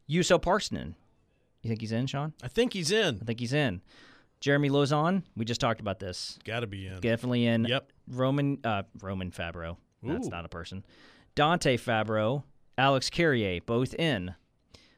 Juuso 0.07 0.39
Parssinen. 0.39 0.95
You 1.61 1.69
think 1.69 1.81
he's 1.81 1.91
in, 1.91 2.07
Sean? 2.07 2.33
I 2.43 2.47
think 2.47 2.73
he's 2.73 2.91
in. 2.91 3.19
I 3.21 3.25
think 3.25 3.39
he's 3.39 3.53
in. 3.53 3.81
Jeremy 4.39 4.69
Lauzon, 4.69 5.23
we 5.35 5.45
just 5.45 5.59
talked 5.59 5.79
about 5.81 5.99
this. 5.99 6.37
Got 6.45 6.59
to 6.59 6.67
be 6.67 6.85
in. 6.87 6.99
Definitely 6.99 7.45
in. 7.47 7.65
Yep. 7.65 7.91
Roman 8.09 8.59
uh, 8.63 8.83
Roman 9.01 9.31
Fabbro. 9.31 9.77
That's 10.03 10.27
not 10.27 10.45
a 10.45 10.49
person. 10.49 10.85
Dante 11.35 11.75
Fabbro, 11.75 12.43
Alex 12.77 13.09
Carrier, 13.09 13.59
both 13.65 13.93
in. 13.95 14.35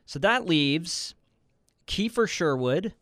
So 0.06 0.20
that 0.20 0.46
leaves 0.46 1.16
Kiefer 1.88 2.28
Sherwood, 2.28 2.94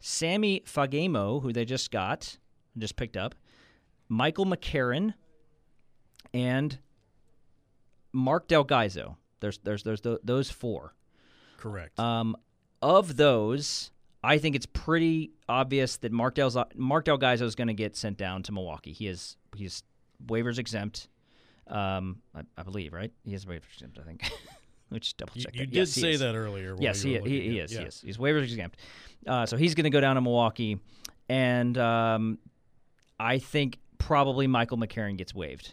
Sammy 0.00 0.62
Fagemo, 0.66 1.42
who 1.42 1.52
they 1.52 1.64
just 1.64 1.90
got, 1.90 2.38
just 2.78 2.96
picked 2.96 3.16
up, 3.16 3.34
Michael 4.08 4.46
McCarron, 4.46 5.14
and 6.32 6.78
Marc 8.12 8.48
Del 8.48 8.64
Gaizo. 8.64 9.16
There's 9.40 9.58
there's 9.58 9.82
there's 9.82 10.00
tho- 10.00 10.20
those 10.22 10.50
four. 10.50 10.94
Correct. 11.58 11.98
Um, 11.98 12.36
of 12.84 13.16
those, 13.16 13.90
I 14.22 14.36
think 14.38 14.54
it's 14.54 14.66
pretty 14.66 15.30
obvious 15.48 15.96
that 15.98 16.12
Mark 16.12 16.34
Del's 16.34 16.56
Marc 16.76 17.06
Del 17.06 17.18
Gaizo 17.18 17.42
is 17.42 17.54
going 17.54 17.68
to 17.68 17.74
get 17.74 17.96
sent 17.96 18.18
down 18.18 18.42
to 18.44 18.52
Milwaukee. 18.52 18.92
He 18.92 19.08
is 19.08 19.36
he's 19.56 19.82
waivers 20.24 20.58
exempt. 20.58 21.08
Um, 21.66 22.20
I, 22.34 22.42
I 22.58 22.62
believe 22.62 22.92
right. 22.92 23.10
He 23.24 23.34
is 23.34 23.46
waivers 23.46 23.72
exempt. 23.72 23.98
I 23.98 24.02
think. 24.02 24.22
Which 24.90 25.16
double 25.16 25.32
check. 25.34 25.54
you 25.54 25.60
that. 25.60 25.70
did 25.70 25.76
Yes, 25.76 25.90
say 25.90 26.16
that 26.16 26.36
earlier. 26.36 26.76
Yes, 26.78 27.00
he, 27.02 27.18
he, 27.18 27.40
he 27.40 27.58
is. 27.58 27.72
yeah. 27.72 27.80
He 27.80 27.86
is. 27.86 28.02
He's 28.02 28.18
waivers 28.18 28.44
exempt. 28.44 28.78
Uh, 29.26 29.46
so 29.46 29.56
he's 29.56 29.74
going 29.74 29.84
to 29.84 29.90
go 29.90 30.00
down 30.00 30.16
to 30.16 30.20
Milwaukee, 30.20 30.78
and 31.28 31.76
um, 31.78 32.38
I 33.18 33.38
think 33.38 33.78
probably 33.98 34.46
Michael 34.46 34.76
McCarron 34.76 35.16
gets 35.16 35.34
waived. 35.34 35.72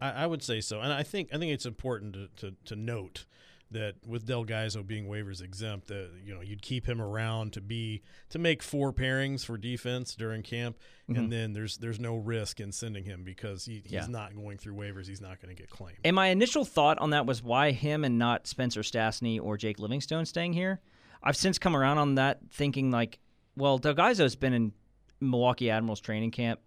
I, 0.00 0.10
I 0.10 0.26
would 0.26 0.42
say 0.42 0.60
so, 0.60 0.80
and 0.80 0.92
I 0.92 1.02
think 1.02 1.30
I 1.34 1.38
think 1.38 1.52
it's 1.52 1.66
important 1.66 2.14
to, 2.14 2.28
to, 2.36 2.56
to 2.66 2.76
note 2.76 3.26
that 3.72 3.94
with 4.06 4.26
Del 4.26 4.44
Gaizo 4.44 4.86
being 4.86 5.06
waivers 5.06 5.42
exempt, 5.42 5.88
that 5.88 6.08
you 6.24 6.32
know 6.34 6.40
you'd 6.40 6.62
keep 6.62 6.86
him 6.88 7.00
around 7.02 7.52
to 7.54 7.60
be 7.60 8.02
to 8.30 8.38
make 8.38 8.62
four 8.62 8.92
pairings 8.92 9.44
for 9.44 9.58
defense 9.58 10.14
during 10.14 10.42
camp, 10.42 10.76
and 11.08 11.32
then 11.32 11.52
there's 11.52 11.78
there's 11.78 11.98
no 11.98 12.14
risk 12.16 12.60
in 12.60 12.70
sending 12.72 13.04
him 13.04 13.24
because 13.24 13.64
he, 13.64 13.74
he's 13.84 13.84
Mm-hmm. 13.84 13.94
Yeah. 13.94 14.06
not 14.06 14.34
going 14.36 14.58
through 14.58 14.74
waivers. 14.74 15.06
He's 15.08 15.20
not 15.20 15.40
going 15.40 15.54
to 15.54 15.60
get 15.60 15.68
claimed. 15.70 15.98
And 16.04 16.14
my 16.14 16.28
initial 16.28 16.64
thought 16.64 16.98
on 16.98 17.10
that 17.10 17.26
was 17.26 17.42
why 17.42 17.72
him 17.72 18.04
and 18.04 18.18
not 18.18 18.46
Spencer 18.46 18.82
Stastney 18.82 19.40
or 19.42 19.56
Jake 19.56 19.78
Livingstone 19.80 20.26
staying 20.26 20.52
here. 20.52 20.80
I've 21.22 21.36
since 21.36 21.58
come 21.58 21.74
around 21.76 21.98
on 21.98 22.14
that, 22.16 22.38
thinking 22.52 22.90
like, 22.92 23.18
well, 23.56 23.78
Del 23.78 23.94
Delgaizo's 23.94 24.36
been 24.36 24.52
in 24.52 24.72
Milwaukee 25.20 25.70
Admirals 25.70 26.00
training 26.00 26.30
camp 26.30 26.60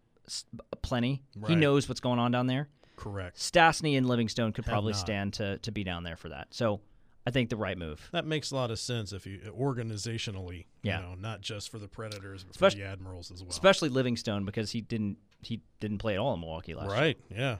plenty. 0.82 1.22
He 1.48 1.56
knows 1.56 1.88
what's 1.88 2.02
going 2.02 2.20
on 2.20 2.32
down 2.32 2.48
there. 2.48 2.68
Correct. 2.96 3.38
Stastney 3.38 3.98
and 3.98 4.06
Livingstone 4.08 4.52
could 4.52 4.66
Have 4.66 4.72
probably 4.74 4.92
not. 4.92 5.00
stand 5.00 5.34
to 5.36 5.58
to 5.60 5.72
be 5.72 5.84
down 5.86 6.04
there 6.04 6.18
for 6.18 6.30
that. 6.30 6.48
So 6.52 6.82
I 7.30 7.32
think 7.32 7.52
the 7.52 7.58
right 7.58 7.78
move. 7.78 8.10
That 8.12 8.26
makes 8.26 8.50
a 8.50 8.56
lot 8.56 8.72
of 8.72 8.80
sense 8.80 9.14
if 9.14 9.28
you 9.28 9.40
organizationally, 9.56 10.66
Yeah. 10.82 11.00
you 11.02 11.06
know, 11.10 11.14
not 11.16 11.42
just 11.42 11.70
for 11.70 11.78
the 11.78 11.88
Predators, 11.88 12.44
but 12.44 12.56
Espec- 12.56 12.72
for 12.72 12.78
the 12.78 12.84
Admirals 12.86 13.30
as 13.30 13.44
well. 13.44 13.52
Especially 13.52 13.90
Livingstone 13.90 14.46
because 14.46 14.72
he 14.72 14.82
didn't 14.82 15.18
he 15.44 15.62
didn't 15.80 16.00
play 16.00 16.16
at 16.16 16.20
all 16.20 16.34
in 16.34 16.40
Milwaukee 16.40 16.74
last 16.74 16.90
year. 16.90 17.00
right? 17.00 17.18
Yeah. 17.30 17.58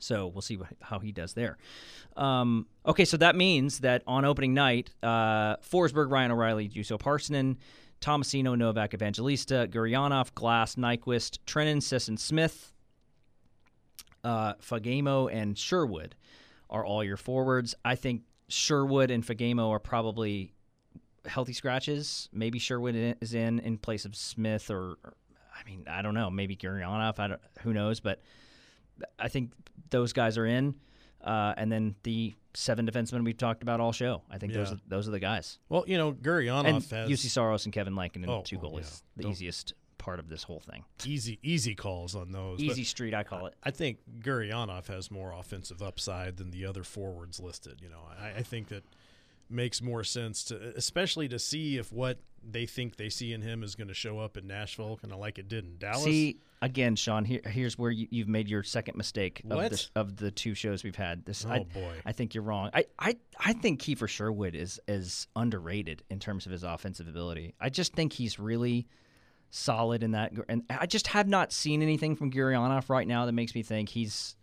So 0.00 0.26
we'll 0.26 0.42
see 0.42 0.58
how 0.82 0.98
he 0.98 1.12
does 1.12 1.34
there. 1.34 1.56
Um, 2.16 2.66
okay, 2.84 3.04
so 3.04 3.16
that 3.18 3.36
means 3.36 3.78
that 3.80 4.02
on 4.08 4.24
opening 4.24 4.52
night, 4.54 4.90
uh, 5.04 5.56
Forsberg, 5.58 6.10
Ryan 6.10 6.32
O'Reilly, 6.32 6.68
Juuso 6.68 6.98
Parssinen, 6.98 7.56
Tomasino, 8.00 8.58
Novak, 8.58 8.92
Evangelista, 8.92 9.68
Gurianov, 9.70 10.34
Glass, 10.34 10.74
Nyquist, 10.74 11.38
Trenin, 11.46 11.80
Sisson, 11.80 12.16
Smith, 12.18 12.72
uh, 14.24 14.54
Fagemo, 14.54 15.32
and 15.32 15.56
Sherwood 15.56 16.14
are 16.68 16.84
all 16.84 17.02
your 17.04 17.16
forwards. 17.16 17.74
I 17.84 17.94
think 17.94 18.22
Sherwood 18.48 19.10
and 19.10 19.24
Fagemo 19.26 19.70
are 19.70 19.78
probably 19.80 20.52
healthy 21.26 21.52
scratches. 21.52 22.28
Maybe 22.32 22.58
Sherwood 22.58 23.16
is 23.20 23.34
in 23.34 23.58
in 23.60 23.78
place 23.78 24.04
of 24.04 24.14
Smith, 24.14 24.70
or, 24.70 24.96
or 25.04 25.14
I 25.54 25.68
mean, 25.68 25.84
I 25.90 26.02
don't 26.02 26.14
know. 26.14 26.30
Maybe 26.30 26.56
Gurianov. 26.56 27.18
I 27.18 27.26
don't, 27.28 27.40
who 27.62 27.72
knows? 27.72 28.00
But 28.00 28.22
I 29.18 29.28
think 29.28 29.52
those 29.90 30.12
guys 30.12 30.38
are 30.38 30.46
in, 30.46 30.74
uh, 31.24 31.54
and 31.56 31.70
then 31.72 31.96
the 32.04 32.34
seven 32.54 32.86
defensemen 32.86 33.24
we've 33.24 33.36
talked 33.36 33.62
about 33.62 33.80
all 33.80 33.92
show. 33.92 34.22
I 34.30 34.38
think 34.38 34.52
those 34.52 34.72
are, 34.72 34.78
those 34.88 35.06
are 35.08 35.10
the 35.10 35.18
guys. 35.20 35.58
Well, 35.68 35.84
you 35.86 35.98
know, 35.98 36.12
Gurianov 36.12 36.64
and 36.66 36.74
has 36.76 36.86
Juuse 37.10 37.28
Saros 37.28 37.64
and 37.66 37.72
Kevin 37.74 37.94
Lankin 37.94 38.16
and 38.16 38.30
Oh, 38.30 38.42
two 38.44 38.58
goalies. 38.58 38.82
yeah. 38.82 38.88
The 39.16 39.22
Don't- 39.24 39.32
easiest 39.32 39.74
part 40.06 40.20
of 40.20 40.28
this 40.28 40.44
whole 40.44 40.60
thing. 40.60 40.84
easy 41.04 41.38
easy 41.42 41.74
calls 41.74 42.14
on 42.14 42.30
those. 42.30 42.58
but- 42.58 42.64
Easy 42.64 42.84
street, 42.84 43.12
I 43.12 43.24
call 43.24 43.46
it. 43.46 43.54
I 43.64 43.72
think 43.72 43.98
Gurianov 44.20 44.86
has 44.86 45.10
more 45.10 45.32
offensive 45.32 45.82
upside 45.82 46.36
than 46.36 46.52
the 46.52 46.64
other 46.64 46.84
forwards 46.84 47.40
listed. 47.40 47.80
You 47.82 47.88
know, 47.88 48.02
I, 48.20 48.38
I 48.38 48.42
think 48.42 48.68
that 48.68 48.84
makes 49.50 49.82
more 49.82 50.04
sense 50.04 50.44
to, 50.44 50.72
especially 50.76 51.28
to 51.28 51.38
see 51.40 51.76
if 51.76 51.92
what 51.92 52.18
they 52.48 52.66
think 52.66 52.96
they 52.96 53.08
see 53.08 53.32
in 53.32 53.42
him 53.42 53.64
is 53.64 53.74
going 53.74 53.88
to 53.88 53.94
show 53.94 54.18
up 54.20 54.36
in 54.36 54.46
Nashville, 54.46 54.96
kind 55.02 55.12
of 55.12 55.18
like 55.18 55.38
it 55.40 55.48
did 55.48 55.64
in 55.64 55.76
Dallas. 55.78 56.04
See 56.04 56.36
again, 56.62 56.94
Sean. 56.94 57.24
Here, 57.24 57.40
here's 57.44 57.76
where 57.76 57.90
you, 57.90 58.06
you've 58.10 58.28
made 58.28 58.48
your 58.48 58.62
second 58.62 58.96
mistake 58.96 59.42
of 59.50 59.58
the, 59.70 59.88
of 59.96 60.16
the 60.16 60.30
two 60.30 60.54
shows 60.54 60.84
we've 60.84 60.94
had. 60.94 61.24
This, 61.24 61.44
Oh, 61.44 61.50
I, 61.50 61.58
boy. 61.64 61.94
I 62.04 62.12
think 62.12 62.34
you're 62.34 62.44
wrong. 62.44 62.70
I, 62.72 62.84
I, 62.98 63.16
I 63.40 63.52
think 63.54 63.80
Kiefer 63.82 64.08
Sherwood 64.08 64.54
is 64.54 64.80
is 64.86 65.26
underrated 65.34 66.04
in 66.10 66.20
terms 66.20 66.46
of 66.46 66.52
his 66.52 66.62
offensive 66.62 67.08
ability. 67.08 67.54
I 67.60 67.70
just 67.70 67.92
think 67.92 68.12
he's 68.12 68.38
really 68.38 68.86
solid 69.56 70.02
in 70.02 70.12
that, 70.12 70.32
and 70.48 70.62
I 70.70 70.86
just 70.86 71.08
have 71.08 71.28
not 71.28 71.52
seen 71.52 71.82
anything 71.82 72.16
from 72.16 72.30
Gurianov 72.30 72.88
right 72.88 73.06
now 73.06 73.26
that 73.26 73.32
makes 73.32 73.54
me 73.54 73.62
think 73.62 73.88
he's 73.88 74.36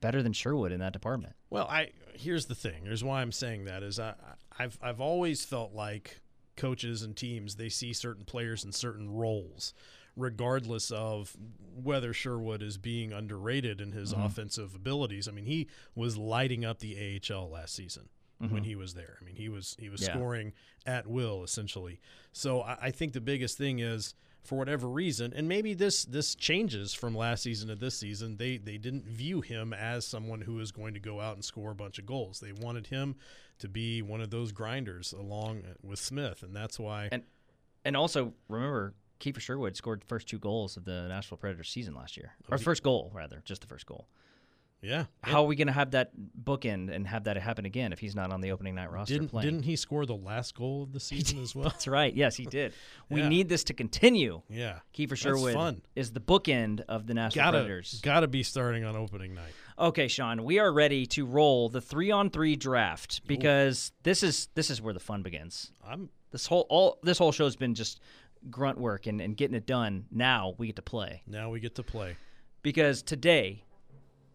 better 0.00 0.22
than 0.22 0.32
Sherwood 0.32 0.72
in 0.72 0.80
that 0.80 0.92
department. 0.92 1.34
Well, 1.50 1.66
I 1.68 1.90
here's 2.14 2.46
the 2.46 2.54
thing. 2.54 2.84
Here's 2.84 3.04
why 3.04 3.22
I'm 3.22 3.32
saying 3.32 3.66
that 3.66 3.82
is 3.82 4.00
I 4.00 4.14
I've 4.58 4.78
I've 4.82 5.00
always 5.00 5.44
felt 5.44 5.72
like 5.74 6.20
coaches 6.56 7.02
and 7.02 7.16
teams 7.16 7.56
they 7.56 7.68
see 7.68 7.92
certain 7.92 8.24
players 8.24 8.64
in 8.64 8.72
certain 8.72 9.10
roles 9.10 9.72
regardless 10.16 10.90
of 10.90 11.34
whether 11.74 12.12
Sherwood 12.12 12.62
is 12.62 12.76
being 12.76 13.12
underrated 13.12 13.80
in 13.80 13.92
his 13.92 14.12
mm-hmm. 14.12 14.24
offensive 14.24 14.74
abilities. 14.74 15.28
I 15.28 15.30
mean, 15.30 15.46
he 15.46 15.68
was 15.94 16.16
lighting 16.16 16.64
up 16.64 16.80
the 16.80 17.20
AHL 17.30 17.48
last 17.48 17.74
season 17.74 18.08
when 18.40 18.50
mm-hmm. 18.50 18.64
he 18.64 18.74
was 18.74 18.94
there. 18.94 19.18
I 19.20 19.24
mean, 19.24 19.36
he 19.36 19.48
was 19.48 19.76
he 19.78 19.88
was 19.90 20.00
Yeah. 20.00 20.14
scoring 20.14 20.54
at 20.86 21.06
will 21.06 21.44
essentially. 21.44 22.00
So 22.32 22.62
I, 22.62 22.78
I 22.82 22.90
think 22.90 23.12
the 23.12 23.20
biggest 23.20 23.58
thing 23.58 23.80
is 23.80 24.14
for 24.42 24.56
whatever 24.56 24.88
reason, 24.88 25.32
and 25.34 25.46
maybe 25.46 25.74
this 25.74 26.04
this 26.04 26.34
changes 26.34 26.94
from 26.94 27.14
last 27.14 27.42
season 27.42 27.68
to 27.68 27.76
this 27.76 27.98
season. 27.98 28.38
They 28.38 28.56
they 28.56 28.78
didn't 28.78 29.04
view 29.04 29.42
him 29.42 29.74
as 29.74 30.06
someone 30.06 30.40
who 30.40 30.58
is 30.60 30.72
going 30.72 30.94
to 30.94 31.00
go 31.00 31.20
out 31.20 31.34
and 31.34 31.44
score 31.44 31.70
a 31.70 31.74
bunch 31.74 31.98
of 31.98 32.06
goals. 32.06 32.40
They 32.40 32.52
wanted 32.52 32.86
him 32.86 33.16
to 33.58 33.68
be 33.68 34.00
one 34.00 34.22
of 34.22 34.30
those 34.30 34.52
grinders 34.52 35.12
along 35.12 35.64
with 35.82 35.98
Smith, 35.98 36.42
and 36.42 36.56
that's 36.56 36.78
why. 36.78 37.10
And 37.12 37.22
and 37.84 37.94
also 37.94 38.32
remember, 38.48 38.94
Kiefer 39.20 39.40
Sherwood 39.40 39.76
scored 39.76 40.00
the 40.00 40.06
first 40.06 40.28
two 40.28 40.38
goals 40.38 40.78
of 40.78 40.86
the 40.86 41.08
Nashville 41.08 41.38
Predators 41.38 41.68
season 41.68 41.94
last 41.94 42.16
year, 42.16 42.32
or 42.48 42.56
first 42.56 42.82
goal 42.82 43.10
rather, 43.14 43.42
just 43.44 43.60
the 43.60 43.68
first 43.68 43.84
goal. 43.84 44.08
Yeah, 44.82 45.04
How 45.22 45.42
are 45.42 45.46
we 45.46 45.56
going 45.56 45.66
to 45.66 45.72
have 45.72 45.90
that 45.90 46.10
bookend 46.42 46.90
and 46.90 47.06
have 47.06 47.24
that 47.24 47.36
happen 47.36 47.66
again 47.66 47.92
if 47.92 47.98
he's 47.98 48.14
not 48.16 48.32
on 48.32 48.40
the 48.40 48.50
opening 48.52 48.74
night 48.74 48.90
roster 48.90 49.14
didn't 49.14 49.28
playing? 49.28 49.46
didn't 49.48 49.62
he 49.64 49.76
score 49.76 50.06
the 50.06 50.14
last 50.16 50.54
goal 50.54 50.82
of 50.84 50.92
the 50.92 51.00
season 51.10 51.42
as 51.42 51.54
well? 51.54 51.68
That's 51.68 51.86
right. 51.86 52.14
Yes, 52.14 52.36
he 52.36 52.44
did. 52.46 52.72
We 53.10 53.20
Yeah. 53.22 53.28
need 53.28 53.48
this 53.48 53.64
to 53.64 53.74
continue. 53.74 54.42
Yeah, 54.48 54.78
Kiefer 54.94 55.16
Sherwood 55.16 55.54
fun. 55.54 55.82
is 55.96 56.12
the 56.12 56.20
bookend 56.20 56.80
of 56.88 57.06
the 57.06 57.14
Nashville 57.14 57.42
Gotta 57.44 57.58
Predators. 57.58 58.00
gotta 58.02 58.28
be 58.28 58.42
starting 58.42 58.84
on 58.84 58.94
opening 58.96 59.34
night. 59.34 59.52
Okay, 59.78 60.06
Sean, 60.08 60.44
we 60.44 60.58
are 60.60 60.72
ready 60.72 61.06
to 61.06 61.26
roll 61.26 61.68
the 61.68 61.80
three 61.80 62.10
on 62.10 62.30
three 62.30 62.54
draft 62.56 63.26
because 63.26 63.92
this 64.04 64.22
is 64.22 64.48
this 64.54 64.70
is 64.70 64.80
where 64.80 64.94
the 64.94 65.00
fun 65.00 65.22
begins. 65.22 65.72
I'm 65.84 66.08
This 66.30 66.46
whole 66.46 66.66
all 66.68 66.98
this 67.02 67.18
whole 67.18 67.32
show's 67.32 67.56
been 67.56 67.74
just 67.74 68.00
grunt 68.48 68.78
work 68.78 69.06
and, 69.06 69.20
and 69.20 69.36
getting 69.36 69.56
it 69.56 69.66
done. 69.66 70.06
Now 70.10 70.54
we 70.56 70.68
get 70.68 70.76
to 70.76 70.82
play. 70.82 71.22
now 71.26 71.50
we 71.50 71.58
get 71.60 71.74
to 71.76 71.82
play. 71.82 72.16
because 72.62 73.02
today, 73.02 73.64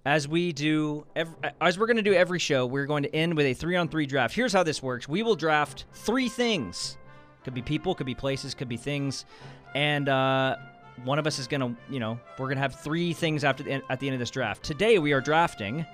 as 0.05 0.27
we 0.27 0.53
do, 0.53 1.05
ev 1.15 1.35
as 1.59 1.79
we're 1.79 1.87
going 1.87 1.97
to 1.97 2.03
do 2.03 2.13
every 2.13 2.39
show, 2.39 2.65
we're 2.65 2.85
going 2.85 3.03
to 3.03 3.15
end 3.15 3.35
with 3.35 3.45
a 3.45 3.53
three 3.53 3.75
on 3.75 3.87
three 3.87 4.05
draft. 4.05 4.35
Here's 4.35 4.53
how 4.53 4.63
this 4.63 4.81
works: 4.81 5.07
we 5.07 5.23
will 5.23 5.35
draft 5.35 5.85
three 5.93 6.29
things. 6.29 6.97
Could 7.43 7.53
be 7.53 7.61
people, 7.61 7.93
could 7.93 8.05
be 8.05 8.15
places, 8.15 8.53
could 8.53 8.69
be 8.69 8.77
things, 8.77 9.25
and 9.75 10.09
uh, 10.09 10.55
one 11.03 11.19
of 11.19 11.27
us 11.27 11.37
is 11.37 11.47
going 11.47 11.61
to, 11.61 11.75
you 11.91 11.99
know, 11.99 12.19
we're 12.39 12.47
going 12.47 12.55
to 12.55 12.61
have 12.61 12.79
three 12.79 13.13
things 13.13 13.43
after 13.43 13.63
the, 13.63 13.81
at 13.89 13.99
the 13.99 14.07
end 14.07 14.13
of 14.13 14.19
this 14.19 14.31
draft. 14.31 14.63
Today 14.63 14.97
we 14.97 15.13
are 15.13 15.21
drafting 15.21 15.85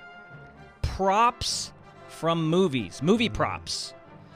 props 0.82 1.74
from 2.08 2.48
movies, 2.48 3.02
movie 3.02 3.30
props. 3.30 3.94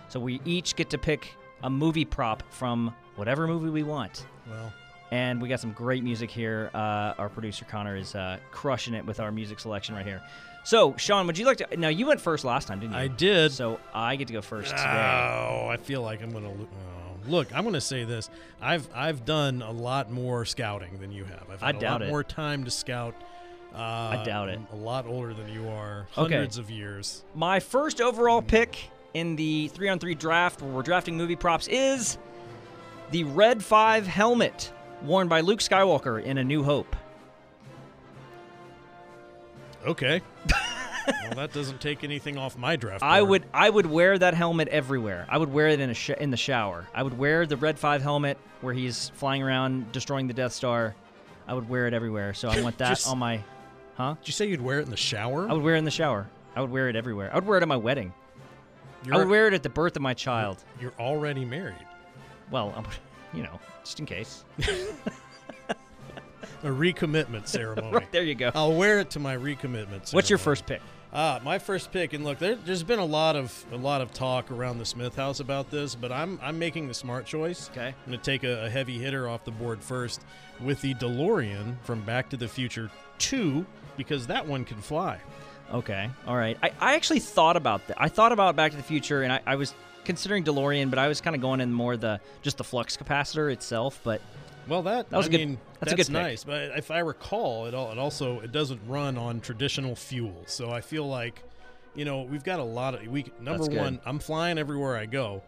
So 0.09 0.19
we 0.19 0.41
each 0.45 0.75
get 0.75 0.89
to 0.89 0.97
pick 0.97 1.29
a 1.63 1.69
movie 1.69 2.05
prop 2.05 2.43
from 2.51 2.93
whatever 3.15 3.47
movie 3.47 3.69
we 3.69 3.83
want. 3.83 4.25
Well, 4.49 4.73
And 5.11 5.41
we 5.41 5.47
got 5.49 5.59
some 5.59 5.71
great 5.71 6.03
music 6.03 6.31
here. 6.31 6.71
Uh, 6.73 7.13
our 7.17 7.29
producer 7.29 7.63
Connor 7.65 7.95
is 7.95 8.15
uh, 8.15 8.37
crushing 8.51 8.93
it 8.95 9.05
with 9.05 9.19
our 9.19 9.31
music 9.31 9.59
selection 9.59 9.95
right 9.95 10.05
here. 10.05 10.21
So, 10.63 10.95
Sean, 10.97 11.27
would 11.27 11.37
you 11.37 11.45
like 11.45 11.57
to? 11.57 11.77
Now, 11.77 11.89
you 11.89 12.07
went 12.07 12.19
first 12.19 12.43
last 12.43 12.67
time, 12.67 12.79
didn't 12.79 12.93
you? 12.93 12.99
I 12.99 13.07
did. 13.07 13.51
So 13.51 13.79
I 13.93 14.15
get 14.15 14.27
to 14.27 14.33
go 14.33 14.41
first 14.41 14.71
today. 14.71 14.81
Oh, 14.83 15.67
I 15.69 15.77
feel 15.77 16.01
like 16.01 16.21
I'm 16.23 16.31
gonna. 16.31 16.49
lo- 16.49 16.67
Oh. 16.73 17.29
Look, 17.29 17.55
I'm 17.55 17.63
gonna 17.63 17.81
say 17.81 18.03
this. 18.03 18.29
I've 18.61 18.87
I've 18.93 19.25
done 19.25 19.61
a 19.63 19.71
lot 19.71 20.11
more 20.11 20.45
scouting 20.45 20.97
than 20.99 21.11
you 21.11 21.23
have. 21.25 21.43
I've 21.51 21.63
I 21.63 21.67
had 21.67 21.75
a 21.75 21.79
doubt 21.79 21.91
lot 21.93 22.01
it. 22.03 22.09
more 22.09 22.23
time 22.23 22.63
to 22.65 22.71
scout. 22.71 23.15
Uh, 23.73 23.77
I 24.19 24.23
doubt 24.23 24.49
it. 24.49 24.59
I'm 24.71 24.79
a 24.79 24.83
lot 24.83 25.05
older 25.07 25.33
than 25.33 25.51
you 25.51 25.67
are. 25.69 26.07
Okay. 26.17 26.33
Hundreds 26.35 26.57
of 26.59 26.69
years. 26.69 27.23
My 27.33 27.59
first 27.59 27.99
overall 27.99 28.41
pick 28.43 28.89
in 29.15 29.35
the 29.35 29.67
three 29.69 29.89
on 29.89 29.97
three 29.99 30.13
draft, 30.15 30.61
where 30.61 30.71
we're 30.71 30.81
drafting 30.83 31.17
movie 31.17 31.35
props, 31.35 31.67
is 31.67 32.17
the 33.11 33.23
Red 33.23 33.63
Five 33.63 34.05
helmet 34.07 34.71
worn 35.05 35.27
by 35.27 35.41
Luke 35.41 35.59
Skywalker 35.59 36.21
in 36.23 36.37
A 36.37 36.43
New 36.43 36.63
Hope. 36.63 36.95
Okay. 39.85 40.21
well, 41.07 41.35
that 41.35 41.53
doesn't 41.53 41.79
take 41.79 42.03
anything 42.03 42.37
off 42.37 42.57
my 42.57 42.75
draft. 42.75 43.03
I 43.03 43.21
would 43.21 43.43
I 43.53 43.69
would 43.69 43.85
wear 43.85 44.17
that 44.17 44.33
helmet 44.33 44.67
everywhere. 44.69 45.27
I 45.29 45.37
would 45.37 45.51
wear 45.51 45.67
it 45.67 45.79
in 45.79 45.89
a 45.89 45.93
sh- 45.93 46.09
in 46.09 46.31
the 46.31 46.37
shower. 46.37 46.87
I 46.93 47.03
would 47.03 47.17
wear 47.17 47.45
the 47.45 47.57
Red 47.57 47.77
Five 47.77 48.01
helmet 48.01 48.37
where 48.61 48.73
he's 48.73 49.09
flying 49.15 49.43
around 49.43 49.91
destroying 49.91 50.27
the 50.27 50.33
Death 50.33 50.53
Star. 50.53 50.95
I 51.47 51.53
would 51.53 51.69
wear 51.69 51.87
it 51.87 51.93
everywhere. 51.93 52.33
So 52.33 52.49
I 52.49 52.61
want 52.61 52.77
that 52.79 52.89
Just- 52.89 53.07
on 53.07 53.19
my. 53.19 53.41
Huh? 53.95 54.15
Did 54.19 54.27
you 54.27 54.33
say 54.33 54.47
you'd 54.47 54.59
wear 54.61 54.79
it 54.79 54.83
in 54.85 54.91
the 54.91 54.97
shower? 54.97 55.47
I 55.47 55.53
would 55.53 55.63
wear 55.63 55.75
it 55.75 55.79
in 55.79 55.85
the 55.85 55.91
shower. 55.91 56.27
I 56.55 56.59
would 56.61 56.69
wear 56.71 56.89
it 56.89 56.95
everywhere. 56.97 57.29
I 57.31 57.35
would 57.35 57.45
wear 57.45 57.57
it 57.59 57.61
at 57.61 57.67
my 57.69 57.77
wedding. 57.77 58.13
You're, 59.05 59.15
I 59.15 59.17
would 59.19 59.29
wear 59.29 59.47
it 59.47 59.53
at 59.53 59.63
the 59.63 59.69
birth 59.69 59.95
of 59.95 60.01
my 60.01 60.13
child. 60.13 60.63
You're 60.81 60.93
already 60.99 61.45
married. 61.45 61.75
Well, 62.51 62.73
um, 62.75 62.85
you 63.33 63.43
know, 63.43 63.57
just 63.85 63.99
in 63.99 64.05
case. 64.05 64.43
A 66.63 66.67
recommitment 66.67 67.47
ceremony. 67.47 67.91
right 67.91 68.11
there, 68.11 68.23
you 68.23 68.33
go. 68.35 68.51
I'll 68.55 68.73
wear 68.73 68.99
it 68.99 69.11
to 69.11 69.19
my 69.19 69.37
recommitment. 69.37 70.13
What's 70.13 70.29
your 70.29 70.39
first 70.39 70.65
pick? 70.65 70.81
Uh, 71.13 71.39
my 71.43 71.59
first 71.59 71.91
pick, 71.91 72.11
and 72.13 72.25
look, 72.25 72.39
there, 72.39 72.55
there's 72.55 72.83
been 72.83 72.99
a 72.99 73.05
lot 73.05 73.35
of 73.35 73.65
a 73.71 73.77
lot 73.77 74.01
of 74.01 74.11
talk 74.11 74.51
around 74.51 74.79
the 74.79 74.85
Smith 74.85 75.15
house 75.15 75.39
about 75.39 75.69
this, 75.71 75.95
but 75.95 76.11
I'm 76.11 76.39
I'm 76.41 76.59
making 76.59 76.87
the 76.87 76.93
smart 76.93 77.25
choice. 77.25 77.69
Okay. 77.71 77.87
I'm 77.87 78.11
going 78.11 78.19
to 78.19 78.23
take 78.23 78.43
a, 78.43 78.65
a 78.65 78.69
heavy 78.69 78.97
hitter 78.97 79.29
off 79.29 79.45
the 79.45 79.51
board 79.51 79.81
first 79.81 80.25
with 80.59 80.81
the 80.81 80.93
DeLorean 80.95 81.77
from 81.83 82.01
Back 82.01 82.29
to 82.31 82.37
the 82.37 82.47
Future 82.47 82.89
2 83.19 83.65
because 83.95 84.27
that 84.27 84.45
one 84.45 84.65
can 84.65 84.81
fly. 84.81 85.19
Okay, 85.73 86.09
all 86.27 86.35
right. 86.35 86.57
I, 86.61 86.71
I 86.79 86.95
actually 86.95 87.19
thought 87.19 87.57
about 87.57 87.87
that. 87.87 88.01
I 88.01 88.09
thought 88.09 88.31
about 88.31 88.55
Back 88.55 88.71
to 88.71 88.77
the 88.77 88.83
Future, 88.83 89.23
and 89.23 89.31
I, 89.31 89.41
I 89.45 89.55
was 89.55 89.73
considering 90.05 90.43
DeLorean, 90.43 90.89
but 90.89 90.99
I 90.99 91.07
was 91.07 91.19
kind 91.21 91.35
of 91.35 91.41
going 91.41 91.59
in 91.61 91.73
more 91.73 91.97
the 91.97 92.19
just 92.41 92.57
the 92.57 92.63
flux 92.63 92.95
capacitor 92.97 93.51
itself. 93.51 93.99
But 94.03 94.21
Well, 94.67 94.81
that, 94.83 95.09
That 95.09 95.17
was 95.17 95.25
I 95.25 95.29
a 95.29 95.31
good- 95.31 95.37
mean, 95.39 95.57
that's 95.79 95.93
a 95.93 95.95
good 95.95 96.05
pick. 96.07 96.13
nice. 96.13 96.43
But 96.43 96.77
if 96.77 96.89
I 96.91 96.99
recall, 96.99 97.65
it, 97.67 97.73
all, 97.73 97.91
it 97.91 97.97
also 97.97 98.39
it 98.39 98.51
doesn't 98.51 98.81
run 98.87 99.17
on 99.17 99.41
traditional 99.41 99.95
fuel, 99.95 100.43
so 100.45 100.71
I 100.71 100.81
feel 100.81 101.07
like, 101.07 101.43
you 101.95 102.05
know, 102.05 102.21
we've 102.23 102.43
got 102.43 102.59
a 102.59 102.63
lot 102.63 102.95
of 102.95 103.05
we. 103.07 103.25
Number 103.39 103.63
That's 103.65 103.75
one, 103.77 103.99
I'm 104.05 104.19
flying 104.19 104.57
everywhere 104.57 104.95
I 104.97 105.05
go. 105.05 105.41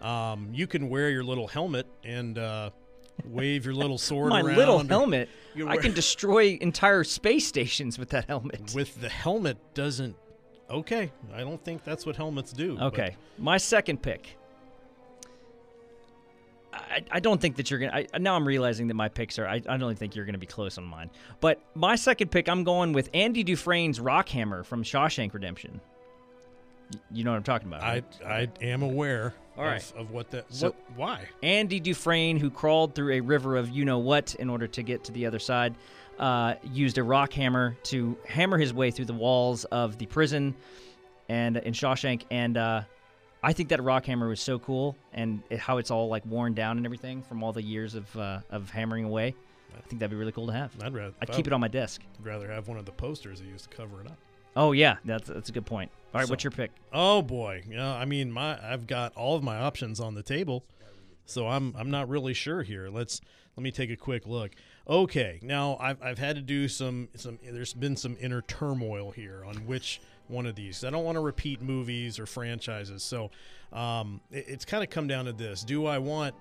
Um, 0.00 0.48
you 0.52 0.66
can 0.66 0.88
wear 0.88 1.10
your 1.10 1.22
little 1.24 1.46
helmet 1.46 1.86
and 2.04 2.38
uh, 2.38 2.70
wave 3.26 3.64
your 3.66 3.74
little 3.74 3.98
sword 4.08 4.30
my 4.30 4.40
around. 4.40 4.56
little 4.56 4.78
helmet, 4.86 5.28
I 5.66 5.76
can 5.76 5.92
destroy 5.92 6.56
entire 6.60 7.04
space 7.04 7.46
stations 7.54 7.98
with 7.98 8.08
that 8.10 8.24
helmet. 8.26 8.72
with 8.74 8.98
the 9.00 9.08
helmet 9.10 9.58
doesn't. 9.74 10.16
Okay, 10.70 11.10
I 11.34 11.40
don't 11.40 11.62
think 11.64 11.82
that's 11.84 12.06
what 12.06 12.16
helmets 12.16 12.52
do. 12.52 12.76
but- 12.76 12.84
Okay, 12.86 13.16
my 13.38 13.56
second 13.58 14.00
pick. 14.02 14.36
I, 16.72 17.02
I 17.10 17.20
don't 17.20 17.40
think 17.40 17.56
that 17.56 17.68
you're 17.70 17.80
gonna. 17.80 18.04
I, 18.14 18.18
now 18.18 18.36
I'm 18.36 18.46
realizing 18.46 18.86
that 18.88 18.94
my 18.94 19.08
picks 19.08 19.38
are. 19.40 19.46
I, 19.46 19.60
I 19.68 19.76
don't 19.76 19.98
think 19.98 20.14
you're 20.14 20.24
gonna 20.24 20.38
be 20.38 20.46
close 20.46 20.78
on 20.78 20.84
mine. 20.84 21.10
But 21.40 21.60
my 21.74 21.96
second 21.96 22.30
pick, 22.30 22.48
I'm 22.48 22.62
going 22.62 22.92
with 22.92 23.10
Andy 23.12 23.42
Dufresne's 23.42 23.98
Rockhammer 23.98 24.64
from 24.64 24.84
Shawshank 24.84 25.34
Redemption. 25.34 25.80
You 27.10 27.24
know 27.24 27.30
what 27.32 27.36
I'm 27.38 27.42
talking 27.42 27.68
about? 27.68 27.82
I 27.82 28.02
right? 28.22 28.50
I 28.60 28.64
am 28.64 28.82
aware. 28.82 29.34
All 29.56 29.64
of, 29.64 29.92
of 29.96 30.10
what 30.12 30.30
that. 30.30 30.46
So- 30.54 30.68
what, 30.68 30.76
why? 30.96 31.24
Andy 31.42 31.80
Dufresne, 31.80 32.38
who 32.38 32.50
crawled 32.50 32.94
through 32.94 33.14
a 33.14 33.20
river 33.20 33.56
of 33.56 33.68
you 33.70 33.84
know 33.84 33.98
what 33.98 34.36
in 34.36 34.48
order 34.48 34.68
to 34.68 34.82
get 34.82 35.02
to 35.04 35.12
the 35.12 35.26
other 35.26 35.40
side, 35.40 35.74
uh, 36.20 36.54
used 36.62 36.98
a 36.98 37.02
rock 37.02 37.32
hammer 37.32 37.76
to 37.84 38.16
hammer 38.28 38.58
his 38.58 38.72
way 38.72 38.90
through 38.92 39.06
the 39.06 39.12
walls 39.14 39.64
of 39.64 39.98
the 39.98 40.06
prison 40.06 40.54
and 41.28 41.56
in 41.56 41.72
Shawshank. 41.72 42.22
And 42.30 42.56
uh, 42.56 42.82
I 43.42 43.52
think 43.52 43.70
that 43.70 43.82
rock 43.82 44.04
hammer 44.04 44.28
was 44.28 44.40
so 44.40 44.58
cool, 44.58 44.96
and 45.12 45.42
it, 45.50 45.58
how 45.58 45.78
it's 45.78 45.90
all 45.90 46.08
like 46.08 46.24
worn 46.26 46.54
down 46.54 46.76
and 46.76 46.86
everything 46.86 47.22
from 47.22 47.42
all 47.42 47.52
the 47.52 47.62
years 47.62 47.94
of 47.94 48.14
uh, 48.16 48.40
of 48.50 48.70
hammering 48.70 49.04
away. 49.04 49.34
I 49.76 49.80
think 49.88 50.00
that'd 50.00 50.10
be 50.10 50.16
really 50.16 50.32
cool 50.32 50.46
to 50.48 50.52
have. 50.52 50.72
I'd 50.82 50.92
rather. 50.92 51.14
I'd 51.22 51.30
keep 51.32 51.46
it 51.46 51.52
on 51.52 51.60
my 51.60 51.68
desk. 51.68 52.02
I'd 52.18 52.26
rather 52.26 52.50
have 52.50 52.68
one 52.68 52.76
of 52.76 52.84
the 52.84 52.92
posters 52.92 53.40
they 53.40 53.46
used 53.46 53.70
to 53.70 53.76
cover 53.76 54.00
it 54.00 54.06
up. 54.06 54.18
Oh 54.56 54.72
yeah, 54.72 54.96
that's 55.04 55.28
that's 55.28 55.48
a 55.48 55.52
good 55.52 55.64
point. 55.66 55.90
All 56.12 56.18
right, 56.20 56.26
So- 56.26 56.32
what's 56.32 56.44
your 56.44 56.50
pick? 56.50 56.70
Oh 56.92 57.22
boy, 57.22 57.62
yeah. 57.68 57.94
I 57.94 58.04
mean, 58.04 58.30
my 58.30 58.58
I've 58.62 58.86
got 58.86 59.16
all 59.16 59.36
of 59.36 59.42
my 59.42 59.58
options 59.58 60.00
on 60.00 60.14
the 60.14 60.22
table, 60.22 60.64
so 61.24 61.46
I'm 61.48 61.74
I'm 61.78 61.90
not 61.90 62.08
really 62.08 62.34
sure 62.34 62.62
here. 62.62 62.88
Let's 62.90 63.20
let 63.56 63.62
me 63.62 63.70
take 63.70 63.90
a 63.90 63.96
quick 63.96 64.26
look. 64.26 64.50
Okay, 64.88 65.38
now 65.42 65.76
I've 65.80 66.02
I've 66.02 66.18
had 66.18 66.36
to 66.36 66.42
do 66.42 66.66
some 66.68 67.08
some. 67.14 67.38
There's 67.42 67.74
been 67.74 67.96
some 67.96 68.16
inner 68.20 68.42
turmoil 68.42 69.10
here 69.10 69.44
on 69.46 69.54
which 69.66 70.00
one 70.28 70.46
of 70.46 70.54
these. 70.56 70.84
I 70.84 70.90
don't 70.90 71.04
want 71.04 71.16
to 71.16 71.20
repeat 71.20 71.60
movies 71.62 72.18
or 72.18 72.26
franchises, 72.26 73.02
so 73.02 73.30
um, 73.72 74.20
it- 74.30 74.46
it's 74.48 74.64
kind 74.64 74.82
of 74.82 74.90
come 74.90 75.06
down 75.06 75.26
to 75.26 75.32
this: 75.32 75.62
Do 75.62 75.86
I 75.86 75.98
want 75.98 76.34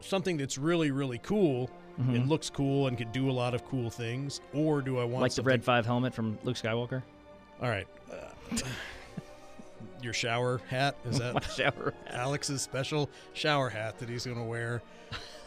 something 0.00 0.36
that's 0.36 0.58
really 0.58 0.90
really 0.90 1.18
cool? 1.18 1.70
and 1.98 2.26
looks 2.26 2.48
cool 2.48 2.86
and 2.88 2.96
can 2.96 3.12
do 3.12 3.30
a 3.30 3.32
lot 3.32 3.52
of 3.54 3.66
cool 3.68 3.90
things, 3.90 4.40
or 4.54 4.80
do 4.80 4.98
I 4.98 5.04
want 5.04 5.20
Like 5.22 5.34
the 5.34 5.42
Red 5.42 5.62
Five 5.62 5.84
helmet 5.84 6.14
from 6.14 6.38
Luke 6.42 6.56
Skywalker? 6.56 7.02
All 7.60 7.68
right, 7.68 7.86
uh, 8.10 8.56
your 10.02 10.14
shower 10.14 10.62
hat 10.70 10.96
is 11.04 11.18
that 11.20 11.44
shower. 11.54 11.92
Alex's 12.08 12.62
special 12.62 13.10
shower 13.34 13.68
hat 13.68 13.98
that 13.98 14.08
he's 14.08 14.24
going 14.24 14.38
to 14.38 14.42
wear 14.42 14.80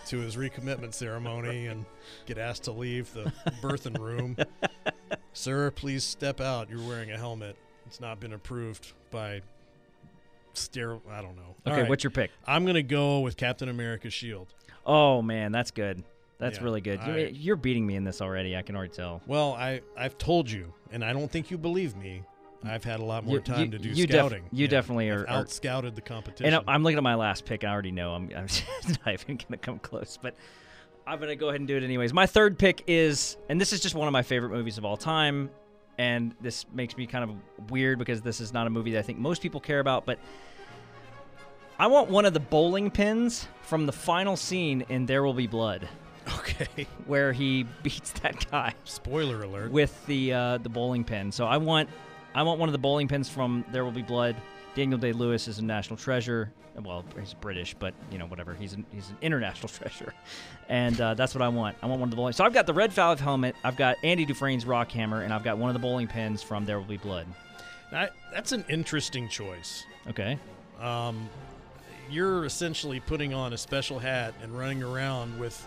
to 0.06 0.20
his 0.20 0.36
recommitment 0.36 0.94
ceremony 0.94 1.68
and 1.68 1.86
get 2.26 2.38
asked 2.38 2.64
to 2.64 2.72
leave 2.72 3.12
the 3.14 3.32
birthing 3.62 4.00
room. 4.00 4.38
Sir, 5.34 5.72
please 5.72 6.04
step 6.04 6.40
out. 6.40 6.70
You're 6.70 6.88
wearing 6.88 7.12
a 7.12 7.18
helmet. 7.18 7.56
It's 7.88 8.00
not 8.00 8.20
been 8.20 8.34
approved 8.34 8.94
by 9.12 9.42
stero. 10.54 11.02
I 11.12 11.22
don't 11.22 11.36
know. 11.36 11.56
Okay, 11.68 11.82
right. 11.82 11.90
what's 11.90 12.04
your 12.04 12.12
pick? 12.12 12.32
I'm 12.48 12.64
going 12.64 12.76
to 12.76 12.84
go 12.84 13.20
with 13.20 13.38
Captain 13.38 13.70
America's 13.70 14.14
shield. 14.14 14.54
Oh 14.86 15.22
man, 15.22 15.52
that's 15.52 15.72
good. 15.72 16.04
That's 16.38 16.58
Yeah, 16.58 16.64
really 16.64 16.82
good. 16.82 17.00
I- 17.00 17.32
You're 17.34 17.56
beating 17.56 17.86
me 17.88 17.96
in 17.96 18.04
this 18.04 18.22
already. 18.22 18.56
I 18.56 18.62
can 18.62 18.76
already 18.76 18.94
tell. 18.94 19.22
Well, 19.26 19.54
I 19.54 19.82
I've 19.98 20.18
told 20.18 20.50
you, 20.50 20.74
and 20.92 21.04
I 21.04 21.14
don't 21.14 21.32
think 21.32 21.50
you 21.50 21.58
believe 21.58 21.96
me. 21.96 22.24
I've 22.64 22.84
had 22.84 23.00
a 23.00 23.04
lot 23.04 23.26
more 23.26 23.36
You- 23.36 23.42
time 23.42 23.60
you- 23.66 23.72
to 23.72 23.78
do 23.80 23.90
you 23.90 24.08
def- 24.08 24.16
scouting. 24.16 24.44
you 24.52 24.68
definitely 24.68 25.12
I've 25.12 25.22
are- 25.22 25.30
out 25.30 25.50
scouted 25.52 25.96
the 25.96 26.02
competition. 26.02 26.54
And 26.54 26.64
I'm 26.68 26.84
looking 26.84 26.98
at 26.98 27.04
my 27.04 27.16
last 27.16 27.46
pick. 27.46 27.64
I 27.64 27.68
already 27.72 27.92
know 27.92 28.14
I'm, 28.14 28.30
I'm 28.36 28.48
not 28.88 29.14
even 29.14 29.38
going 29.38 29.52
to 29.52 29.58
come 29.58 29.80
close, 29.80 30.18
but 30.22 30.36
I'm 31.08 31.18
going 31.20 31.30
to 31.30 31.36
go 31.36 31.50
ahead 31.50 31.62
and 31.62 31.68
do 31.68 31.78
it 31.78 31.84
anyways. 31.84 32.14
My 32.14 32.26
third 32.26 32.58
pick 32.58 32.84
is, 32.88 33.38
and 33.50 33.62
this 33.62 33.72
is 33.74 33.80
just 33.82 33.94
one 33.94 34.08
of 34.08 34.12
my 34.12 34.24
favorite 34.24 34.50
movies 34.52 34.78
of 34.80 34.86
all 34.86 34.98
time, 34.98 35.52
and 36.00 36.34
this 36.42 36.66
makes 36.74 36.98
me 36.98 37.06
kind 37.06 37.24
of 37.30 37.70
weird 37.70 38.00
because 38.00 38.22
this 38.22 38.42
is 38.42 38.52
not 38.52 38.66
a 38.66 38.70
movie 38.72 38.92
that 38.94 39.00
I 39.00 39.04
think 39.04 39.20
most 39.20 39.42
people 39.44 39.60
care 39.62 39.80
about, 39.80 40.06
but 40.08 40.18
I 41.78 41.88
want 41.88 42.10
one 42.10 42.26
of 42.26 42.34
the 42.34 42.40
bowling 42.40 42.90
pins 42.90 43.48
from 43.62 43.86
the 43.86 43.92
final 43.92 44.36
scene 44.38 44.86
in 44.90 45.06
There 45.06 45.24
Will 45.24 45.34
Be 45.34 45.46
Blood, 45.48 45.88
okay. 46.40 46.88
where 47.06 47.34
he 47.34 47.64
beats 47.84 48.12
that 48.22 48.50
guy. 48.50 48.74
Spoiler 48.86 49.44
alert. 49.44 49.72
with 49.72 50.06
the 50.08 50.34
uh, 50.34 50.58
the 50.58 50.70
bowling 50.70 51.04
pin. 51.04 51.32
So 51.32 51.46
I 51.46 51.58
want 51.58 51.90
I 52.36 52.44
want 52.44 52.60
one 52.60 52.68
of 52.68 52.74
the 52.74 52.80
bowling 52.80 53.08
pins 53.08 53.30
from 53.30 53.64
There 53.72 53.86
Will 53.86 53.94
Be 53.94 54.02
Blood. 54.02 54.36
Daniel 54.76 55.00
Day 55.00 55.14
Lewis 55.14 55.48
is 55.48 55.60
a 55.60 55.64
national 55.64 55.96
treasure. 55.96 56.52
Well, 56.84 57.06
he's 57.18 57.34
British, 57.34 57.74
but 57.80 57.94
you 58.12 58.18
know 58.18 58.26
whatever. 58.26 58.54
He's 58.54 58.74
an, 58.74 58.86
he's 58.92 59.10
an 59.10 59.18
international 59.22 59.70
treasure, 59.80 60.14
and 60.68 61.00
uh, 61.00 61.14
that's 61.14 61.34
what 61.34 61.42
I 61.42 61.48
want. 61.48 61.78
I 61.82 61.86
want 61.86 62.02
one 62.02 62.08
of 62.08 62.12
the 62.12 62.18
bowling. 62.18 62.34
So 62.34 62.44
I've 62.44 62.54
got 62.54 62.68
the 62.68 62.74
Red 62.74 62.92
Five 62.92 63.22
helmet. 63.22 63.56
I've 63.64 63.78
got 63.78 63.96
Andy 64.04 64.26
Dufresne's 64.26 64.66
rock 64.66 64.92
hammer, 64.92 65.22
and 65.22 65.34
I've 65.34 65.46
got 65.46 65.58
one 65.58 65.70
of 65.70 65.74
the 65.74 65.80
bowling 65.80 66.08
pins 66.08 66.44
from 66.44 66.66
There 66.66 66.78
Will 66.78 66.86
Be 66.86 66.98
Blood. 66.98 67.26
That's 67.90 68.52
an 68.52 68.66
interesting 68.68 69.30
choice. 69.30 69.86
Okay. 70.10 70.38
Um, 70.82 71.30
you're 72.10 72.44
essentially 72.44 73.00
putting 73.00 73.34
on 73.34 73.54
a 73.54 73.58
special 73.58 73.98
hat 73.98 74.34
and 74.44 74.58
running 74.58 74.84
around 74.84 75.40
with 75.40 75.66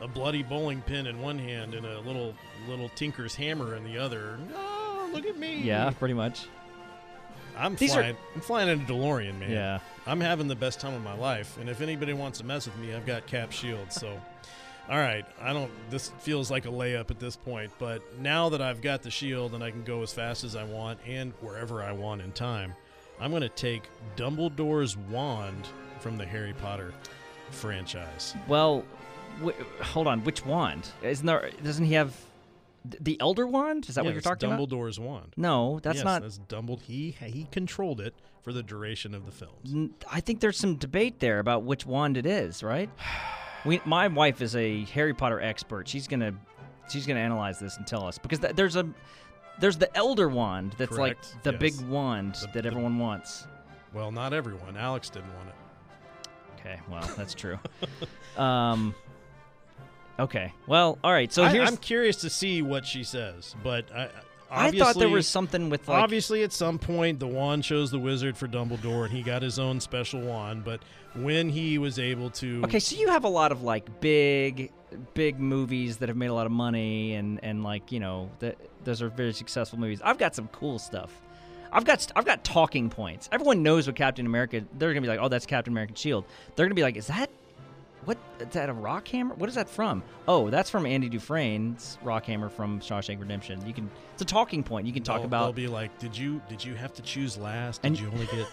a 0.00 0.06
bloody 0.06 0.44
bowling 0.44 0.80
pin 0.82 1.08
in 1.08 1.20
one 1.20 1.40
hand 1.40 1.74
and 1.74 1.84
a 1.84 1.98
little 2.00 2.32
little 2.68 2.88
tinker's 2.90 3.34
hammer 3.34 3.74
in 3.74 3.82
the 3.82 3.98
other. 3.98 4.38
No, 4.48 4.77
look 5.12 5.26
at 5.26 5.36
me. 5.38 5.60
Yeah, 5.62 5.90
pretty 5.90 6.14
much. 6.14 6.46
I'm 7.56 7.74
These 7.74 7.92
are- 7.92 8.00
flying. 8.02 8.16
I'm 8.34 8.40
flying 8.40 8.68
in 8.68 8.80
a 8.80 8.84
DeLorean, 8.84 9.38
man. 9.40 9.50
Yeah. 9.50 9.80
I'm 10.06 10.20
having 10.20 10.48
the 10.48 10.54
best 10.56 10.80
time 10.80 10.94
of 10.94 11.02
my 11.02 11.14
life, 11.14 11.58
and 11.58 11.68
if 11.68 11.80
anybody 11.80 12.12
wants 12.12 12.38
to 12.38 12.44
mess 12.46 12.66
with 12.66 12.76
me, 12.78 12.94
I've 12.94 13.04
got 13.04 13.26
Cap 13.26 13.50
Shield. 13.52 13.92
So, 13.92 14.08
all 14.88 14.96
right, 14.98 15.26
I 15.42 15.52
don't. 15.52 15.70
This 15.90 16.10
feels 16.20 16.50
like 16.50 16.64
a 16.66 16.70
layup 16.70 17.10
at 17.10 17.18
this 17.18 17.36
point, 17.36 17.72
but 17.78 18.00
now 18.20 18.48
that 18.50 18.62
I've 18.62 18.80
got 18.80 19.02
the 19.02 19.10
shield 19.10 19.54
and 19.54 19.62
I 19.62 19.70
can 19.70 19.82
go 19.82 20.02
as 20.02 20.12
fast 20.12 20.44
as 20.44 20.54
I 20.56 20.64
want 20.64 21.00
and 21.06 21.32
wherever 21.40 21.82
I 21.82 21.92
want 21.92 22.22
in 22.22 22.32
time, 22.32 22.74
I'm 23.20 23.30
going 23.30 23.42
to 23.42 23.48
take 23.48 23.82
Dumbledore's 24.16 24.96
wand 24.96 25.66
from 26.00 26.16
the 26.16 26.24
Harry 26.24 26.54
Potter 26.54 26.94
franchise. 27.50 28.34
Well, 28.46 28.84
wh- 29.44 29.82
hold 29.82 30.06
on. 30.06 30.22
Which 30.24 30.44
wand? 30.46 30.88
Isn't 31.02 31.26
there? 31.26 31.50
Doesn't 31.64 31.84
he 31.86 31.94
have 31.94 32.14
the 32.84 33.20
Elder 33.20 33.46
Wand? 33.46 33.88
Is 33.88 33.94
that 33.96 34.02
Yeah, 34.02 34.08
what 34.08 34.14
you're 34.14 34.20
talking 34.22 34.50
about? 34.52 34.68
Dumbledore's 34.68 34.98
wand. 35.00 35.34
No, 35.36 35.78
that's 35.82 35.96
yes, 35.96 36.04
not. 36.04 36.22
That's 36.22 36.38
Dumbledore. 36.48 36.82
He 36.82 37.10
he 37.10 37.46
controlled 37.50 38.00
it 38.00 38.14
for 38.42 38.52
the 38.52 38.62
duration 38.62 39.14
of 39.14 39.26
the 39.26 39.32
films. 39.32 39.90
I 40.10 40.20
think 40.20 40.40
there's 40.40 40.56
some 40.58 40.76
debate 40.76 41.18
there 41.20 41.38
about 41.38 41.64
which 41.64 41.84
wand 41.86 42.16
it 42.16 42.26
is, 42.26 42.62
right? 42.62 42.90
We, 43.64 43.80
my 43.84 44.06
wife 44.06 44.40
is 44.40 44.54
a 44.54 44.84
Harry 44.84 45.12
Potter 45.12 45.40
expert. 45.40 45.88
She's 45.88 46.06
gonna, 46.06 46.32
she's 46.88 47.06
gonna 47.08 47.18
analyze 47.18 47.58
this 47.58 47.76
and 47.76 47.84
tell 47.84 48.06
us 48.06 48.16
because 48.16 48.38
th- 48.38 48.54
there's 48.54 48.76
a, 48.76 48.88
there's 49.58 49.76
the 49.76 49.94
Elder 49.96 50.28
Wand 50.28 50.76
that's 50.78 50.94
Correct, 50.94 51.34
like 51.34 51.42
the 51.42 51.50
yes. 51.52 51.60
big 51.80 51.88
wand 51.88 52.36
The- 52.36 52.46
that 52.54 52.62
the- 52.62 52.68
everyone 52.68 52.98
wants. 53.00 53.48
Well, 53.92 54.12
not 54.12 54.32
everyone. 54.32 54.76
Alex 54.76 55.10
didn't 55.10 55.34
want 55.34 55.48
it. 55.48 56.30
Okay, 56.60 56.80
well 56.88 57.10
that's 57.16 57.34
true. 57.34 57.58
um, 58.42 58.94
okay, 60.18 60.52
well, 60.66 60.98
all 61.02 61.12
right. 61.12 61.32
So 61.32 61.44
I, 61.44 61.50
here's, 61.50 61.68
I'm 61.68 61.76
curious 61.76 62.16
to 62.16 62.30
see 62.30 62.62
what 62.62 62.86
she 62.86 63.04
says, 63.04 63.54
but 63.62 63.90
I, 63.94 64.08
I 64.50 64.70
thought 64.70 64.98
there 64.98 65.08
was 65.08 65.26
something 65.26 65.68
with 65.70 65.88
like 65.88 66.02
obviously 66.02 66.42
at 66.42 66.52
some 66.52 66.78
point 66.78 67.20
the 67.20 67.26
wand 67.26 67.64
chose 67.64 67.90
the 67.90 67.98
wizard 67.98 68.36
for 68.36 68.48
Dumbledore, 68.48 69.04
and 69.04 69.12
he 69.12 69.22
got 69.22 69.42
his 69.42 69.58
own 69.58 69.80
special 69.80 70.20
wand. 70.20 70.64
But 70.64 70.80
when 71.14 71.48
he 71.50 71.78
was 71.78 71.98
able 71.98 72.30
to, 72.30 72.62
Okay, 72.64 72.80
so 72.80 72.96
you 72.96 73.08
have 73.08 73.24
a 73.24 73.28
lot 73.28 73.52
of 73.52 73.62
like 73.62 74.00
big, 74.00 74.72
big 75.14 75.38
movies 75.38 75.98
that 75.98 76.08
have 76.08 76.16
made 76.16 76.28
a 76.28 76.34
lot 76.34 76.46
of 76.46 76.52
money, 76.52 77.14
and 77.14 77.40
and 77.42 77.62
like 77.62 77.92
you 77.92 78.00
know 78.00 78.30
that 78.38 78.56
those 78.84 79.02
are 79.02 79.08
very 79.08 79.32
successful 79.32 79.78
movies. 79.78 80.00
I've 80.02 80.18
got 80.18 80.34
some 80.34 80.48
cool 80.48 80.78
stuff. 80.78 81.12
I've 81.70 81.84
got 81.84 82.00
st- 82.00 82.12
I've 82.16 82.24
got 82.24 82.44
talking 82.44 82.88
points. 82.88 83.28
Everyone 83.30 83.62
knows 83.62 83.86
what 83.86 83.96
Captain 83.96 84.24
America. 84.24 84.64
They're 84.78 84.90
gonna 84.94 85.02
be 85.02 85.08
like, 85.08 85.20
oh, 85.20 85.28
that's 85.28 85.44
Captain 85.44 85.72
American 85.74 85.96
Shield. 85.96 86.24
They're 86.56 86.64
gonna 86.64 86.74
be 86.74 86.82
like, 86.82 86.96
is 86.96 87.08
that 87.08 87.28
what 88.04 88.16
is 88.40 88.48
that 88.48 88.68
a 88.68 88.72
rock 88.72 89.08
hammer? 89.08 89.34
What 89.34 89.48
is 89.48 89.54
that 89.56 89.68
from? 89.68 90.02
Oh, 90.26 90.50
that's 90.50 90.70
from 90.70 90.86
Andy 90.86 91.08
Dufresne's 91.08 91.98
rock 92.02 92.24
hammer 92.24 92.48
from 92.48 92.80
Shawshank 92.80 93.20
Redemption. 93.20 93.64
You 93.66 93.74
can 93.74 93.90
it's 94.12 94.22
a 94.22 94.24
talking 94.24 94.62
point. 94.62 94.86
You 94.86 94.92
can 94.92 95.02
talk 95.02 95.18
They'll- 95.18 95.26
about 95.26 95.42
They'll 95.54 95.66
be 95.66 95.68
like, 95.68 95.98
did 95.98 96.16
you 96.16 96.40
did 96.48 96.64
you 96.64 96.74
have 96.74 96.92
to 96.94 97.02
choose 97.02 97.36
last? 97.36 97.80
And- 97.84 97.94
Did 97.96 98.02
you 98.04 98.10
only 98.10 98.26
get 98.26 98.46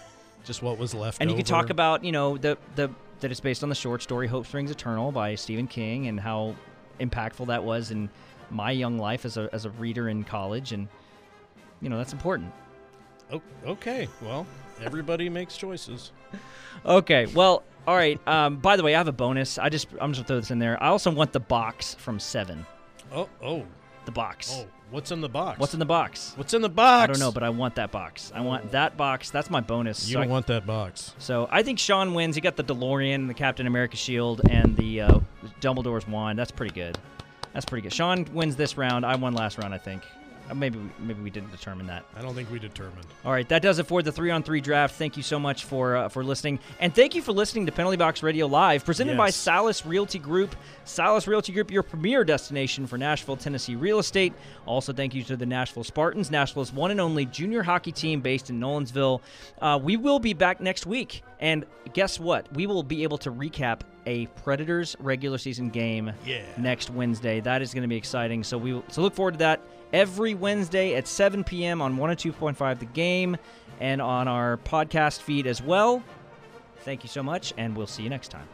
just 0.44 0.62
what 0.62 0.78
was 0.78 0.94
left? 0.94 1.20
and 1.20 1.30
you 1.30 1.36
can 1.36 1.44
talk 1.44 1.70
about 1.70 2.04
you 2.04 2.12
know 2.12 2.36
the 2.36 2.58
the 2.74 2.90
that 3.20 3.30
it's 3.30 3.40
based 3.40 3.62
on 3.62 3.68
the 3.68 3.74
short 3.74 4.02
story 4.02 4.26
Hope 4.26 4.46
Springs 4.46 4.70
Eternal 4.70 5.10
by 5.12 5.34
Stephen 5.36 5.66
King 5.66 6.06
and 6.08 6.20
how 6.20 6.54
impactful 7.00 7.46
that 7.46 7.64
was 7.64 7.90
in 7.90 8.10
my 8.50 8.70
young 8.70 8.98
life 8.98 9.24
as 9.24 9.36
a 9.36 9.48
as 9.52 9.64
a 9.64 9.70
reader 9.70 10.08
in 10.08 10.22
college 10.24 10.72
and 10.72 10.88
you 11.80 11.88
know 11.88 11.96
that's 11.98 12.12
important. 12.12 12.52
Oh, 13.32 13.42
okay, 13.66 14.06
well, 14.22 14.46
everybody 14.82 15.28
makes 15.28 15.56
choices. 15.56 16.12
Okay, 16.84 17.24
well, 17.26 17.62
all 17.86 17.94
right. 17.96 18.20
Um, 18.28 18.56
by 18.56 18.76
the 18.76 18.82
way, 18.82 18.94
I 18.94 18.98
have 18.98 19.08
a 19.08 19.12
bonus. 19.12 19.58
I 19.58 19.68
just 19.68 19.88
I'm 20.00 20.12
just 20.12 20.20
gonna 20.20 20.26
throw 20.28 20.36
this 20.40 20.50
in 20.50 20.58
there. 20.58 20.82
I 20.82 20.88
also 20.88 21.10
want 21.10 21.32
the 21.32 21.40
box 21.40 21.94
from 21.94 22.18
Seven. 22.18 22.64
Oh, 23.12 23.28
oh, 23.42 23.64
The 24.04 24.12
box. 24.12 24.50
oh! 24.54 24.66
What's 24.90 25.10
in 25.10 25.20
the 25.20 25.28
box? 25.28 25.58
What's 25.58 25.72
in 25.74 25.80
the 25.80 25.84
box? 25.86 26.32
What's 26.36 26.54
in 26.54 26.62
the 26.62 26.68
box? 26.68 27.02
I 27.02 27.06
don't 27.08 27.18
know, 27.18 27.32
but 27.32 27.42
I 27.42 27.48
want 27.50 27.74
that 27.74 27.90
box. 27.90 28.30
I 28.34 28.40
want 28.40 28.70
that 28.70 28.96
box. 28.96 29.30
That's 29.30 29.50
my 29.50 29.60
bonus. 29.60 30.06
you 30.08 30.12
So 30.14 30.20
don't 30.20 30.28
I- 30.28 30.32
want 30.32 30.46
that 30.46 30.64
box. 30.64 31.12
So 31.18 31.48
I 31.50 31.64
think 31.64 31.80
Sean 31.80 32.14
wins. 32.14 32.36
He 32.36 32.40
got 32.40 32.54
the 32.56 32.62
DeLorean, 32.62 33.26
the 33.26 33.34
Captain 33.34 33.66
America 33.66 33.96
shield, 33.96 34.42
and 34.48 34.76
the 34.76 35.00
uh, 35.00 35.18
Dumbledore's 35.60 36.06
wand. 36.06 36.38
That's 36.38 36.52
pretty 36.52 36.72
good. 36.74 36.96
That's 37.52 37.64
pretty 37.66 37.82
good. 37.82 37.92
Sean 37.92 38.26
wins 38.32 38.54
this 38.54 38.76
round. 38.76 39.04
I 39.04 39.16
won 39.16 39.34
last 39.34 39.58
round, 39.58 39.74
I 39.74 39.78
think. 39.78 40.02
Uh, 40.48 40.54
maybe 40.54 40.78
maybe 40.98 41.20
we 41.22 41.30
didn't 41.30 41.50
determine 41.50 41.86
that. 41.88 42.04
I 42.16 42.22
don't 42.22 42.34
think 42.34 42.50
we 42.50 42.58
determined. 42.58 43.06
All 43.24 43.32
right, 43.32 43.48
that 43.48 43.62
does 43.62 43.78
it 43.78 43.86
for 43.86 44.02
the 44.02 44.12
three 44.12 44.30
on 44.30 44.42
three 44.42 44.60
draft. 44.60 44.94
Thank 44.94 45.16
you 45.16 45.22
so 45.22 45.38
much 45.38 45.64
for 45.64 45.96
uh, 45.96 46.08
for 46.08 46.22
listening, 46.22 46.60
and 46.80 46.94
thank 46.94 47.14
you 47.14 47.22
for 47.22 47.32
listening 47.32 47.66
to 47.66 47.72
Penalty 47.72 47.96
Box 47.96 48.22
Radio 48.22 48.46
Live, 48.46 48.84
presented 48.84 49.16
by 49.16 49.26
Yes. 49.26 49.36
Salas 49.36 49.84
Realty 49.84 50.18
Group. 50.18 50.54
Salas 50.84 51.26
Realty 51.26 51.52
Group, 51.52 51.70
your 51.70 51.82
premier 51.82 52.22
destination 52.24 52.86
for 52.86 52.96
Nashville, 52.96 53.36
Tennessee 53.36 53.74
real 53.74 53.98
estate. 53.98 54.32
Also, 54.66 54.92
thank 54.92 55.14
you 55.14 55.22
to 55.24 55.36
the 55.36 55.46
Nashville 55.46 55.82
Spartans, 55.84 56.30
Nashville's 56.30 56.72
one 56.72 56.90
and 56.92 57.00
only 57.00 57.26
junior 57.26 57.62
hockey 57.64 57.90
team 57.92 58.20
based 58.20 58.48
in 58.50 58.60
Nolensville. 58.60 59.20
Uh, 59.60 59.78
we 59.82 59.96
will 59.96 60.18
be 60.20 60.32
back 60.32 60.60
next 60.60 60.86
week, 60.86 61.22
and 61.40 61.64
guess 61.92 62.20
what? 62.20 62.46
We 62.54 62.66
will 62.68 62.82
be 62.84 63.02
able 63.02 63.18
to 63.18 63.32
recap 63.32 63.80
a 64.08 64.26
Predators 64.44 64.94
regular 65.00 65.36
season 65.38 65.68
game 65.70 66.12
Yeah. 66.24 66.42
next 66.56 66.90
Wednesday. 66.90 67.40
That 67.40 67.60
is 67.62 67.74
going 67.74 67.82
to 67.82 67.88
be 67.88 67.96
exciting. 67.96 68.44
So 68.44 68.56
we 68.56 68.74
will, 68.74 68.84
so 68.88 69.02
look 69.02 69.14
forward 69.14 69.32
to 69.32 69.38
that 69.38 69.60
every 69.96 70.34
Wednesday 70.34 70.94
at 70.94 71.08
7 71.08 71.42
p.m. 71.42 71.80
on 71.80 71.96
102.5 71.96 72.78
The 72.78 72.84
Game 72.84 73.38
and 73.80 74.02
on 74.02 74.28
our 74.28 74.58
podcast 74.58 75.22
feed 75.22 75.46
as 75.46 75.62
well. 75.62 76.02
Thank 76.80 77.02
you 77.02 77.08
so 77.08 77.22
much, 77.22 77.54
and 77.56 77.74
we'll 77.74 77.86
see 77.86 78.02
you 78.02 78.10
next 78.10 78.28
time. 78.28 78.46